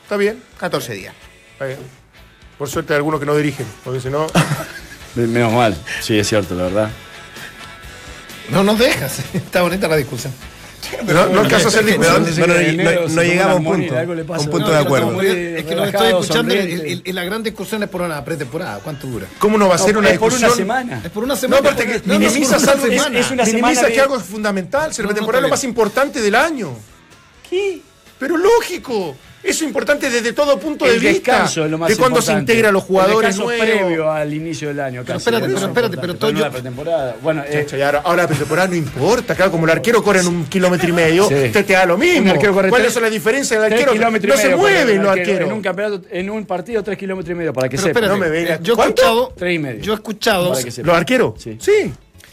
Está 0.02 0.18
bien, 0.18 0.42
14 0.58 0.94
días. 0.96 1.14
está 1.54 1.66
bien. 1.66 2.03
Por 2.58 2.70
suerte 2.70 2.94
hay 2.94 2.98
algunos 2.98 3.20
que 3.20 3.26
no 3.26 3.36
dirigen, 3.36 3.66
porque 3.84 4.00
si 4.00 4.10
no... 4.10 4.28
Menos 5.16 5.54
mal. 5.54 5.76
Sí, 6.02 6.18
es 6.18 6.28
cierto, 6.28 6.56
la 6.56 6.64
verdad. 6.64 6.90
No 8.50 8.64
nos 8.64 8.80
dejas. 8.80 9.20
Está 9.34 9.62
bonita 9.62 9.88
la 9.88 9.96
discusión. 9.96 10.34
no, 11.06 11.28
no 11.28 11.42
alcanza 11.42 11.68
a 11.68 11.70
hacer 11.70 11.86
Pero 11.86 12.20
discusión. 12.20 12.48
no, 12.48 12.54
no, 12.54 12.94
no, 12.94 13.02
no, 13.02 13.08
no 13.16 13.24
llegamos 13.24 13.54
a 13.54 13.58
un 13.58 13.64
punto, 13.64 13.98
a 13.98 14.40
un 14.40 14.50
punto 14.50 14.68
No, 14.68 14.70
de 14.74 14.78
acuerdo. 14.78 15.22
Es 15.22 15.64
que 15.66 15.76
lo 15.76 15.86
estoy 15.86 16.08
escuchando 16.08 16.54
y, 16.54 16.58
sonriente. 16.60 16.90
y- 17.06 17.10
y 17.10 17.14
la 17.14 17.24
gran 17.24 17.42
discusión 17.44 17.84
es 17.84 17.90
por 17.90 18.02
una 18.02 18.24
pretemporada. 18.26 18.80
¿Cuánto 18.80 19.08
dura? 19.08 19.28
¿Cómo 19.40 19.58
no 19.58 19.70
va 19.70 19.76
a 19.76 19.78
ser 19.78 19.94
No, 19.94 20.00
una 20.00 20.10
es 20.10 20.18
por 20.20 20.32
discusión? 20.32 20.50
una 20.52 20.58
semana. 20.58 21.02
Es 21.04 21.12
por 21.12 21.24
una 21.24 21.36
No, 21.36 21.40
semana. 21.40 21.60
aparte 21.70 21.86
que 21.88 22.00
No, 22.08 22.14
no, 22.16 22.20
minimizas 22.20 22.68
algo, 22.68 22.86
es, 22.88 22.92
semana. 22.94 23.20
es 23.20 23.32
una 23.32 23.46
semana 23.46 23.46
minimiza 23.68 23.88
de- 23.88 23.94
que 23.94 24.02
algo 24.02 24.18
es 24.18 24.24
fundamental, 24.24 24.94
ser 24.94 25.06
No, 25.06 25.10
la 25.10 25.14
no, 25.14 25.20
temporada 25.20 25.40
está 25.42 25.48
lo 25.48 25.54
más 25.54 25.64
importante 25.64 26.22
del 26.22 26.36
año. 26.36 26.72
¿Qué? 27.50 27.82
Pero 28.20 28.38
lógico. 28.38 29.16
Eso 29.44 29.64
es 29.66 29.68
importante 29.68 30.10
desde 30.10 30.32
todo 30.32 30.58
punto 30.58 30.86
el 30.86 31.02
de 31.02 31.10
vista. 31.10 31.32
descanso 31.34 31.66
es 31.66 31.72
lo 31.72 31.78
más 31.78 31.90
de 31.90 31.98
cuando 31.98 32.22
se 32.22 32.32
integra 32.32 32.70
a 32.70 32.72
los 32.72 32.84
jugadores 32.84 33.36
el 33.36 33.42
nuevos. 33.44 33.66
previo 33.66 34.10
al 34.12 34.34
inicio 34.34 34.70
del 34.70 34.80
año. 34.80 35.02
Pero 35.06 35.18
casi. 35.18 35.30
espérate, 35.30 35.46
Eso 35.46 35.54
pero 35.56 35.66
es 35.66 35.70
espérate, 35.70 35.98
pero 35.98 36.16
todo 36.16 36.32
yo- 36.32 36.40
la 36.40 36.50
pretemporada. 36.50 37.16
Bueno, 37.22 37.44
eh, 37.46 37.68
ahora, 37.86 38.02
ahora 38.06 38.22
la 38.24 38.28
pretemporada 38.30 38.68
no 38.70 38.76
importa, 38.76 39.36
claro, 39.36 39.52
como 39.52 39.66
el 39.66 39.72
arquero 39.72 40.02
corre 40.02 40.22
en 40.22 40.28
un 40.28 40.46
kilómetro 40.46 40.88
y 40.88 40.92
medio, 40.94 41.28
Sí. 41.28 41.34
usted 41.36 41.66
te 41.66 41.74
da 41.74 41.86
lo 41.86 41.98
mismo. 41.98 42.22
Un 42.22 42.30
arquero 42.30 42.54
corre 42.54 42.70
¿Cuáles 42.70 42.86
tres- 42.86 42.94
son 42.94 43.04
las 43.04 43.12
diferencias 43.12 43.62
del 43.62 43.74
arquero? 43.74 43.94
No 43.94 44.38
se 44.38 44.44
medio 44.46 44.58
mueven 44.58 44.98
los 45.04 45.08
arquero. 45.10 45.32
arqueros. 45.32 45.48
En 45.50 45.54
un 45.54 45.62
campeonato, 45.62 46.02
en 46.10 46.30
un 46.30 46.46
partido, 46.46 46.82
tres 46.84 46.98
kilómetros 46.98 47.32
y 47.32 47.36
medio, 47.36 47.52
para 47.54 47.68
que 47.68 47.76
Pero 47.76 47.88
sepa. 47.88 48.00
espérate, 48.00 48.14
no 48.20 48.26
me 48.26 48.30
venga. 48.30 48.56
eh, 48.56 48.60
yo 48.62 48.74
escuchado, 48.74 49.34
Tres 49.38 49.56
y 49.56 49.60
medio. 49.60 49.82
yo 49.82 49.92
he 49.92 49.96
escuchado. 49.96 50.54
¿Los 50.84 50.96
arqueros? 50.96 51.34
Sí. 51.38 51.58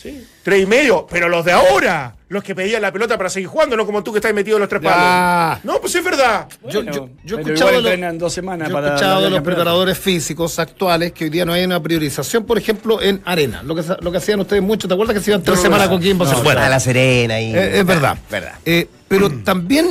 Sí. 0.00 0.26
Tres 0.42 0.62
y 0.62 0.66
medio, 0.66 1.06
pero 1.10 1.28
los 1.28 1.44
de 1.44 1.52
ahora, 1.52 2.14
los 2.28 2.42
que 2.42 2.54
pedían 2.54 2.80
la 2.80 2.90
pelota 2.90 3.18
para 3.18 3.28
seguir 3.28 3.48
jugando, 3.48 3.76
no 3.76 3.84
como 3.84 4.02
tú 4.02 4.12
que 4.12 4.18
estás 4.18 4.32
metido 4.32 4.56
en 4.56 4.60
los 4.60 4.68
tres 4.68 4.80
palos. 4.80 5.58
No, 5.62 5.78
pues 5.78 5.94
es 5.94 6.02
verdad. 6.02 6.46
yo, 6.68 6.82
Bueno, 6.82 6.92
yo- 6.92 7.08
yo 7.22 7.36
he 7.36 7.40
escuchado, 7.42 7.70
los- 7.80 8.18
dos 8.18 8.32
semanas 8.32 8.68
yo 8.68 8.72
he 8.72 8.74
para 8.80 8.86
escuchado 8.94 9.14
la- 9.16 9.20
de 9.24 9.30
los 9.30 9.36
campeonato. 9.38 9.44
preparadores 9.44 9.98
físicos 9.98 10.58
actuales 10.58 11.12
que 11.12 11.24
hoy 11.24 11.30
día 11.30 11.44
no 11.44 11.52
hay 11.52 11.64
una 11.64 11.82
priorización, 11.82 12.44
por 12.46 12.56
ejemplo, 12.56 13.02
en 13.02 13.20
arena. 13.26 13.62
Lo 13.62 13.74
que, 13.74 13.82
lo 14.00 14.10
que 14.10 14.16
hacían 14.18 14.40
ustedes 14.40 14.62
mucho, 14.62 14.88
¿te 14.88 14.94
acuerdas 14.94 15.14
que 15.16 15.22
se 15.22 15.32
iban 15.32 15.42
tres 15.42 15.58
No, 15.58 15.62
semanas 15.64 15.86
no, 15.88 15.92
con 15.92 16.00
Kimbo? 16.02 16.24
No, 16.24 16.50
a 16.50 16.68
la 16.70 16.80
Serena 16.80 17.38
y. 17.40 17.54
Eh, 17.54 17.80
es 17.80 17.84
verdad. 17.84 18.16
Verdad. 18.30 18.54
Eh, 18.64 18.88
pero 19.06 19.30
también 19.42 19.90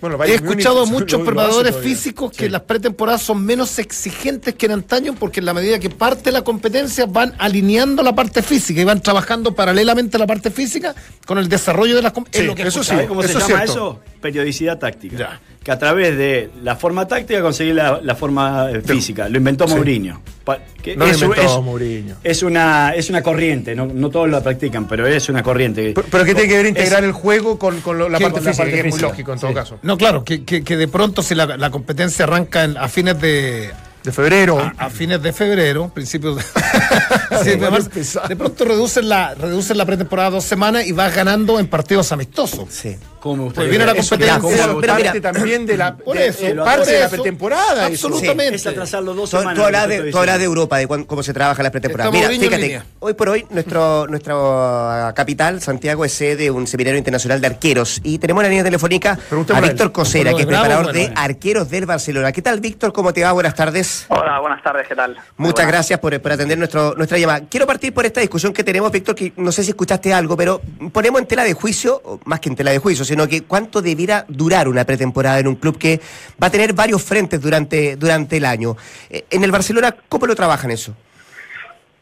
Bueno, 0.00 0.22
he 0.24 0.34
escuchado 0.34 0.82
a 0.82 0.84
muchos 0.86 1.22
preparadores 1.22 1.74
físicos 1.76 2.30
que 2.32 2.50
las 2.50 2.62
pretemporadas 2.62 3.22
son 3.22 3.44
menos 3.44 3.78
exigentes 3.78 4.54
que 4.54 4.66
en 4.66 4.72
antaño 4.72 5.14
porque 5.18 5.40
en 5.40 5.46
la 5.46 5.54
medida 5.54 5.78
que 5.78 5.88
parte 5.88 6.30
la 6.32 6.42
competencia 6.42 7.06
van 7.06 7.34
alineando 7.38 8.02
la 8.02 8.14
parte 8.14 8.42
física 8.42 8.80
y 8.80 8.84
van 8.84 9.00
trabajando 9.00 9.54
paralelamente 9.54 10.18
la 10.18 10.26
parte 10.26 10.50
física 10.50 10.94
con 11.24 11.38
el 11.38 11.48
desarrollo 11.48 11.96
de 11.96 12.02
las 12.02 12.12
com- 12.12 12.26
es 12.30 12.40
Sí, 12.40 12.46
lo 12.46 12.54
que 12.54 12.62
he 12.62 12.68
eso 12.68 12.80
escuchado. 12.80 13.02
sí. 13.02 13.08
¿Cómo 13.08 13.22
se 13.22 13.28
Eso 13.30 13.38
es 13.38 13.48
llama 13.48 13.62
cierto. 13.64 13.72
eso? 13.72 14.00
Periodicidad 14.26 14.78
táctica. 14.78 15.16
Ya. 15.16 15.40
Que 15.62 15.72
a 15.72 15.78
través 15.78 16.16
de 16.16 16.50
la 16.62 16.76
forma 16.76 17.06
táctica 17.08 17.40
conseguir 17.42 17.74
la, 17.74 18.00
la 18.02 18.14
forma 18.14 18.70
eh, 18.70 18.80
física. 18.82 19.28
Lo 19.28 19.38
inventó 19.38 19.66
Mourinho. 19.66 20.20
Pa- 20.44 20.58
que 20.80 20.94
No 20.96 21.06
lo 21.06 21.10
es, 21.12 21.20
inventó 21.22 21.42
es- 21.58 21.64
Mourinho. 21.64 22.14
es 22.22 22.42
una, 22.44 22.94
es 22.94 23.10
una 23.10 23.20
corriente, 23.22 23.74
no, 23.74 23.86
no 23.86 24.08
todos 24.10 24.28
lo 24.28 24.40
practican, 24.42 24.86
pero 24.86 25.06
es 25.06 25.28
una 25.28 25.42
corriente. 25.42 25.92
Pero, 25.94 26.06
pero 26.10 26.24
que 26.24 26.34
tiene 26.34 26.48
que 26.48 26.56
ver 26.56 26.66
integrar 26.66 27.00
Es- 27.02 27.06
el 27.08 27.12
juego 27.12 27.58
con, 27.58 27.80
con 27.80 27.98
lo- 27.98 28.08
la 28.08 28.18
parte 28.20 28.34
Con 28.34 28.44
la 28.44 28.50
física, 28.50 28.62
parte 28.64 28.82
que 28.82 28.88
es 28.88 28.94
muy 28.94 29.00
lógico 29.02 29.32
en 29.32 29.38
todo 29.40 29.54
caso. 29.54 29.78
No, 29.82 29.96
claro, 29.98 30.22
que, 30.24 30.44
que- 30.44 30.62
que 30.62 30.76
de 30.76 30.86
pronto 30.88 31.22
si 31.22 31.34
la, 31.34 31.46
la 31.56 31.70
competencia 31.70 32.24
arranca 32.24 32.62
en- 32.64 32.76
a 32.76 32.88
fines 32.88 33.20
de 33.20 33.70
De 34.04 34.12
febrero. 34.12 34.58
a, 34.60 34.72
a 34.78 34.88
fines 34.90 35.20
de 35.20 35.32
febrero, 35.32 35.90
principios 35.92 36.36
de, 36.36 36.42
Sí, 37.42 37.50
de 37.50 37.70
marzo, 37.70 37.90
pronto 38.38 38.64
reducen 38.64 39.08
la 39.08 39.34
reducen 39.34 39.76
la 39.78 39.84
pretemporada 39.84 40.28
a 40.28 40.30
dos 40.32 40.44
semanas 40.44 40.86
y 40.86 40.92
vas 40.92 41.12
ganando 41.14 41.58
en 41.58 41.66
partidos 41.66 42.12
amistosos. 42.12 42.66
Sí. 42.70 42.96
¿Cómo 43.20 43.46
me 43.46 43.50
Pues 43.50 43.68
viene 43.68 43.84
la 43.86 43.94
competencia. 43.94 44.36
eso 44.36 44.48
Pero- 44.48 44.56
es 44.56 44.66
pero 44.80 44.92
parte 44.94 45.12
mira, 45.18 45.32
también 45.32 45.66
de 45.66 45.76
la, 45.76 45.96
Por 45.96 46.16
de- 46.16 46.26
eso, 46.28 46.42
de 46.46 46.54
por 46.54 46.64
parte 46.64 46.90
de 46.92 47.00
la 47.00 47.08
pretemporada. 47.08 47.88
eso. 47.88 48.06
absolutamente. 48.08 48.54
Es 48.56 48.66
atrasarlo 48.66 49.14
dos 49.14 49.30
Tú, 49.30 49.38
semanas. 49.38 49.54
tú 49.58 49.64
hablas 49.64 49.88
de, 49.88 49.94
estoy 49.96 50.10
tú 50.12 50.18
hablas 50.18 50.34
de 50.34 50.38
diciendo. 50.40 50.60
Europa, 50.60 50.78
de 50.78 50.86
cuán- 50.86 51.04
cómo 51.04 51.22
se 51.22 51.32
trabaja 51.32 51.62
la 51.62 51.70
pretemporada. 51.70 52.10
Mira, 52.10 52.28
fíjate, 52.28 52.82
hoy 53.00 53.14
por 53.14 53.28
hoy 53.30 53.46
nuestro, 53.50 54.06
nuestra 54.06 55.12
capital, 55.16 55.60
Santiago, 55.60 56.04
es 56.04 56.12
sede 56.12 56.36
de 56.36 56.50
un 56.50 56.66
seminario 56.66 56.98
internacional 56.98 57.40
de 57.40 57.46
arqueros 57.46 58.00
y 58.04 58.18
tenemos 58.18 58.42
en 58.42 58.44
la 58.46 58.50
línea 58.50 58.64
telefónica 58.64 59.18
a. 59.54 59.60
Víctor 59.60 59.92
Cosera, 59.92 60.32
que 60.34 60.42
es 60.42 60.46
preparador 60.46 60.92
de 60.92 61.12
arqueros 61.16 61.68
del 61.70 61.86
Barcelona. 61.86 62.32
¿Qué 62.32 62.42
tal, 62.42 62.60
Víctor? 62.60 62.92
¿Cómo 62.92 63.12
te 63.12 63.22
va? 63.24 63.32
Buenas 63.32 63.54
tardes. 63.54 64.06
Hola, 64.08 64.38
buenas 64.40 64.62
tardes, 64.62 64.86
¿qué 64.86 64.94
tal? 64.94 65.16
Muchas 65.36 65.66
gracias 65.66 65.98
por, 65.98 66.20
por 66.20 66.32
atender 66.32 66.58
nuestro, 66.58 66.94
nuestra 66.94 67.18
llamada. 67.18 67.40
Quiero 67.48 67.66
partir 67.66 67.92
por 67.94 68.04
esta 68.06 68.20
discusión 68.20 68.52
que 68.52 68.62
tenemos, 68.62 68.92
Víctor, 68.92 69.14
que 69.14 69.32
no 69.36 69.50
sé 69.52 69.64
si 69.64 69.70
escuchaste 69.70 70.12
algo, 70.12 70.36
pero 70.36 70.60
ponemos 70.92 71.20
en 71.22 71.26
tela 71.26 71.44
de 71.44 71.54
juicio, 71.54 72.02
más 72.24 72.40
que 72.40 72.48
en 72.50 72.56
tela 72.56 72.70
de 72.70 72.78
juicio, 72.78 73.04
sino 73.06 73.26
que 73.26 73.42
cuánto 73.42 73.80
debiera 73.80 74.24
durar 74.28 74.68
una 74.68 74.84
pretemporada 74.84 75.38
en 75.38 75.48
un 75.48 75.56
club 75.56 75.78
que 75.78 76.00
va 76.42 76.48
a 76.48 76.50
tener 76.50 76.74
varios 76.74 77.02
frentes 77.02 77.40
durante, 77.40 77.96
durante 77.96 78.36
el 78.36 78.44
año. 78.44 78.76
Eh, 79.08 79.24
En 79.30 79.42
el 79.44 79.50
Barcelona, 79.50 79.94
¿cómo 80.08 80.26
lo 80.26 80.34
trabajan 80.34 80.70
eso? 80.70 80.94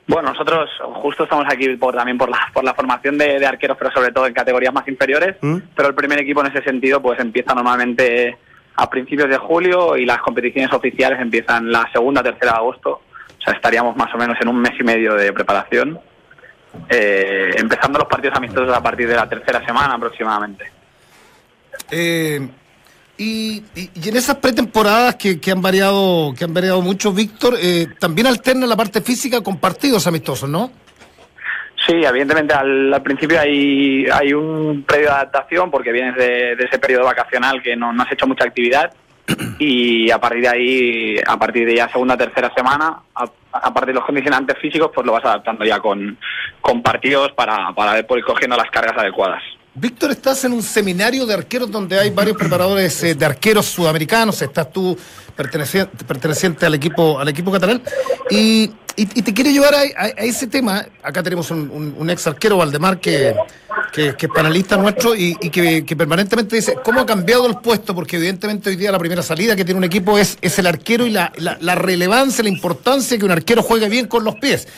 Bueno, 0.06 0.30
nosotros 0.30 0.68
justo 1.02 1.24
estamos 1.24 1.46
aquí 1.48 1.68
por, 1.76 1.94
también 1.94 2.18
por 2.18 2.28
la, 2.28 2.38
por 2.52 2.62
la 2.62 2.74
formación 2.74 3.16
de, 3.16 3.38
de 3.38 3.46
arqueros, 3.46 3.76
pero 3.78 3.90
sobre 3.90 4.12
todo 4.12 4.26
en 4.26 4.34
categorías 4.34 4.74
más 4.74 4.86
inferiores. 4.86 5.36
¿Mm? 5.40 5.58
Pero 5.74 5.88
el 5.88 5.94
primer 5.94 6.18
equipo 6.20 6.40
en 6.40 6.48
ese 6.48 6.62
sentido 6.62 7.00
pues 7.00 7.18
empieza 7.20 7.54
normalmente 7.54 8.36
a 8.76 8.90
principios 8.90 9.28
de 9.30 9.38
julio 9.38 9.96
y 9.96 10.04
las 10.04 10.18
competiciones 10.18 10.72
oficiales 10.72 11.20
empiezan 11.20 11.70
la 11.70 11.88
segunda, 11.92 12.22
tercera 12.22 12.52
de 12.52 12.58
agosto. 12.58 13.00
O 13.38 13.42
sea, 13.42 13.54
estaríamos 13.54 13.96
más 13.96 14.12
o 14.14 14.18
menos 14.18 14.36
en 14.40 14.48
un 14.48 14.60
mes 14.60 14.72
y 14.78 14.84
medio 14.84 15.14
de 15.14 15.32
preparación, 15.32 15.98
eh, 16.88 17.52
empezando 17.56 17.98
los 17.98 18.08
partidos 18.08 18.36
amistosos 18.36 18.74
a 18.74 18.82
partir 18.82 19.06
de 19.08 19.16
la 19.16 19.28
tercera 19.28 19.64
semana 19.64 19.94
aproximadamente. 19.94 20.70
Eh, 21.96 22.48
y, 23.16 23.62
y- 23.76 23.90
y 23.94 24.08
en 24.08 24.16
esas 24.16 24.36
pretemporadas 24.36 25.14
que, 25.14 25.40
que 25.40 25.52
han 25.52 25.62
variado, 25.62 26.34
que 26.36 26.42
han 26.44 26.52
variado 26.52 26.82
mucho, 26.82 27.12
Víctor, 27.12 27.54
eh, 27.62 27.86
también 28.00 28.26
alterna 28.26 28.66
la 28.66 28.76
parte 28.76 29.00
física 29.00 29.40
con 29.40 29.58
partidos 29.58 30.06
amistosos, 30.08 30.50
¿no? 30.50 30.72
Sí, 31.86 31.92
evidentemente 32.04 32.52
al, 32.54 32.92
al 32.92 33.02
principio 33.02 33.38
hay, 33.38 34.06
hay 34.06 34.32
un 34.32 34.82
periodo 34.88 35.10
de 35.12 35.16
adaptación 35.20 35.70
porque 35.70 35.92
vienes 35.92 36.16
de, 36.16 36.56
de 36.56 36.64
ese 36.64 36.78
periodo 36.78 37.04
vacacional 37.04 37.62
que 37.62 37.76
no, 37.76 37.92
no 37.92 38.02
has 38.02 38.10
hecho 38.10 38.26
mucha 38.26 38.44
actividad 38.44 38.92
y 39.60 40.10
a 40.10 40.18
partir 40.18 40.40
de 40.42 40.48
ahí, 40.48 41.16
a 41.26 41.38
partir 41.38 41.66
de 41.66 41.76
ya 41.76 41.88
segunda 41.90 42.16
tercera 42.16 42.50
semana, 42.56 43.00
a, 43.14 43.24
a 43.52 43.72
partir 43.74 43.88
de 43.88 44.00
los 44.00 44.06
condicionantes 44.06 44.58
físicos, 44.58 44.90
pues 44.94 45.06
lo 45.06 45.12
vas 45.12 45.24
adaptando 45.24 45.64
ya 45.64 45.78
con, 45.78 46.18
con 46.60 46.82
partidos 46.82 47.30
para, 47.32 47.72
para 47.74 47.98
ir 47.98 48.06
cogiendo 48.26 48.56
las 48.56 48.70
cargas 48.70 48.96
adecuadas. 48.98 49.42
Víctor, 49.76 50.12
estás 50.12 50.44
en 50.44 50.52
un 50.52 50.62
seminario 50.62 51.26
de 51.26 51.34
arqueros 51.34 51.68
donde 51.68 51.98
hay 51.98 52.10
varios 52.10 52.36
preparadores 52.36 53.02
eh, 53.02 53.16
de 53.16 53.24
arqueros 53.26 53.66
sudamericanos, 53.66 54.40
estás 54.40 54.72
tú 54.72 54.96
perteneciente, 55.34 56.64
al 56.64 56.74
equipo 56.74 57.18
al 57.18 57.28
equipo 57.28 57.50
catalán 57.50 57.82
y, 58.30 58.68
te 58.96 59.34
quiero 59.34 59.50
llevar 59.50 59.74
a, 59.74 60.06
ese 60.18 60.46
tema. 60.46 60.86
Acá 61.02 61.20
tenemos 61.24 61.50
un, 61.50 62.08
ex 62.08 62.24
arquero, 62.28 62.58
Valdemar, 62.58 63.00
que, 63.00 63.34
es 63.96 64.14
panelista 64.32 64.76
nuestro 64.76 65.16
y, 65.16 65.34
que, 65.50 65.96
permanentemente 65.96 66.54
dice 66.54 66.76
cómo 66.84 67.00
ha 67.00 67.06
cambiado 67.06 67.48
el 67.48 67.56
puesto, 67.56 67.92
porque 67.96 68.16
evidentemente 68.16 68.70
hoy 68.70 68.76
día 68.76 68.92
la 68.92 69.00
primera 69.00 69.24
salida 69.24 69.56
que 69.56 69.64
tiene 69.64 69.78
un 69.78 69.84
equipo 69.84 70.16
es, 70.16 70.38
el 70.40 70.66
arquero 70.68 71.04
y 71.04 71.10
la, 71.10 71.32
la- 71.38 71.58
la 71.60 71.74
relevancia, 71.74 72.44
la 72.44 72.50
importancia 72.50 73.18
que 73.18 73.24
un 73.24 73.32
arquero 73.32 73.64
juegue 73.64 73.88
bien 73.88 74.06
con 74.06 74.22
los 74.22 74.36
pies. 74.36 74.68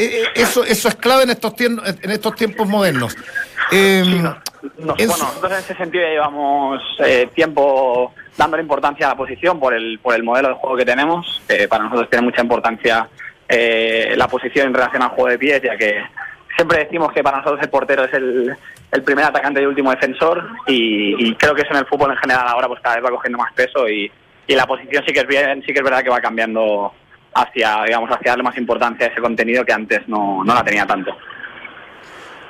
Eh, 0.00 0.22
eh, 0.22 0.24
eso, 0.34 0.64
eso 0.64 0.88
es 0.88 0.94
clave 0.96 1.24
en 1.24 1.30
estos, 1.30 1.54
tien- 1.54 1.80
en 2.02 2.10
estos 2.10 2.34
tiempos 2.34 2.66
modernos. 2.68 3.16
Eh, 3.72 4.02
Nos- 4.78 4.98
en 4.98 5.08
bueno, 5.08 5.30
su- 5.40 5.46
en 5.46 5.52
ese 5.52 5.74
sentido 5.74 6.04
ya 6.04 6.10
llevamos 6.10 6.82
eh, 7.04 7.28
tiempo 7.34 8.12
dándole 8.36 8.62
importancia 8.62 9.06
a 9.06 9.10
la 9.10 9.16
posición 9.16 9.60
por 9.60 9.74
el, 9.74 9.98
por 9.98 10.14
el 10.14 10.22
modelo 10.22 10.48
de 10.48 10.54
juego 10.54 10.76
que 10.76 10.84
tenemos. 10.84 11.42
Para 11.68 11.84
nosotros 11.84 12.08
tiene 12.08 12.24
mucha 12.24 12.40
importancia 12.42 13.08
eh, 13.48 14.14
la 14.16 14.28
posición 14.28 14.68
en 14.68 14.74
relación 14.74 15.02
al 15.02 15.10
juego 15.10 15.28
de 15.28 15.38
pies, 15.38 15.60
ya 15.62 15.76
que 15.76 16.02
siempre 16.56 16.78
decimos 16.84 17.12
que 17.12 17.22
para 17.22 17.38
nosotros 17.38 17.60
el 17.62 17.68
portero 17.68 18.04
es 18.04 18.12
el, 18.14 18.56
el 18.92 19.02
primer 19.02 19.24
atacante 19.24 19.60
y 19.60 19.66
último 19.66 19.90
defensor 19.90 20.46
y, 20.66 21.26
y 21.28 21.34
creo 21.34 21.54
que 21.54 21.62
eso 21.62 21.72
en 21.72 21.78
el 21.78 21.86
fútbol 21.86 22.12
en 22.12 22.16
general 22.18 22.46
ahora 22.48 22.68
pues 22.68 22.80
cada 22.80 22.96
vez 22.96 23.04
va 23.04 23.10
cogiendo 23.10 23.38
más 23.38 23.52
peso 23.54 23.88
y, 23.88 24.10
y 24.46 24.54
la 24.54 24.66
posición 24.66 25.02
sí 25.06 25.12
que 25.12 25.20
es 25.20 25.26
bien, 25.26 25.62
sí 25.66 25.72
que 25.72 25.78
es 25.80 25.84
verdad 25.84 26.02
que 26.02 26.10
va 26.10 26.20
cambiando 26.20 26.92
hacia, 27.34 27.84
digamos, 27.84 28.10
hacia 28.10 28.32
darle 28.32 28.44
más 28.44 28.56
importancia 28.56 29.06
a 29.06 29.10
ese 29.10 29.20
contenido 29.20 29.64
que 29.64 29.72
antes 29.72 30.08
no, 30.08 30.42
no 30.44 30.54
la 30.54 30.64
tenía 30.64 30.86
tanto. 30.86 31.16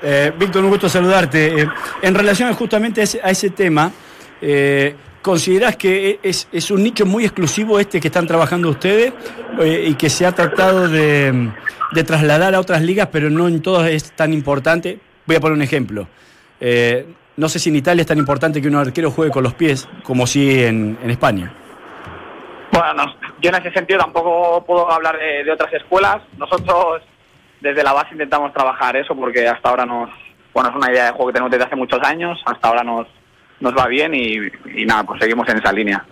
Eh, 0.02 0.32
Víctor, 0.38 0.64
un 0.64 0.70
gusto 0.70 0.88
saludarte. 0.88 1.62
Eh, 1.62 1.68
en 2.02 2.14
relación 2.14 2.52
justamente 2.54 3.00
a 3.00 3.04
ese, 3.04 3.20
a 3.22 3.30
ese 3.30 3.50
tema, 3.50 3.92
eh, 4.40 4.94
¿considerás 5.20 5.76
que 5.76 6.18
es, 6.22 6.48
es 6.50 6.70
un 6.70 6.82
nicho 6.82 7.04
muy 7.04 7.24
exclusivo 7.24 7.78
este 7.78 8.00
que 8.00 8.08
están 8.08 8.26
trabajando 8.26 8.70
ustedes 8.70 9.12
eh, 9.60 9.86
y 9.88 9.94
que 9.94 10.08
se 10.08 10.24
ha 10.24 10.32
tratado 10.32 10.88
de, 10.88 11.50
de 11.92 12.04
trasladar 12.04 12.54
a 12.54 12.60
otras 12.60 12.80
ligas, 12.82 13.08
pero 13.12 13.28
no 13.28 13.46
en 13.48 13.60
todas 13.60 13.90
es 13.90 14.12
tan 14.12 14.32
importante? 14.32 14.98
Voy 15.26 15.36
a 15.36 15.40
poner 15.40 15.56
un 15.56 15.62
ejemplo. 15.62 16.08
No 17.36 17.48
sé 17.48 17.58
si 17.58 17.70
en 17.70 17.76
Italia 17.76 18.02
es 18.02 18.06
tan 18.06 18.18
importante 18.18 18.60
que 18.60 18.68
un 18.68 18.74
arquero 18.74 19.10
juegue 19.10 19.30
con 19.32 19.42
los 19.42 19.54
pies 19.54 19.88
como 20.02 20.26
si 20.26 20.62
en, 20.62 20.98
en 21.02 21.10
España. 21.10 21.50
Yo 23.40 23.50
en 23.50 23.56
ese 23.56 23.72
sentido 23.72 24.00
tampoco 24.00 24.64
puedo 24.66 24.90
hablar 24.90 25.18
de, 25.18 25.50
otras 25.50 25.72
escuelas. 25.72 26.22
Nosotros 26.38 27.02
desde 27.60 27.82
la 27.82 27.92
base 27.92 28.10
intentamos 28.12 28.52
trabajar 28.52 28.96
eso 28.96 29.14
porque 29.14 29.46
hasta 29.48 29.68
ahora 29.68 29.84
nos, 29.86 30.08
bueno, 30.54 30.70
es 30.70 30.76
una 30.76 30.90
idea 30.90 31.04
de 31.06 31.10
juego 31.12 31.26
que 31.28 31.32
tenemos 31.34 31.50
desde 31.50 31.64
hace 31.64 31.76
muchos 31.76 32.00
años, 32.02 32.38
hasta 32.46 32.68
ahora 32.68 32.82
nos, 32.82 33.06
nos 33.60 33.76
va 33.76 33.86
bien 33.86 34.14
y, 34.14 34.38
nada, 34.86 35.04
pues 35.04 35.20
seguimos 35.20 35.48
en 35.48 35.58
esa 35.58 35.72
línea. 35.72 36.04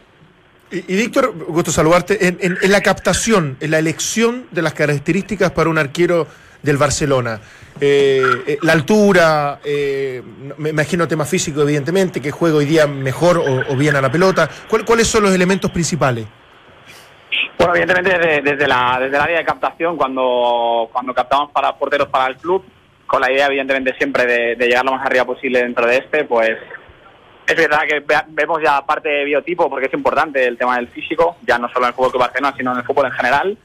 Y, 0.70 0.82
Víctor, 0.96 1.32
gusto 1.48 1.70
saludarte. 1.70 2.28
En, 2.28 2.38
en- 2.42 2.58
en 2.60 2.72
la 2.72 2.82
captación, 2.82 3.56
en 3.60 3.70
la 3.70 3.78
elección 3.78 4.46
de 4.50 4.60
las 4.62 4.74
características 4.74 5.50
para 5.52 5.70
un 5.70 5.78
arquero 5.78 6.26
del 6.62 6.76
Barcelona, 6.76 7.40
eh, 7.80 8.22
eh, 8.46 8.58
la 8.62 8.72
altura, 8.72 9.60
eh, 9.64 10.22
me 10.58 10.70
imagino 10.70 11.08
tema 11.08 11.24
físico, 11.24 11.62
evidentemente, 11.62 12.20
que 12.20 12.30
juega 12.32 12.56
hoy 12.58 12.66
día 12.66 12.86
mejor 12.86 13.38
o, 13.38 13.72
o 13.72 13.76
bien 13.76 13.96
a 13.96 14.02
la 14.02 14.12
pelota. 14.12 14.50
¿Cuál- 14.68 14.84
¿Cuáles 14.84 15.06
son 15.06 15.22
los 15.22 15.32
elementos 15.32 15.70
principales? 15.70 16.26
Bueno, 17.59 17.74
evidentemente 17.74 18.18
desde, 18.18 18.42
desde 18.42 18.66
la, 18.68 18.98
desde 19.00 19.16
el 19.16 19.22
área 19.22 19.38
de 19.38 19.44
captación, 19.44 19.96
cuando, 19.96 20.88
cuando 20.92 21.12
captamos 21.12 21.50
para 21.50 21.72
porteros 21.76 22.09
para 22.09 22.26
el 22.28 22.36
club, 22.36 22.64
con 23.06 23.20
la 23.20 23.32
idea 23.32 23.46
evidentemente 23.46 23.94
siempre 23.96 24.26
de, 24.26 24.56
de 24.56 24.66
llegar 24.66 24.84
lo 24.84 24.92
más 24.92 25.04
arriba 25.04 25.24
posible 25.24 25.62
dentro 25.62 25.86
de 25.86 25.96
este, 25.96 26.24
pues 26.24 26.56
Es 27.46 27.56
verdad 27.56 27.80
que 27.88 28.00
ve- 28.00 28.24
vemos 28.28 28.61
ya 28.62 28.84
parte 28.84 29.09
de 29.09 29.24
biotipo 29.24 29.68
porque 29.70 29.86
es 29.86 29.94
importante 29.94 30.46
el 30.46 30.59
tema 30.59 30.76
del 30.76 30.88
físico, 30.88 31.36
ya 31.46 31.59
no 31.59 31.68
solo 31.70 31.86
en 31.86 31.88
el 31.88 31.94
fútbol 31.94 32.12
que 32.12 32.18
Barcelona, 32.18 32.54
sino 32.56 32.72
en 32.72 32.78
el 32.78 32.84
fútbol 32.84 33.06
en 33.06 33.12
general. 33.12 33.59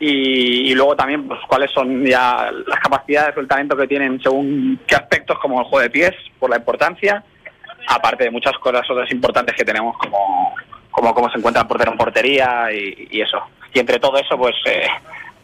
Y, 0.00 0.70
y 0.70 0.74
luego 0.74 0.96
también, 0.96 1.28
pues, 1.28 1.38
cuáles 1.46 1.70
son 1.70 2.04
ya 2.04 2.50
las 2.66 2.80
capacidades 2.80 3.36
o 3.36 3.40
el 3.40 3.46
talento 3.46 3.76
que 3.76 3.86
tienen 3.86 4.20
según 4.20 4.80
qué 4.86 4.96
aspectos, 4.96 5.38
como 5.38 5.60
el 5.60 5.66
juego 5.66 5.80
de 5.82 5.90
pies, 5.90 6.10
por 6.40 6.50
la 6.50 6.56
importancia, 6.56 7.22
aparte 7.86 8.24
de 8.24 8.30
muchas 8.32 8.58
cosas 8.58 8.82
otras 8.90 9.08
importantes 9.12 9.54
que 9.54 9.64
tenemos, 9.64 9.96
como, 9.98 10.54
como 11.02 11.14
cómo 11.14 11.30
se 11.30 11.38
encuentra 11.38 11.62
el 11.62 11.68
portero 11.68 11.90
en 11.90 11.98
portería 11.98 12.72
y, 12.72 13.08
y 13.10 13.20
eso. 13.20 13.38
Y 13.74 13.80
entre 13.80 13.98
todo 13.98 14.16
eso, 14.18 14.38
pues, 14.38 14.54
eh, 14.66 14.86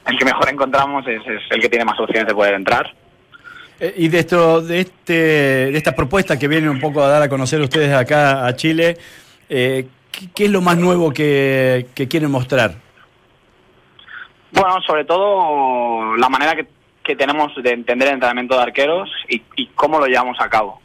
el 0.07 0.17
que 0.17 0.25
mejor 0.25 0.49
encontramos 0.49 1.05
es, 1.09 1.21
es 1.27 1.43
el 1.51 1.61
que 1.61 1.69
tiene 1.69 1.85
más 1.85 1.99
opciones 1.99 2.29
de 2.29 2.35
poder 2.35 2.55
entrar. 2.55 2.95
Eh, 3.81 3.93
y 3.97 4.07
de 4.07 4.21
esto, 4.21 4.61
de 4.61 4.81
este, 4.83 5.13
de 5.13 5.77
esta 5.77 5.97
propuesta 5.97 6.39
que 6.39 6.47
vienen 6.47 6.71
un 6.71 6.79
poco 6.79 7.03
a 7.03 7.09
dar 7.09 7.23
a 7.23 7.29
conocer 7.29 7.61
ustedes 7.61 7.93
acá 7.93 8.47
a 8.47 8.55
Chile, 8.55 8.99
eh, 9.49 9.89
¿qué, 10.13 10.29
qué 10.33 10.45
es 10.45 10.51
lo 10.53 10.61
más 10.61 10.77
nuevo 10.77 11.11
que, 11.13 11.89
que 11.93 12.07
quieren 12.07 12.31
mostrar? 12.31 12.77
Bueno, 14.53 14.81
sobre 14.87 15.05
todo 15.05 16.15
la 16.17 16.29
manera 16.29 16.55
que, 16.55 16.69
que 17.03 17.17
tenemos 17.17 17.53
de 17.61 17.73
entender 17.73 18.07
el 18.07 18.15
entrenamiento 18.15 18.55
de 18.55 18.63
arqueros 18.63 19.11
y, 19.29 19.43
y 19.57 19.67
cómo 19.75 19.99
lo 19.99 20.07
llevamos 20.07 20.37
a 20.41 20.49
cabo. 20.49 20.81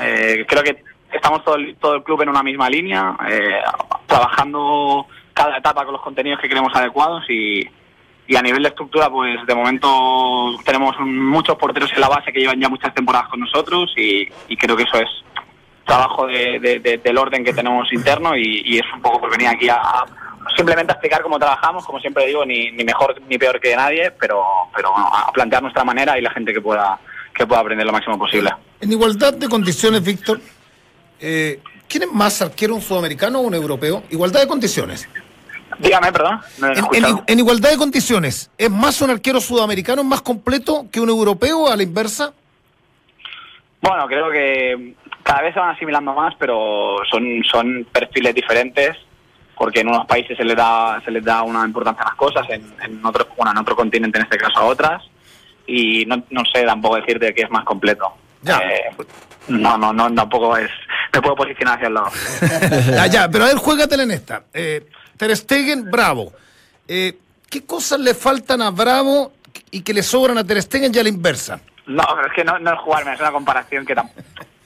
Eh, 0.00 0.44
creo 0.46 0.62
que 0.62 0.93
estamos 1.14 1.44
todo 1.44 1.56
el, 1.56 1.76
todo 1.76 1.94
el 1.96 2.02
club 2.02 2.22
en 2.22 2.28
una 2.28 2.42
misma 2.42 2.68
línea, 2.68 3.16
eh, 3.28 3.60
trabajando 4.06 5.06
cada 5.32 5.58
etapa 5.58 5.84
con 5.84 5.92
los 5.94 6.02
contenidos 6.02 6.40
que 6.40 6.48
creemos 6.48 6.74
adecuados 6.74 7.24
y, 7.28 7.68
a 8.36 8.40
nivel 8.42 8.62
de 8.62 8.68
estructura, 8.70 9.10
pues 9.10 9.44
de 9.46 9.54
momento 9.54 10.56
tenemos 10.64 10.94
muchos 11.00 11.56
porteros 11.56 11.92
en 11.92 12.00
la 12.00 12.08
base 12.08 12.32
que 12.32 12.40
llevan 12.40 12.60
ya 12.60 12.68
muchas 12.68 12.94
temporadas 12.94 13.28
con 13.28 13.40
nosotros 13.40 13.92
y, 13.96 14.26
creo 14.56 14.76
que 14.76 14.84
eso 14.84 14.98
es 14.98 15.08
trabajo 15.84 16.26
de- 16.26 16.58
de- 16.60 16.78
de- 16.80 16.98
del 16.98 17.18
orden 17.18 17.44
que 17.44 17.52
tenemos 17.52 17.92
interno 17.92 18.34
y, 18.36 18.78
es 18.78 18.84
un 18.94 19.02
poco 19.02 19.20
por 19.20 19.30
venir 19.30 19.48
aquí 19.48 19.68
a, 19.68 19.78
simplemente 20.56 20.92
a 20.92 20.94
explicar 20.94 21.20
cómo 21.22 21.38
trabajamos, 21.38 21.84
como 21.84 22.00
siempre 22.00 22.26
digo, 22.26 22.44
ni, 22.46 22.70
ni 22.70 22.84
mejor 22.84 23.20
ni 23.28 23.36
peor 23.36 23.60
que 23.60 23.76
nadie, 23.76 24.10
pero, 24.12 24.42
pero 24.74 24.92
bueno, 24.92 25.06
a 25.12 25.30
plantear 25.32 25.60
nuestra 25.62 25.84
manera 25.84 26.18
y 26.18 26.22
la 26.22 26.30
gente 26.30 26.52
que 26.52 26.60
pueda 26.60 26.98
que 27.34 27.46
pueda 27.48 27.60
aprender 27.62 27.84
lo 27.84 27.92
máximo 27.92 28.16
posible. 28.16 28.48
En 28.80 28.92
igualdad 28.92 29.34
de 29.34 29.48
condiciones, 29.48 30.04
Víctor, 30.04 30.38
eh, 31.20 31.60
¿quién 31.88 32.04
es 32.04 32.12
más 32.12 32.40
arquero, 32.42 32.74
un 32.74 32.80
sudamericano 32.82 33.38
o 33.40 33.42
un 33.42 33.54
europeo? 33.54 34.02
Igualdad 34.10 34.40
de 34.40 34.48
condiciones. 34.48 35.08
Dígame, 35.78 36.12
perdón. 36.12 36.40
no 36.58 36.66
En, 36.68 36.72
en- 36.72 36.78
escuchado. 36.84 37.24
en 37.26 37.38
igualdad 37.38 37.70
de 37.70 37.76
condiciones, 37.76 38.50
¿es 38.56 38.70
más 38.70 39.00
un 39.02 39.10
arquero 39.10 39.40
sudamericano 39.40 40.04
más 40.04 40.22
completo 40.22 40.86
que 40.92 41.00
un 41.00 41.08
europeo 41.08 41.68
a 41.68 41.76
la 41.76 41.82
inversa? 41.82 42.32
Bueno, 43.80 44.06
creo 44.06 44.30
que 44.30 44.94
cada 45.22 45.42
vez 45.42 45.52
se 45.54 45.60
van 45.60 45.74
asimilando 45.74 46.14
más, 46.14 46.34
pero 46.38 46.96
son, 47.10 47.42
son 47.50 47.86
perfiles 47.92 48.34
diferentes, 48.34 48.96
porque 49.56 49.80
en 49.80 49.88
unos 49.88 50.06
países 50.06 50.36
se 50.36 50.44
les 50.44 50.56
da, 50.56 51.00
se 51.04 51.10
les 51.10 51.24
da 51.24 51.42
una 51.42 51.64
importancia 51.66 52.02
a 52.02 52.06
las 52.08 52.14
cosas, 52.14 52.48
en, 52.50 52.72
en 52.82 53.04
otro, 53.04 53.26
bueno, 53.36 53.50
en 53.52 53.58
otro 53.58 53.76
continente, 53.76 54.18
en 54.18 54.24
este 54.24 54.38
caso 54.38 54.58
a 54.58 54.64
otras, 54.64 55.02
y 55.66 56.04
no, 56.06 56.22
no 56.30 56.42
sé 56.52 56.64
tampoco 56.64 56.96
decirte 56.96 57.34
que 57.34 57.42
es 57.42 57.50
más 57.50 57.64
completo. 57.64 58.12
Ya. 58.42 58.58
Eh, 58.58 58.90
no, 59.48 59.76
no, 59.78 59.92
no, 59.92 60.12
tampoco 60.14 60.56
es. 60.56 60.70
Me 61.12 61.20
puedo 61.22 61.36
posicionar 61.36 61.76
hacia 61.76 61.88
el 61.88 61.94
lado. 61.94 62.10
Ah, 63.00 63.06
ya, 63.06 63.28
pero 63.28 63.44
a 63.44 63.48
ver, 63.48 63.56
juégatela 63.56 64.02
en 64.02 64.10
esta. 64.10 64.42
Eh, 64.52 64.86
Ter 65.16 65.36
Stegen, 65.36 65.90
Bravo. 65.90 66.32
Eh, 66.88 67.16
¿Qué 67.50 67.64
cosas 67.64 68.00
le 68.00 68.14
faltan 68.14 68.62
a 68.62 68.70
Bravo 68.70 69.32
y 69.70 69.82
que 69.82 69.94
le 69.94 70.02
sobran 70.02 70.38
a 70.38 70.44
Ter 70.44 70.60
Stegen 70.62 70.92
y 70.94 70.98
a 70.98 71.02
la 71.02 71.08
inversa? 71.08 71.60
No, 71.86 72.02
pero 72.16 72.26
es 72.28 72.32
que 72.34 72.44
no, 72.44 72.58
no 72.58 72.72
es 72.72 72.78
jugarme, 72.80 73.12
es 73.14 73.20
una 73.20 73.30
comparación 73.30 73.84
que 73.86 73.94
tam- 73.94 74.10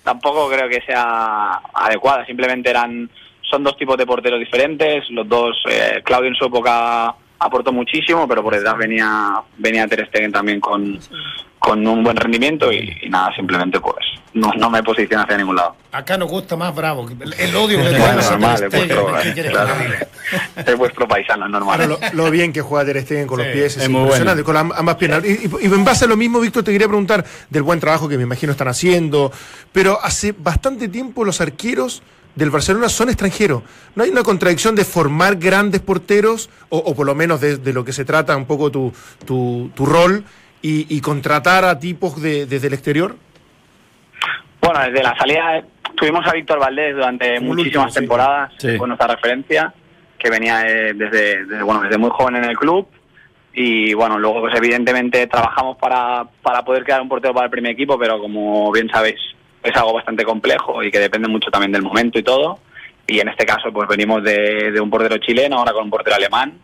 tampoco 0.04 0.48
creo 0.48 0.68
que 0.68 0.80
sea 0.86 1.60
adecuada. 1.74 2.24
Simplemente 2.24 2.70
eran 2.70 3.10
son 3.50 3.64
dos 3.64 3.76
tipos 3.76 3.96
de 3.98 4.06
porteros 4.06 4.38
diferentes. 4.38 5.04
Los 5.10 5.28
dos, 5.28 5.56
eh, 5.68 6.00
Claudio 6.04 6.28
en 6.28 6.34
su 6.34 6.44
época 6.46 7.14
aportó 7.38 7.72
muchísimo, 7.72 8.26
pero 8.28 8.42
por 8.42 8.54
detrás 8.54 8.76
venía 8.76 9.32
venía 9.56 9.86
Ter 9.86 10.06
Stegen 10.08 10.32
también 10.32 10.60
con, 10.60 10.98
con 11.58 11.86
un 11.86 12.02
buen 12.02 12.16
rendimiento 12.16 12.72
y, 12.72 12.98
y 13.02 13.08
nada, 13.08 13.34
simplemente 13.36 13.80
pues 13.80 13.96
no, 14.34 14.50
no 14.58 14.68
me 14.70 14.82
posiciono 14.82 15.22
hacia 15.24 15.36
ningún 15.38 15.56
lado. 15.56 15.74
Acá 15.90 16.16
nos 16.18 16.28
gusta 16.28 16.54
más 16.56 16.74
Bravo. 16.74 17.08
El, 17.38 17.56
odio 17.56 17.78
que 17.78 17.84
le 17.90 17.98
Bueno, 17.98 18.20
a 18.20 18.30
normal, 18.30 18.56
Ter 18.56 18.66
es 18.68 18.72
Stegen. 18.74 18.96
vuestro, 18.96 19.22
¿qué 19.22 19.32
quieres 19.32 19.52
claro. 19.52 19.74
es 20.66 20.76
vuestro 20.76 21.08
paisano, 21.08 21.46
es 21.46 21.50
normal. 21.50 21.80
Ahora, 21.80 21.86
lo, 22.12 22.24
lo 22.24 22.30
bien 22.30 22.52
que 22.52 22.60
juega 22.60 22.84
Ter 22.84 23.00
Stegen 23.02 23.26
con 23.26 23.38
los 23.38 23.46
pies 23.48 23.76
es, 23.76 23.84
es 23.84 23.88
muy 23.88 24.02
impresionante, 24.02 24.44
con 24.44 24.54
la- 24.54 24.60
ambas 24.76 24.96
piernas. 24.96 25.24
Y, 25.24 25.46
y- 25.46 25.50
y 25.62 25.64
en 25.66 25.84
base 25.84 26.04
a 26.04 26.08
lo 26.08 26.16
mismo, 26.16 26.40
Víctor, 26.40 26.62
te 26.64 26.72
quería 26.72 26.86
preguntar 26.88 27.24
del 27.50 27.62
buen 27.62 27.80
trabajo 27.80 28.08
que 28.08 28.16
me 28.16 28.24
imagino 28.24 28.52
están 28.52 28.68
haciendo, 28.68 29.32
pero 29.72 29.98
hace 30.02 30.34
bastante 30.36 30.88
tiempo 30.88 31.24
los 31.24 31.40
arqueros 31.40 32.02
del 32.34 32.50
Barcelona 32.50 32.88
son 32.88 33.08
extranjeros. 33.08 33.62
¿No 33.94 34.04
hay 34.04 34.10
una 34.10 34.22
contradicción 34.22 34.74
de 34.74 34.84
formar 34.84 35.36
grandes 35.36 35.80
porteros, 35.80 36.48
o, 36.68 36.78
o 36.78 36.94
por 36.94 37.06
lo 37.06 37.14
menos 37.14 37.40
de, 37.40 37.56
de 37.56 37.72
lo 37.72 37.84
que 37.84 37.92
se 37.92 38.04
trata 38.04 38.36
un 38.36 38.46
poco 38.46 38.70
tu, 38.70 38.92
tu, 39.26 39.70
tu 39.74 39.84
rol, 39.86 40.24
y, 40.62 40.86
y 40.94 41.00
contratar 41.00 41.64
a 41.64 41.78
tipos 41.78 42.20
de- 42.20 42.46
desde 42.46 42.66
el 42.68 42.72
exterior? 42.74 43.16
Bueno, 44.60 44.80
desde 44.80 45.02
la 45.02 45.16
salida 45.16 45.62
tuvimos 45.96 46.26
a 46.26 46.32
Víctor 46.32 46.58
Valdés 46.58 46.94
durante 46.94 47.36
Como 47.36 47.54
muchísimas 47.54 47.86
último, 47.86 47.90
sí. 47.90 48.00
temporadas, 48.00 48.52
Sí. 48.58 48.76
fue 48.76 48.86
nuestra 48.88 49.06
referencia, 49.14 49.72
que 50.18 50.30
venía 50.30 50.62
eh, 50.62 50.92
desde, 50.94 51.44
desde, 51.44 51.62
bueno, 51.62 51.82
desde 51.82 51.96
muy 51.98 52.10
joven 52.10 52.36
en 52.36 52.44
el 52.44 52.56
club. 52.56 52.86
Y 53.54 53.94
bueno, 53.94 54.18
luego 54.18 54.40
pues 54.42 54.54
evidentemente 54.56 55.26
trabajamos 55.26 55.76
para, 55.78 56.24
para 56.42 56.64
poder 56.64 56.84
crear 56.84 57.00
un 57.00 57.08
portero 57.08 57.34
para 57.34 57.46
el 57.46 57.50
primer 57.50 57.72
equipo, 57.72 57.98
pero 57.98 58.20
como 58.20 58.70
bien 58.70 58.88
sabéis, 58.88 59.18
es 59.62 59.76
algo 59.76 59.94
bastante 59.94 60.24
complejo 60.24 60.82
y 60.82 60.90
que 60.90 60.98
depende 60.98 61.28
mucho 61.28 61.50
también 61.50 61.72
del 61.72 61.82
momento 61.82 62.18
y 62.18 62.22
todo. 62.22 62.58
Y 63.06 63.20
en 63.20 63.28
este 63.28 63.46
caso 63.46 63.72
pues 63.72 63.88
venimos 63.88 64.22
de, 64.22 64.70
de 64.70 64.80
un 64.80 64.90
portero 64.90 65.16
chileno, 65.18 65.58
ahora 65.58 65.72
con 65.72 65.84
un 65.84 65.90
portero 65.90 66.16
alemán, 66.16 66.58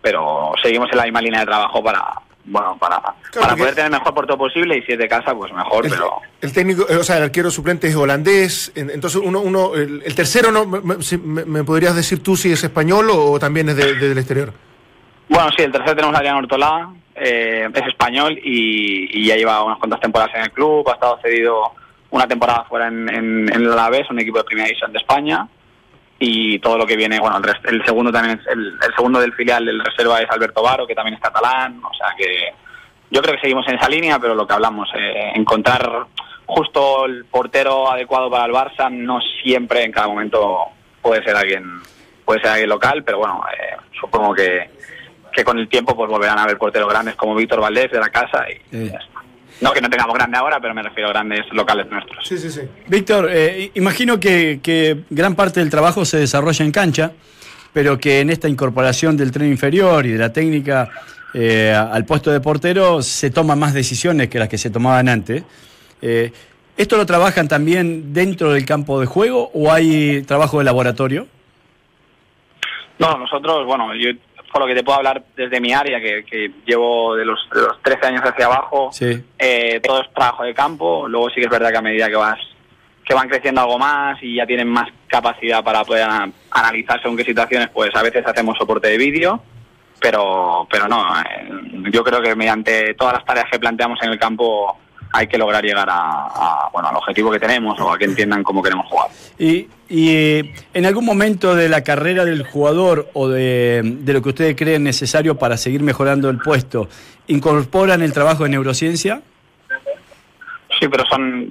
pero 0.00 0.52
seguimos 0.62 0.88
en 0.90 0.98
la 0.98 1.04
misma 1.04 1.20
línea 1.20 1.40
de 1.40 1.46
trabajo 1.46 1.82
para, 1.84 2.02
bueno, 2.44 2.76
para, 2.78 3.00
para 3.38 3.54
poder 3.54 3.74
tener 3.74 3.92
el 3.92 3.98
mejor 3.98 4.14
portero 4.14 4.38
posible 4.38 4.78
y 4.78 4.82
si 4.82 4.92
es 4.92 4.98
de 4.98 5.06
casa, 5.08 5.34
pues 5.34 5.52
mejor, 5.52 5.84
El, 5.84 5.92
pero... 5.92 6.12
el 6.40 6.52
técnico, 6.52 6.86
eh, 6.88 6.96
o 6.96 7.04
sea, 7.04 7.18
el 7.18 7.24
arquero 7.24 7.50
suplente 7.50 7.88
es 7.88 7.94
holandés, 7.94 8.72
en- 8.74 8.90
entonces 8.90 9.20
uno, 9.22 9.40
uno 9.40 9.74
el, 9.74 10.02
el 10.04 10.14
tercero, 10.14 10.50
no, 10.50 10.64
me, 10.66 10.80
me- 10.80 11.02
si- 11.02 11.18
me- 11.18 11.44
me 11.44 11.62
podrías 11.62 11.94
decir 11.94 12.22
tú 12.22 12.36
si 12.36 12.50
es 12.50 12.64
español 12.64 13.08
o, 13.12 13.38
también 13.38 13.68
es 13.68 13.76
de- 13.76 13.94
de- 13.94 14.08
del 14.08 14.18
exterior? 14.18 14.52
Bueno, 15.28 15.50
sí, 15.56 15.62
el 15.62 15.72
tercero 15.72 15.94
tenemos 15.94 16.14
a 16.16 16.18
Adrián 16.18 16.36
Ortolá, 16.36 16.90
eh, 17.14 17.68
es 17.72 17.86
español 17.86 18.36
y, 18.42 19.20
y 19.20 19.26
ya 19.26 19.36
lleva 19.36 19.62
unas 19.62 19.78
cuantas 19.78 20.00
temporadas 20.00 20.34
en 20.34 20.42
el 20.42 20.50
club, 20.52 20.88
ha 20.88 20.94
estado 20.94 21.18
cedido 21.22 21.72
una 22.12 22.26
temporada 22.26 22.64
fuera 22.68 22.86
en, 22.88 23.08
en, 23.08 23.48
en 23.52 23.62
el 23.62 23.72
Alavés, 23.72 24.08
un 24.10 24.20
equipo 24.20 24.38
de 24.38 24.44
primera 24.44 24.68
división 24.68 24.92
de 24.92 24.98
España, 24.98 25.46
y 26.18 26.58
todo 26.60 26.78
lo 26.78 26.86
que 26.86 26.94
viene, 26.96 27.18
bueno, 27.18 27.36
el, 27.38 27.42
rest- 27.42 27.68
el 27.68 27.84
segundo 27.84 28.12
también 28.12 28.38
es, 28.38 28.46
el, 28.46 28.78
el 28.80 28.94
segundo 28.94 29.18
del 29.18 29.32
filial 29.32 29.64
del 29.66 29.84
reserva 29.84 30.20
es 30.20 30.30
Alberto 30.30 30.62
Varo, 30.62 30.86
que 30.86 30.94
también 30.94 31.14
es 31.16 31.20
catalán, 31.20 31.82
o 31.84 31.92
sea 31.94 32.14
que 32.16 32.52
yo 33.10 33.20
creo 33.20 33.34
que 33.34 33.40
seguimos 33.40 33.66
en 33.68 33.74
esa 33.74 33.88
línea, 33.88 34.18
pero 34.20 34.34
lo 34.34 34.46
que 34.46 34.54
hablamos, 34.54 34.88
eh, 34.96 35.32
encontrar 35.34 36.06
justo 36.46 37.06
el 37.06 37.24
portero 37.24 37.90
adecuado 37.90 38.30
para 38.30 38.44
el 38.44 38.52
Barça 38.52 38.90
no 38.90 39.20
siempre 39.42 39.82
en 39.84 39.90
cada 39.92 40.06
momento 40.08 40.58
puede 41.00 41.22
ser 41.24 41.34
alguien 41.36 41.80
puede 42.24 42.40
ser 42.40 42.50
alguien 42.50 42.68
local, 42.68 43.02
pero 43.04 43.18
bueno, 43.18 43.42
eh, 43.52 43.76
supongo 43.98 44.32
que, 44.34 44.70
que 45.32 45.44
con 45.44 45.58
el 45.58 45.68
tiempo 45.68 45.96
pues 45.96 46.08
volverán 46.08 46.38
a 46.38 46.44
haber 46.44 46.56
porteros 46.58 46.88
grandes 46.88 47.16
como 47.16 47.34
Víctor 47.34 47.60
Valdés 47.60 47.90
de 47.90 47.98
la 47.98 48.10
casa 48.10 48.44
y 48.48 48.54
Sí. 48.70 48.92
No 49.62 49.72
que 49.72 49.80
no 49.80 49.88
tengamos 49.88 50.14
grande 50.14 50.36
ahora, 50.36 50.60
pero 50.60 50.74
me 50.74 50.82
refiero 50.82 51.08
a 51.08 51.12
grandes 51.12 51.46
locales 51.52 51.88
nuestros. 51.88 52.26
Sí, 52.26 52.36
sí, 52.36 52.50
sí. 52.50 52.62
Víctor, 52.88 53.28
eh, 53.30 53.70
imagino 53.74 54.18
que, 54.18 54.58
que 54.60 55.04
gran 55.08 55.36
parte 55.36 55.60
del 55.60 55.70
trabajo 55.70 56.04
se 56.04 56.18
desarrolla 56.18 56.64
en 56.64 56.72
cancha, 56.72 57.12
pero 57.72 57.96
que 57.98 58.20
en 58.20 58.30
esta 58.30 58.48
incorporación 58.48 59.16
del 59.16 59.30
tren 59.30 59.48
inferior 59.48 60.04
y 60.04 60.10
de 60.10 60.18
la 60.18 60.32
técnica 60.32 60.90
eh, 61.34 61.72
al 61.72 62.04
puesto 62.04 62.30
de 62.30 62.40
portero 62.40 63.02
se 63.02 63.30
toman 63.30 63.58
más 63.58 63.72
decisiones 63.72 64.28
que 64.28 64.38
las 64.38 64.48
que 64.48 64.58
se 64.58 64.70
tomaban 64.70 65.08
antes. 65.08 65.44
Eh, 66.02 66.32
¿Esto 66.76 66.96
lo 66.96 67.06
trabajan 67.06 67.48
también 67.48 68.12
dentro 68.12 68.52
del 68.52 68.64
campo 68.64 69.00
de 69.00 69.06
juego 69.06 69.50
o 69.54 69.72
hay 69.72 70.22
trabajo 70.22 70.58
de 70.58 70.64
laboratorio? 70.64 71.26
No, 72.98 73.16
nosotros, 73.18 73.64
bueno, 73.66 73.94
yo 73.94 74.10
por 74.52 74.60
lo 74.62 74.68
que 74.68 74.74
te 74.74 74.84
puedo 74.84 74.98
hablar 74.98 75.24
desde 75.36 75.60
mi 75.60 75.72
área, 75.72 75.98
que, 76.00 76.24
que 76.24 76.50
llevo 76.66 77.16
de 77.16 77.24
los, 77.24 77.38
de 77.54 77.62
los 77.62 77.80
13 77.82 78.06
años 78.06 78.22
hacia 78.22 78.46
abajo, 78.46 78.90
Sí. 78.92 79.24
eh, 79.38 79.80
todo 79.82 80.02
es 80.02 80.12
trabajo 80.12 80.44
de 80.44 80.52
campo. 80.54 81.08
Luego 81.08 81.28
sí 81.30 81.36
que 81.36 81.44
es 81.46 81.50
verdad 81.50 81.70
que 81.70 81.78
a 81.78 81.82
medida 81.82 82.08
que 82.08 82.16
vas 82.16 82.38
que 83.04 83.14
van 83.14 83.28
creciendo 83.28 83.60
algo 83.62 83.78
más 83.80 84.16
y 84.22 84.36
ya 84.36 84.46
tienen 84.46 84.68
más 84.68 84.88
capacidad 85.08 85.64
para 85.64 85.82
poder 85.84 86.04
ana- 86.04 86.30
analizar 86.52 87.02
según 87.02 87.16
qué 87.16 87.24
situaciones, 87.24 87.68
pues 87.70 87.90
a 87.96 88.02
veces 88.02 88.24
hacemos 88.24 88.56
soporte 88.56 88.86
de 88.88 88.96
vídeo, 88.96 89.42
pero 90.00 90.66
pero 90.70 90.86
no, 90.86 91.04
eh, 91.20 91.48
yo 91.90 92.04
creo 92.04 92.20
que 92.22 92.36
mediante 92.36 92.94
todas 92.94 93.14
las 93.14 93.24
tareas 93.24 93.46
que 93.50 93.58
planteamos 93.58 93.98
en 94.02 94.10
el 94.10 94.18
campo 94.20 94.78
hay 95.12 95.26
que 95.26 95.36
lograr 95.38 95.62
llegar 95.64 95.88
a, 95.90 95.94
a, 96.26 96.68
bueno 96.72 96.88
al 96.88 96.96
objetivo 96.96 97.30
que 97.30 97.38
tenemos 97.38 97.78
o 97.80 97.92
a 97.92 97.98
que 97.98 98.06
entiendan 98.06 98.42
cómo 98.42 98.62
queremos 98.62 98.86
jugar. 98.86 99.08
Y, 99.38 99.68
y, 99.88 100.08
eh, 100.10 100.54
en 100.72 100.86
algún 100.86 101.04
momento 101.04 101.54
de 101.54 101.68
la 101.68 101.82
carrera 101.82 102.24
del 102.24 102.44
jugador 102.44 103.10
o 103.12 103.28
de, 103.28 103.82
de 103.84 104.12
lo 104.12 104.22
que 104.22 104.30
ustedes 104.30 104.56
creen 104.56 104.84
necesario 104.84 105.36
para 105.38 105.56
seguir 105.56 105.82
mejorando 105.82 106.30
el 106.30 106.38
puesto, 106.38 106.88
¿incorporan 107.26 108.00
el 108.02 108.12
trabajo 108.12 108.44
de 108.44 108.50
neurociencia? 108.50 109.20
Sí, 110.80 110.88
pero 110.88 111.04
son, 111.06 111.48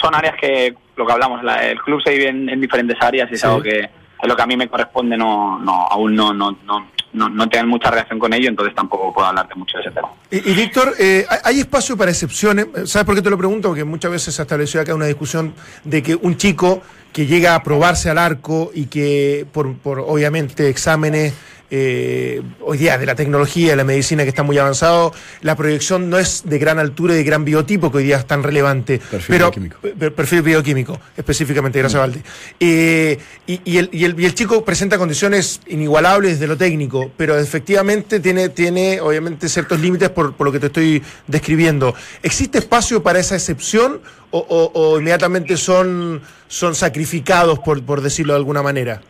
son 0.00 0.14
áreas 0.14 0.36
que 0.40 0.74
lo 0.96 1.06
que 1.06 1.12
hablamos, 1.12 1.42
la- 1.42 1.66
el 1.68 1.80
club 1.80 2.00
se 2.02 2.10
divide 2.12 2.28
en, 2.28 2.48
en 2.48 2.60
diferentes 2.60 2.96
áreas 3.00 3.28
y 3.30 3.34
es 3.34 3.40
Sí. 3.40 3.46
algo 3.46 3.62
que 3.62 3.80
es 3.80 4.28
lo 4.28 4.36
que 4.36 4.42
a 4.42 4.46
mí 4.46 4.56
me 4.56 4.68
corresponde, 4.68 5.16
no, 5.16 5.58
no 5.58 5.72
aún 5.90 6.14
no, 6.14 6.32
no, 6.32 6.56
no, 6.64 6.86
no, 7.12 7.28
no 7.28 7.48
tengo 7.48 7.66
mucha 7.66 7.90
relación 7.90 8.18
con 8.18 8.32
ello, 8.32 8.48
entonces 8.48 8.74
tampoco 8.74 9.12
puedo 9.12 9.26
hablarte 9.26 9.54
mucho 9.54 9.76
de 9.78 9.82
ese 9.84 9.90
tema. 9.92 10.08
Y, 10.30 10.40
Víctor, 10.54 10.94
eh, 10.98 11.26
¿hay- 11.28 11.38
¿hay 11.44 11.60
espacio 11.60 11.96
para 11.96 12.10
excepciones? 12.10 12.66
¿Sabes 12.86 13.04
por 13.04 13.14
qué 13.14 13.22
te 13.22 13.30
lo 13.30 13.36
pregunto? 13.38 13.68
Porque 13.68 13.84
muchas 13.84 14.10
veces 14.10 14.34
se 14.34 14.42
estableció 14.42 14.80
acá 14.80 14.94
una 14.94 15.06
discusión 15.06 15.54
de 15.84 16.02
que 16.02 16.14
un 16.14 16.36
chico 16.36 16.82
que 17.12 17.26
llega 17.26 17.54
a 17.54 17.62
probarse 17.62 18.08
al 18.08 18.16
arco 18.18 18.70
y 18.74 18.86
que 18.86 19.46
por, 19.52 19.76
por 19.76 19.98
obviamente 20.00 20.68
exámenes 20.70 21.34
eh, 21.74 22.42
hoy 22.60 22.76
día 22.76 22.98
de 22.98 23.06
la 23.06 23.14
tecnología, 23.14 23.70
de 23.70 23.76
la 23.76 23.84
medicina 23.84 24.24
que 24.24 24.28
está 24.28 24.42
muy 24.42 24.58
avanzado, 24.58 25.14
la 25.40 25.56
proyección 25.56 26.10
no 26.10 26.18
es 26.18 26.42
de 26.44 26.58
gran 26.58 26.78
altura 26.78 27.14
y 27.14 27.16
de 27.16 27.24
gran 27.24 27.46
biotipo 27.46 27.90
que 27.90 27.96
hoy 27.98 28.04
día 28.04 28.18
es 28.18 28.26
tan 28.26 28.42
relevante. 28.42 28.98
Perfil 28.98 29.26
pero, 29.28 29.46
bioquímico. 29.46 29.78
pe- 29.80 30.10
Perfil 30.10 30.42
bioquímico, 30.42 31.00
específicamente, 31.16 31.78
gracias 31.78 31.98
Valdi. 32.00 32.20
Eh, 32.60 33.18
y, 33.46 33.60
y 33.64 33.78
el, 33.78 33.88
y 33.90 34.04
el- 34.04 34.20
y 34.20 34.26
el 34.26 34.34
chico 34.34 34.62
presenta 34.64 34.98
condiciones 34.98 35.60
inigualables 35.66 36.32
desde 36.34 36.46
lo 36.46 36.58
técnico, 36.58 37.10
pero 37.16 37.38
efectivamente 37.38 38.20
tiene, 38.20 38.50
tiene 38.50 39.00
obviamente 39.00 39.48
ciertos 39.48 39.80
límites 39.80 40.10
por, 40.10 40.34
por 40.34 40.46
lo 40.46 40.52
que 40.52 40.60
te 40.60 40.66
estoy 40.66 41.02
describiendo. 41.26 41.94
¿Existe 42.22 42.58
espacio 42.58 43.02
para 43.02 43.18
esa 43.18 43.34
excepción 43.34 44.02
o, 44.30 44.38
o- 44.38 44.72
o 44.74 44.98
inmediatamente 44.98 45.56
son, 45.56 46.20
son 46.48 46.74
sacrificados, 46.74 47.58
por, 47.60 47.82
por 47.82 48.02
decirlo 48.02 48.34
de 48.34 48.38
alguna 48.38 48.62
manera? 48.62 49.00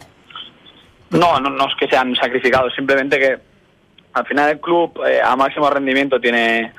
No, 1.12 1.38
no, 1.40 1.50
no 1.50 1.68
es 1.68 1.74
que 1.78 1.88
sean 1.88 2.14
sacrificados, 2.16 2.74
simplemente 2.74 3.18
que 3.18 3.38
al 4.14 4.26
final 4.26 4.50
el 4.50 4.60
club 4.60 5.00
eh, 5.06 5.20
a 5.22 5.36
máximo 5.36 5.68
rendimiento 5.70 6.20
tiene, 6.20 6.72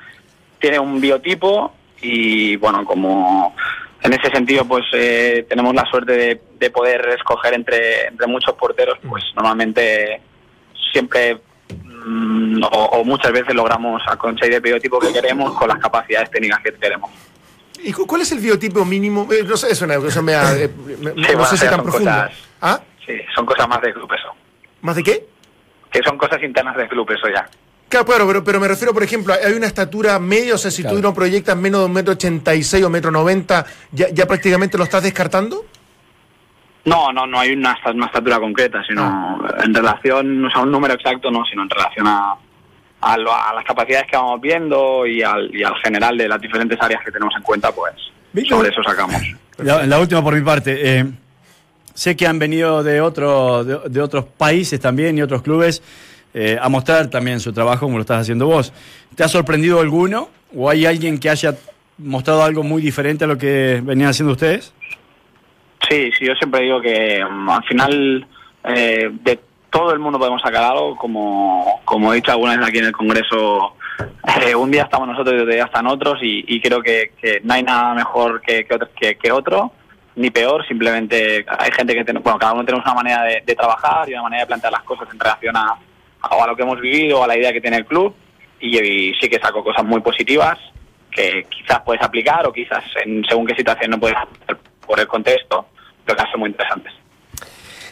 tiene 0.58 0.78
un 0.78 1.00
biotipo 1.00 1.72
y 2.02 2.56
bueno, 2.56 2.84
como 2.84 3.54
en 4.02 4.12
ese 4.12 4.30
sentido 4.30 4.64
pues 4.66 4.84
eh, 4.92 5.46
tenemos 5.48 5.74
la 5.74 5.84
suerte 5.86 6.12
de, 6.12 6.40
de 6.58 6.70
poder 6.70 7.08
escoger 7.16 7.54
entre, 7.54 8.06
entre 8.08 8.26
muchos 8.26 8.54
porteros, 8.54 8.98
pues 9.08 9.24
normalmente 9.34 10.20
siempre 10.92 11.38
mm, 11.82 12.62
o, 12.64 12.66
o 12.68 13.04
muchas 13.04 13.32
veces 13.32 13.54
logramos 13.54 14.02
a 14.06 14.16
conseguir 14.16 14.54
el 14.54 14.60
biotipo 14.60 14.98
que 15.00 15.12
queremos 15.12 15.56
con 15.58 15.68
las 15.68 15.78
capacidades 15.78 16.30
técnicas 16.30 16.60
que 16.62 16.72
queremos. 16.74 17.10
¿Y 17.82 17.92
cu- 17.92 18.06
cuál 18.06 18.22
es 18.22 18.32
el 18.32 18.38
biotipo 18.38 18.84
mínimo? 18.84 19.26
Eh, 19.32 19.42
no 19.44 19.56
sé, 19.56 19.70
es 19.72 19.82
una 19.82 19.96
cosa 19.96 20.22
mea- 20.22 20.54
eh, 20.56 20.68
me- 21.00 21.10
Sí, 21.26 21.32
no 21.36 21.44
sé 21.46 21.56
si 21.56 21.66
tan 21.66 21.82
cosas- 21.82 22.32
¿Ah? 22.60 22.80
Sí, 23.06 23.12
son 23.34 23.44
cosas 23.46 23.68
más 23.68 23.80
de 23.82 23.92
club 23.92 24.10
eso. 24.12 24.28
¿Más 24.82 24.96
de 24.96 25.02
qué? 25.02 25.26
Que 25.90 26.00
son 26.02 26.16
cosas 26.18 26.42
internas 26.42 26.76
del 26.76 26.88
club 26.88 27.10
eso 27.10 27.28
ya. 27.28 27.48
Claro, 27.88 28.06
claro, 28.06 28.26
pero, 28.26 28.42
pero 28.44 28.60
me 28.60 28.66
refiero, 28.68 28.92
por 28.92 29.02
ejemplo, 29.02 29.34
hay 29.34 29.52
una 29.52 29.66
estatura 29.66 30.18
media, 30.18 30.54
o 30.54 30.58
sea, 30.58 30.70
si 30.70 30.82
Claro. 30.82 30.96
tú 30.96 31.02
no 31.02 31.14
proyectas 31.14 31.56
menos 31.56 31.80
de 31.80 31.86
un 31.86 31.92
metro 31.92 32.14
ochenta 32.14 32.54
y 32.54 32.62
seis 32.62 32.82
o 32.84 32.90
metro 32.90 33.10
noventa, 33.10 33.64
¿ya, 33.92 34.08
¿ya 34.10 34.26
prácticamente 34.26 34.76
lo 34.78 34.84
estás 34.84 35.02
descartando? 35.02 35.64
No, 36.86 37.12
no, 37.12 37.26
no 37.26 37.38
hay 37.40 37.52
una, 37.52 37.78
una 37.94 38.06
estatura 38.06 38.38
concreta, 38.40 38.82
sino 38.86 39.38
en 39.62 39.72
relación, 39.72 40.42
no 40.42 40.50
sea 40.50 40.62
un 40.62 40.70
número 40.72 40.94
exacto, 40.94 41.30
no, 41.30 41.44
sino 41.44 41.62
en 41.62 41.70
relación 41.70 42.06
a, 42.06 42.34
a, 43.00 43.16
lo- 43.16 43.34
a 43.34 43.54
las 43.54 43.64
capacidades 43.64 44.06
que 44.10 44.16
vamos 44.16 44.40
viendo 44.40 45.06
y 45.06 45.22
al, 45.22 45.54
y 45.54 45.62
al 45.62 45.74
general 45.76 46.16
de 46.18 46.28
las 46.28 46.40
diferentes 46.40 46.78
áreas 46.80 47.02
que 47.04 47.10
tenemos 47.12 47.34
en 47.36 47.42
cuenta, 47.42 47.72
pues 47.72 47.94
Víctor. 48.32 48.58
sobre 48.58 48.70
eso 48.70 48.82
sacamos. 48.82 49.22
La, 49.58 49.86
la 49.86 49.98
última 50.00 50.22
por 50.22 50.34
mi 50.34 50.42
parte. 50.42 50.98
eh, 50.98 51.04
sé 51.94 52.16
que 52.16 52.26
han 52.26 52.38
venido 52.38 52.82
de, 52.82 53.00
otro, 53.00 53.64
de, 53.64 54.00
otros 54.00 54.24
países 54.24 54.80
también 54.80 55.16
y 55.16 55.22
otros 55.22 55.42
clubes 55.42 55.82
eh, 56.34 56.58
a 56.60 56.68
mostrar 56.68 57.08
también 57.08 57.40
su 57.40 57.52
trabajo 57.52 57.86
como 57.86 57.96
lo 57.96 58.02
estás 58.02 58.22
haciendo 58.22 58.46
vos. 58.46 58.72
¿Te 59.14 59.22
ha 59.22 59.28
sorprendido 59.28 59.80
alguno? 59.80 60.28
¿O 60.54 60.68
hay 60.68 60.84
alguien 60.84 61.18
que 61.18 61.30
haya 61.30 61.54
mostrado 61.98 62.42
algo 62.42 62.62
muy 62.62 62.82
diferente 62.82 63.24
a 63.24 63.28
lo 63.28 63.38
que 63.38 63.80
venían 63.82 64.10
haciendo 64.10 64.32
ustedes? 64.32 64.74
Sí, 65.88 66.10
sí, 66.18 66.26
yo 66.26 66.34
siempre 66.34 66.62
digo 66.62 66.80
que 66.80 67.24
mm, 67.24 67.48
al 67.50 67.64
final 67.64 68.26
eh, 68.64 69.10
de 69.22 69.38
todo 69.70 69.92
el 69.92 69.98
mundo 69.98 70.18
podemos 70.18 70.40
sacar 70.42 70.64
algo, 70.64 70.96
como, 70.96 71.80
como 71.84 72.12
he 72.12 72.16
dicho 72.16 72.32
alguna 72.32 72.56
vez 72.56 72.66
aquí 72.66 72.78
en 72.78 72.86
el 72.86 72.92
Congreso, 72.92 73.74
eh, 74.40 74.54
un 74.54 74.70
día 74.70 74.84
estamos 74.84 75.08
nosotros 75.08 75.34
y 75.34 75.38
otro 75.38 75.52
día 75.52 75.64
están 75.64 75.86
otros 75.86 76.18
y, 76.22 76.60
creo 76.60 76.80
que, 76.80 77.10
no 77.42 77.54
hay 77.54 77.62
nada 77.62 77.94
mejor 77.94 78.40
que, 78.40 78.66
que, 78.98 79.16
que 79.16 79.32
otro, 79.32 79.72
ni 80.16 80.30
peor, 80.30 80.66
simplemente 80.66 81.44
hay 81.58 81.70
gente 81.72 81.94
que, 81.94 82.04
ten- 82.04 82.22
bueno, 82.22 82.38
cada 82.38 82.52
uno 82.52 82.64
tenemos 82.64 82.84
una 82.86 82.94
manera 82.94 83.22
de, 83.24 83.42
de 83.44 83.54
trabajar 83.54 84.08
y 84.08 84.12
una 84.12 84.22
manera 84.22 84.42
de 84.42 84.46
plantear 84.46 84.72
las 84.72 84.82
cosas 84.82 85.08
en 85.12 85.18
relación 85.18 85.56
a, 85.56 85.76
a, 86.22 86.46
lo 86.46 86.54
que 86.56 86.62
hemos 86.62 86.80
vivido, 86.80 87.22
a 87.22 87.26
la 87.26 87.36
idea 87.36 87.52
que 87.52 87.60
tiene 87.60 87.78
el 87.78 87.84
club 87.84 88.14
y, 88.60 88.78
y 88.78 89.14
sí 89.20 89.28
que 89.28 89.38
saco 89.40 89.62
cosas 89.64 89.84
muy 89.84 90.00
positivas 90.00 90.58
que 91.10 91.46
quizás 91.48 91.80
puedes 91.84 92.02
aplicar 92.02 92.46
o 92.46 92.52
quizás 92.52 92.82
en 93.04 93.24
según 93.28 93.46
qué 93.46 93.54
situación 93.54 93.90
no 93.92 94.00
puedes 94.00 94.16
hacer 94.16 94.56
por 94.86 94.98
el 94.98 95.06
contexto, 95.06 95.66
pero 96.04 96.16
que 96.18 96.30
son 96.30 96.40
muy 96.40 96.50
interesantes. 96.50 96.92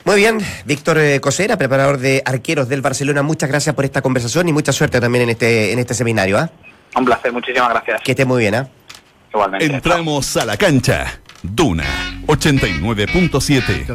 Muy 0.04 0.16
bien, 0.16 0.38
Víctor 0.64 0.98
eh, 0.98 1.20
Cosera, 1.20 1.56
preparador 1.56 1.98
de 1.98 2.22
arqueros 2.24 2.68
del 2.68 2.80
Barcelona, 2.82 3.22
muchas 3.22 3.48
gracias 3.48 3.74
por 3.74 3.84
esta 3.84 4.02
conversación 4.02 4.48
y 4.48 4.52
mucha 4.52 4.72
suerte 4.72 5.00
también 5.00 5.22
en 5.24 5.30
este, 5.30 5.72
en 5.72 5.78
este 5.78 5.94
seminario. 5.94 6.38
¿ah? 6.38 6.50
Un 6.96 7.04
placer, 7.04 7.32
muchísimas 7.32 7.70
gracias. 7.70 8.02
Que 8.02 8.10
esté 8.10 8.24
muy 8.24 8.40
bien. 8.40 8.56
¿ah? 8.56 8.68
Igualmente. 9.32 9.66
Entramos 9.66 10.36
a 10.36 10.44
la 10.44 10.56
cancha. 10.56 11.20
Duna 11.42 11.84
89.7. 12.26 13.86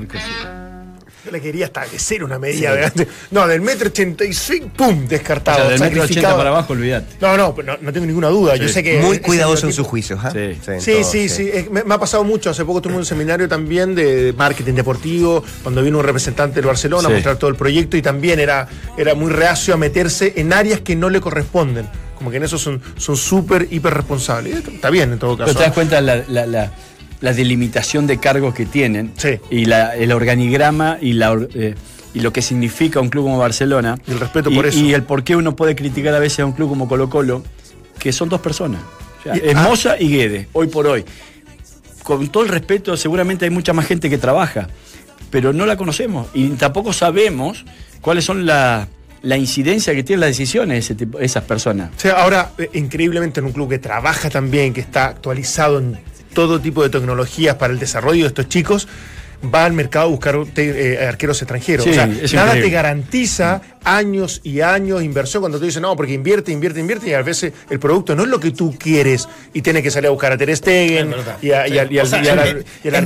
Yo 1.26 1.32
le 1.32 1.41
quería 1.41 1.66
establecer 1.66 2.24
una 2.24 2.39
medida 2.39 2.74
de 2.74 2.86
antes. 2.86 3.06
No, 3.32 3.45
del 3.48 3.60
metro 3.60 3.89
ochenta 3.89 4.24
y 4.24 4.32
seis, 4.34 4.64
¡pum! 4.78 5.04
O 5.06 5.08
Descartado. 5.10 5.58
sea, 5.58 5.68
del 5.70 5.80
metro 5.82 6.02
sacrificado. 6.04 6.36
ochenta 6.36 6.38
para 6.38 6.50
abajo, 6.52 6.72
olvídate. 6.72 7.16
No, 7.20 7.36
no, 7.36 7.54
no, 7.66 7.78
no 7.82 7.91
tengo 7.93 8.06
ninguna 8.06 8.30
duda. 8.30 8.56
Yo 8.56 8.70
sé 8.70 8.82
que. 8.82 9.00
Muy 9.02 9.20
cuidadoso 9.20 9.68
en 9.68 9.74
sus 9.74 9.86
juicios. 9.86 10.22
¿ah? 10.24 10.32
Sí. 10.32 10.58
Sí, 10.80 10.91
todo, 10.93 11.04
sí, 11.04 11.28
sí. 11.28 11.50
Es- 11.54 11.70
me, 11.70 11.84
me 11.84 11.95
ha 11.95 12.00
pasado 12.00 12.24
mucho. 12.24 12.50
Hace 12.50 12.64
poco 12.64 12.82
tuve 12.82 12.93
un 12.95 13.06
seminario 13.06 13.50
también 13.50 13.93
de 13.93 14.34
marketing 14.38 14.74
deportivo, 14.76 15.43
cuando 15.64 15.84
vino 15.84 15.98
un 15.98 16.06
representante 16.06 16.56
del 16.56 16.66
Barcelona 16.66 17.08
Sí. 17.08 17.12
a 17.12 17.16
mostrar 17.16 17.36
todo 17.36 17.50
el 17.50 17.58
proyecto 17.58 17.98
y 17.98 18.02
también 18.02 18.39
era, 18.39 18.70
era 18.98 19.14
muy 19.14 19.30
reacio 19.30 19.74
a 19.74 19.78
meterse 19.78 20.32
en 20.38 20.54
áreas 20.54 20.80
que 20.80 20.95
no 20.95 21.10
le 21.10 21.20
corresponden. 21.20 21.89
Como 22.16 22.32
que 22.32 22.38
en 22.38 22.43
eso 22.43 22.58
son 22.58 22.82
son 22.95 23.18
súper, 23.18 23.68
hiper 23.70 23.93
responsables. 23.93 24.66
Está 24.66 24.89
bien 24.89 25.12
en 25.12 25.20
todo 25.20 25.36
caso. 25.38 25.48
Pero 25.48 25.58
te 25.60 25.64
das 25.66 25.74
cuenta 25.74 26.00
la, 26.02 26.24
la, 26.30 26.45
la- 26.48 26.72
la 27.22 27.34
delimitación 27.34 28.05
de 28.07 28.18
cargos 28.20 28.53
que 28.53 28.65
tienen 28.65 29.11
Sí. 29.18 29.39
y 29.49 29.65
la- 29.65 29.95
el 29.95 30.11
organigrama 30.11 30.97
y, 31.01 31.13
la, 31.13 31.32
or- 31.32 31.49
eh, 31.55 31.74
y 32.13 32.20
lo 32.20 32.32
que 32.32 32.41
significa 32.41 32.99
un 32.99 33.09
club 33.09 33.24
como 33.26 33.38
Barcelona. 33.38 33.97
Y 34.07 34.11
el 34.11 34.20
respeto 34.20 34.49
y, 34.51 34.55
por 34.55 34.65
eso. 34.68 34.80
Y 34.80 34.93
el 34.93 35.03
por 35.03 35.24
qué 35.24 35.36
uno 35.36 35.55
puede 35.55 35.76
criticar 35.76 36.13
a 36.13 36.20
veces 36.20 36.39
a 36.41 36.45
un 36.45 36.51
club 36.53 36.70
como 36.70 36.88
Colo 36.88 37.09
Colo, 37.09 37.43
que 37.99 38.11
son 38.11 38.30
dos 38.30 38.41
personas. 38.41 38.82
O 39.20 39.24
sea, 39.24 39.36
Y- 39.36 39.39
es 39.49 39.55
ah. 39.55 39.95
Y 39.99 40.09
Guede, 40.09 40.47
hoy 40.53 40.68
por 40.68 40.86
hoy. 40.88 41.03
Con 42.03 42.28
todo 42.30 42.43
el 42.43 42.49
respeto, 42.49 42.95
seguramente 42.95 43.45
hay 43.45 43.51
mucha 43.51 43.74
más 43.74 43.86
gente 43.86 44.09
que 44.09 44.18
trabaja, 44.18 44.70
pero 45.30 45.51
no 45.51 45.65
la 45.65 45.76
conocemos 45.76 46.28
y 46.34 46.47
tampoco 46.51 46.93
sabemos 46.93 47.65
cuáles 47.99 48.24
son 48.24 48.45
la, 48.45 48.88
la 49.24 49.36
incidencia 49.38 49.93
que 49.93 50.03
tienen 50.03 50.22
las 50.22 50.30
decisiones 50.30 50.86
ese 50.86 50.95
tipo- 50.95 51.20
esas 51.20 51.43
personas. 51.43 51.89
O 51.97 51.99
sea, 51.99 52.22
ahora, 52.22 52.51
eh, 52.59 52.70
increíblemente 52.76 53.41
en 53.41 53.47
un 53.47 53.51
club 53.51 53.68
que 53.70 53.80
trabaja 53.80 54.30
también, 54.30 54.74
que 54.74 54.80
está 54.80 55.07
actualizado 55.07 55.80
en 55.80 55.97
todo 56.38 56.59
tipo 56.59 56.83
de 56.83 56.91
tecnologías 56.91 57.55
para 57.55 57.73
el 57.73 57.79
desarrollo 57.79 58.21
de 58.21 58.27
estos 58.27 58.47
chicos, 58.47 58.88
va 59.53 59.65
al 59.65 59.73
mercado 59.73 60.05
a 60.05 60.09
buscar 60.09 60.35
te- 60.53 60.93
eh, 60.95 61.05
arqueros 61.07 61.41
extranjeros. 61.41 61.83
Sí, 61.83 61.91
o 61.91 61.93
sea, 61.93 62.07
nada 62.07 62.17
increíble. 62.23 62.61
te 62.61 62.69
garantiza 62.69 63.61
años 63.83 64.41
y 64.43 64.59
años 64.61 64.99
de 64.99 65.05
inversión 65.05 65.41
cuando 65.41 65.59
tú 65.59 65.65
dices, 65.65 65.81
no, 65.81 65.95
porque 65.95 66.11
invierte, 66.13 66.51
invierte, 66.51 66.79
invierte, 66.79 67.09
y 67.09 67.13
a 67.13 67.21
veces 67.21 67.53
el 67.69 67.79
producto 67.79 68.15
no 68.15 68.23
es 68.23 68.29
lo 68.29 68.39
que 68.39 68.51
tú 68.51 68.75
quieres 68.77 69.29
y 69.53 69.61
tienes 69.61 69.81
que 69.83 69.91
salir 69.91 70.07
a 70.07 70.11
buscar 70.11 70.31
a 70.33 70.38
Ter 70.38 70.55
Stegen 70.57 71.13
y, 71.41 71.51
al- 71.51 71.89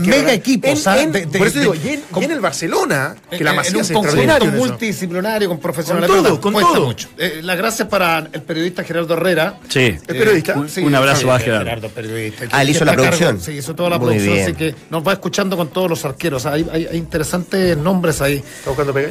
mega 0.01 0.33
equipos, 0.33 0.87
En- 0.87 0.97
en- 0.99 1.11
De- 1.11 1.25
de- 1.27 1.37
por 1.37 1.47
eso 1.47 1.55
de- 1.59 1.61
digo, 1.61 1.75
y 1.75 1.87
en, 1.89 2.01
y 2.19 2.23
en 2.23 2.31
el 2.31 2.39
Barcelona, 2.39 3.15
que 3.29 3.43
la 3.43 3.51
En- 3.51 3.55
masía 3.57 3.75
en 3.75 3.79
es 3.81 3.89
un 3.91 3.95
conjunto 3.97 4.45
multidisciplinario 4.45 5.47
con 5.49 5.59
profesionales. 5.59 6.09
Con 6.09 6.23
todo, 6.23 6.41
con 6.41 6.53
todo. 6.53 6.85
mucho. 6.85 7.09
Eh, 7.17 7.41
las 7.43 7.57
gracias 7.57 7.87
para 7.87 8.27
el 8.31 8.41
periodista 8.41 8.83
Gerardo 8.83 9.13
Herrera. 9.13 9.59
Sí. 9.69 9.81
¿Es 9.81 10.01
periodista? 10.03 10.55
Un- 10.55 10.67
un 10.83 10.95
abrazo 10.95 11.31
a 11.31 11.39
Gerardo. 11.39 11.65
Gerardo, 11.65 11.89
periodista. 11.89 12.45
Ah, 12.51 12.61
él 12.63 12.69
hizo 12.69 12.85
la 12.85 12.91
cargo- 12.95 13.03
producción. 13.05 13.39
Sí, 13.41 13.51
hizo 13.51 13.75
toda 13.75 13.89
la 13.91 13.97
Muy 13.99 14.07
producción, 14.07 14.33
bien. 14.35 14.45
así 14.47 14.53
que 14.55 14.75
nos 14.89 15.05
va 15.07 15.13
escuchando 15.13 15.55
con 15.57 15.69
todos 15.69 15.89
los 15.89 16.03
arqueros. 16.21 16.45
Hay, 16.45 16.67
hay, 16.71 16.85
hay 16.85 16.97
interesantes 16.97 17.75
nombres 17.77 18.21
ahí. 18.21 18.43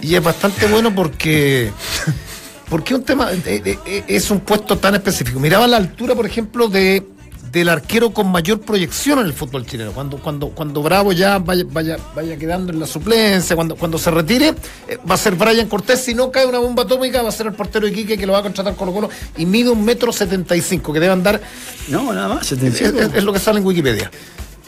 Y 0.03 0.15
es 0.15 0.23
bastante 0.23 0.67
bueno 0.67 0.95
porque. 0.95 1.71
Porque 2.69 2.95
un 2.95 3.03
tema. 3.03 3.33
eh, 3.33 3.41
eh, 3.65 3.79
eh, 3.85 4.05
es 4.07 4.31
un 4.31 4.41
puesto 4.41 4.79
tan 4.79 4.95
específico. 4.95 5.41
Miraba 5.41 5.67
la 5.67 5.77
altura, 5.77 6.15
por 6.15 6.25
ejemplo, 6.27 6.69
de 6.69 7.05
del 7.51 7.69
arquero 7.69 8.13
con 8.13 8.31
mayor 8.31 8.61
proyección 8.61 9.19
en 9.19 9.25
el 9.27 9.33
fútbol 9.33 9.67
chileno. 9.67 9.91
Cuando, 9.91 10.19
cuando, 10.19 10.51
cuando 10.51 10.85
Bravo 10.85 11.11
ya 11.11 11.39
vaya, 11.41 11.65
vaya, 11.69 11.97
vaya 12.15 12.37
quedando 12.37 12.73
en 12.73 12.79
la 12.79 12.87
suplencia, 12.87 13.57
cuando, 13.57 13.75
cuando 13.75 13.99
se 13.99 14.09
retire, 14.13 14.55
eh, 14.87 14.99
va 15.11 15.17
a 15.17 15.19
ser 15.19 15.35
Brian 15.35 15.67
Cortés. 15.67 15.99
Si 16.01 16.15
no 16.15 16.31
cae 16.31 16.47
una 16.47 16.61
bomba 16.61 16.85
atómica, 16.85 17.23
va 17.23 17.31
a 17.31 17.33
ser 17.33 17.49
el 17.49 17.55
portero 17.55 17.89
Iquique 17.89 18.17
que 18.17 18.25
lo 18.25 18.35
va 18.35 18.39
a 18.39 18.43
contratar 18.43 18.77
Colo 18.77 18.93
Colo 18.93 19.11
y 19.37 19.47
mide 19.47 19.69
un 19.69 19.85
metro 19.85 20.13
setenta 20.13 20.55
y 20.55 20.61
cinco, 20.61 20.93
que 20.93 21.01
debe 21.01 21.13
andar, 21.13 21.41
No, 21.89 22.13
nada 22.13 22.29
más. 22.37 22.53
es, 22.53 22.63
es- 22.63 22.81
es 23.17 23.25
lo 23.25 23.33
que 23.33 23.41
sale 23.41 23.59
en 23.59 23.67
Wikipedia. 23.67 24.13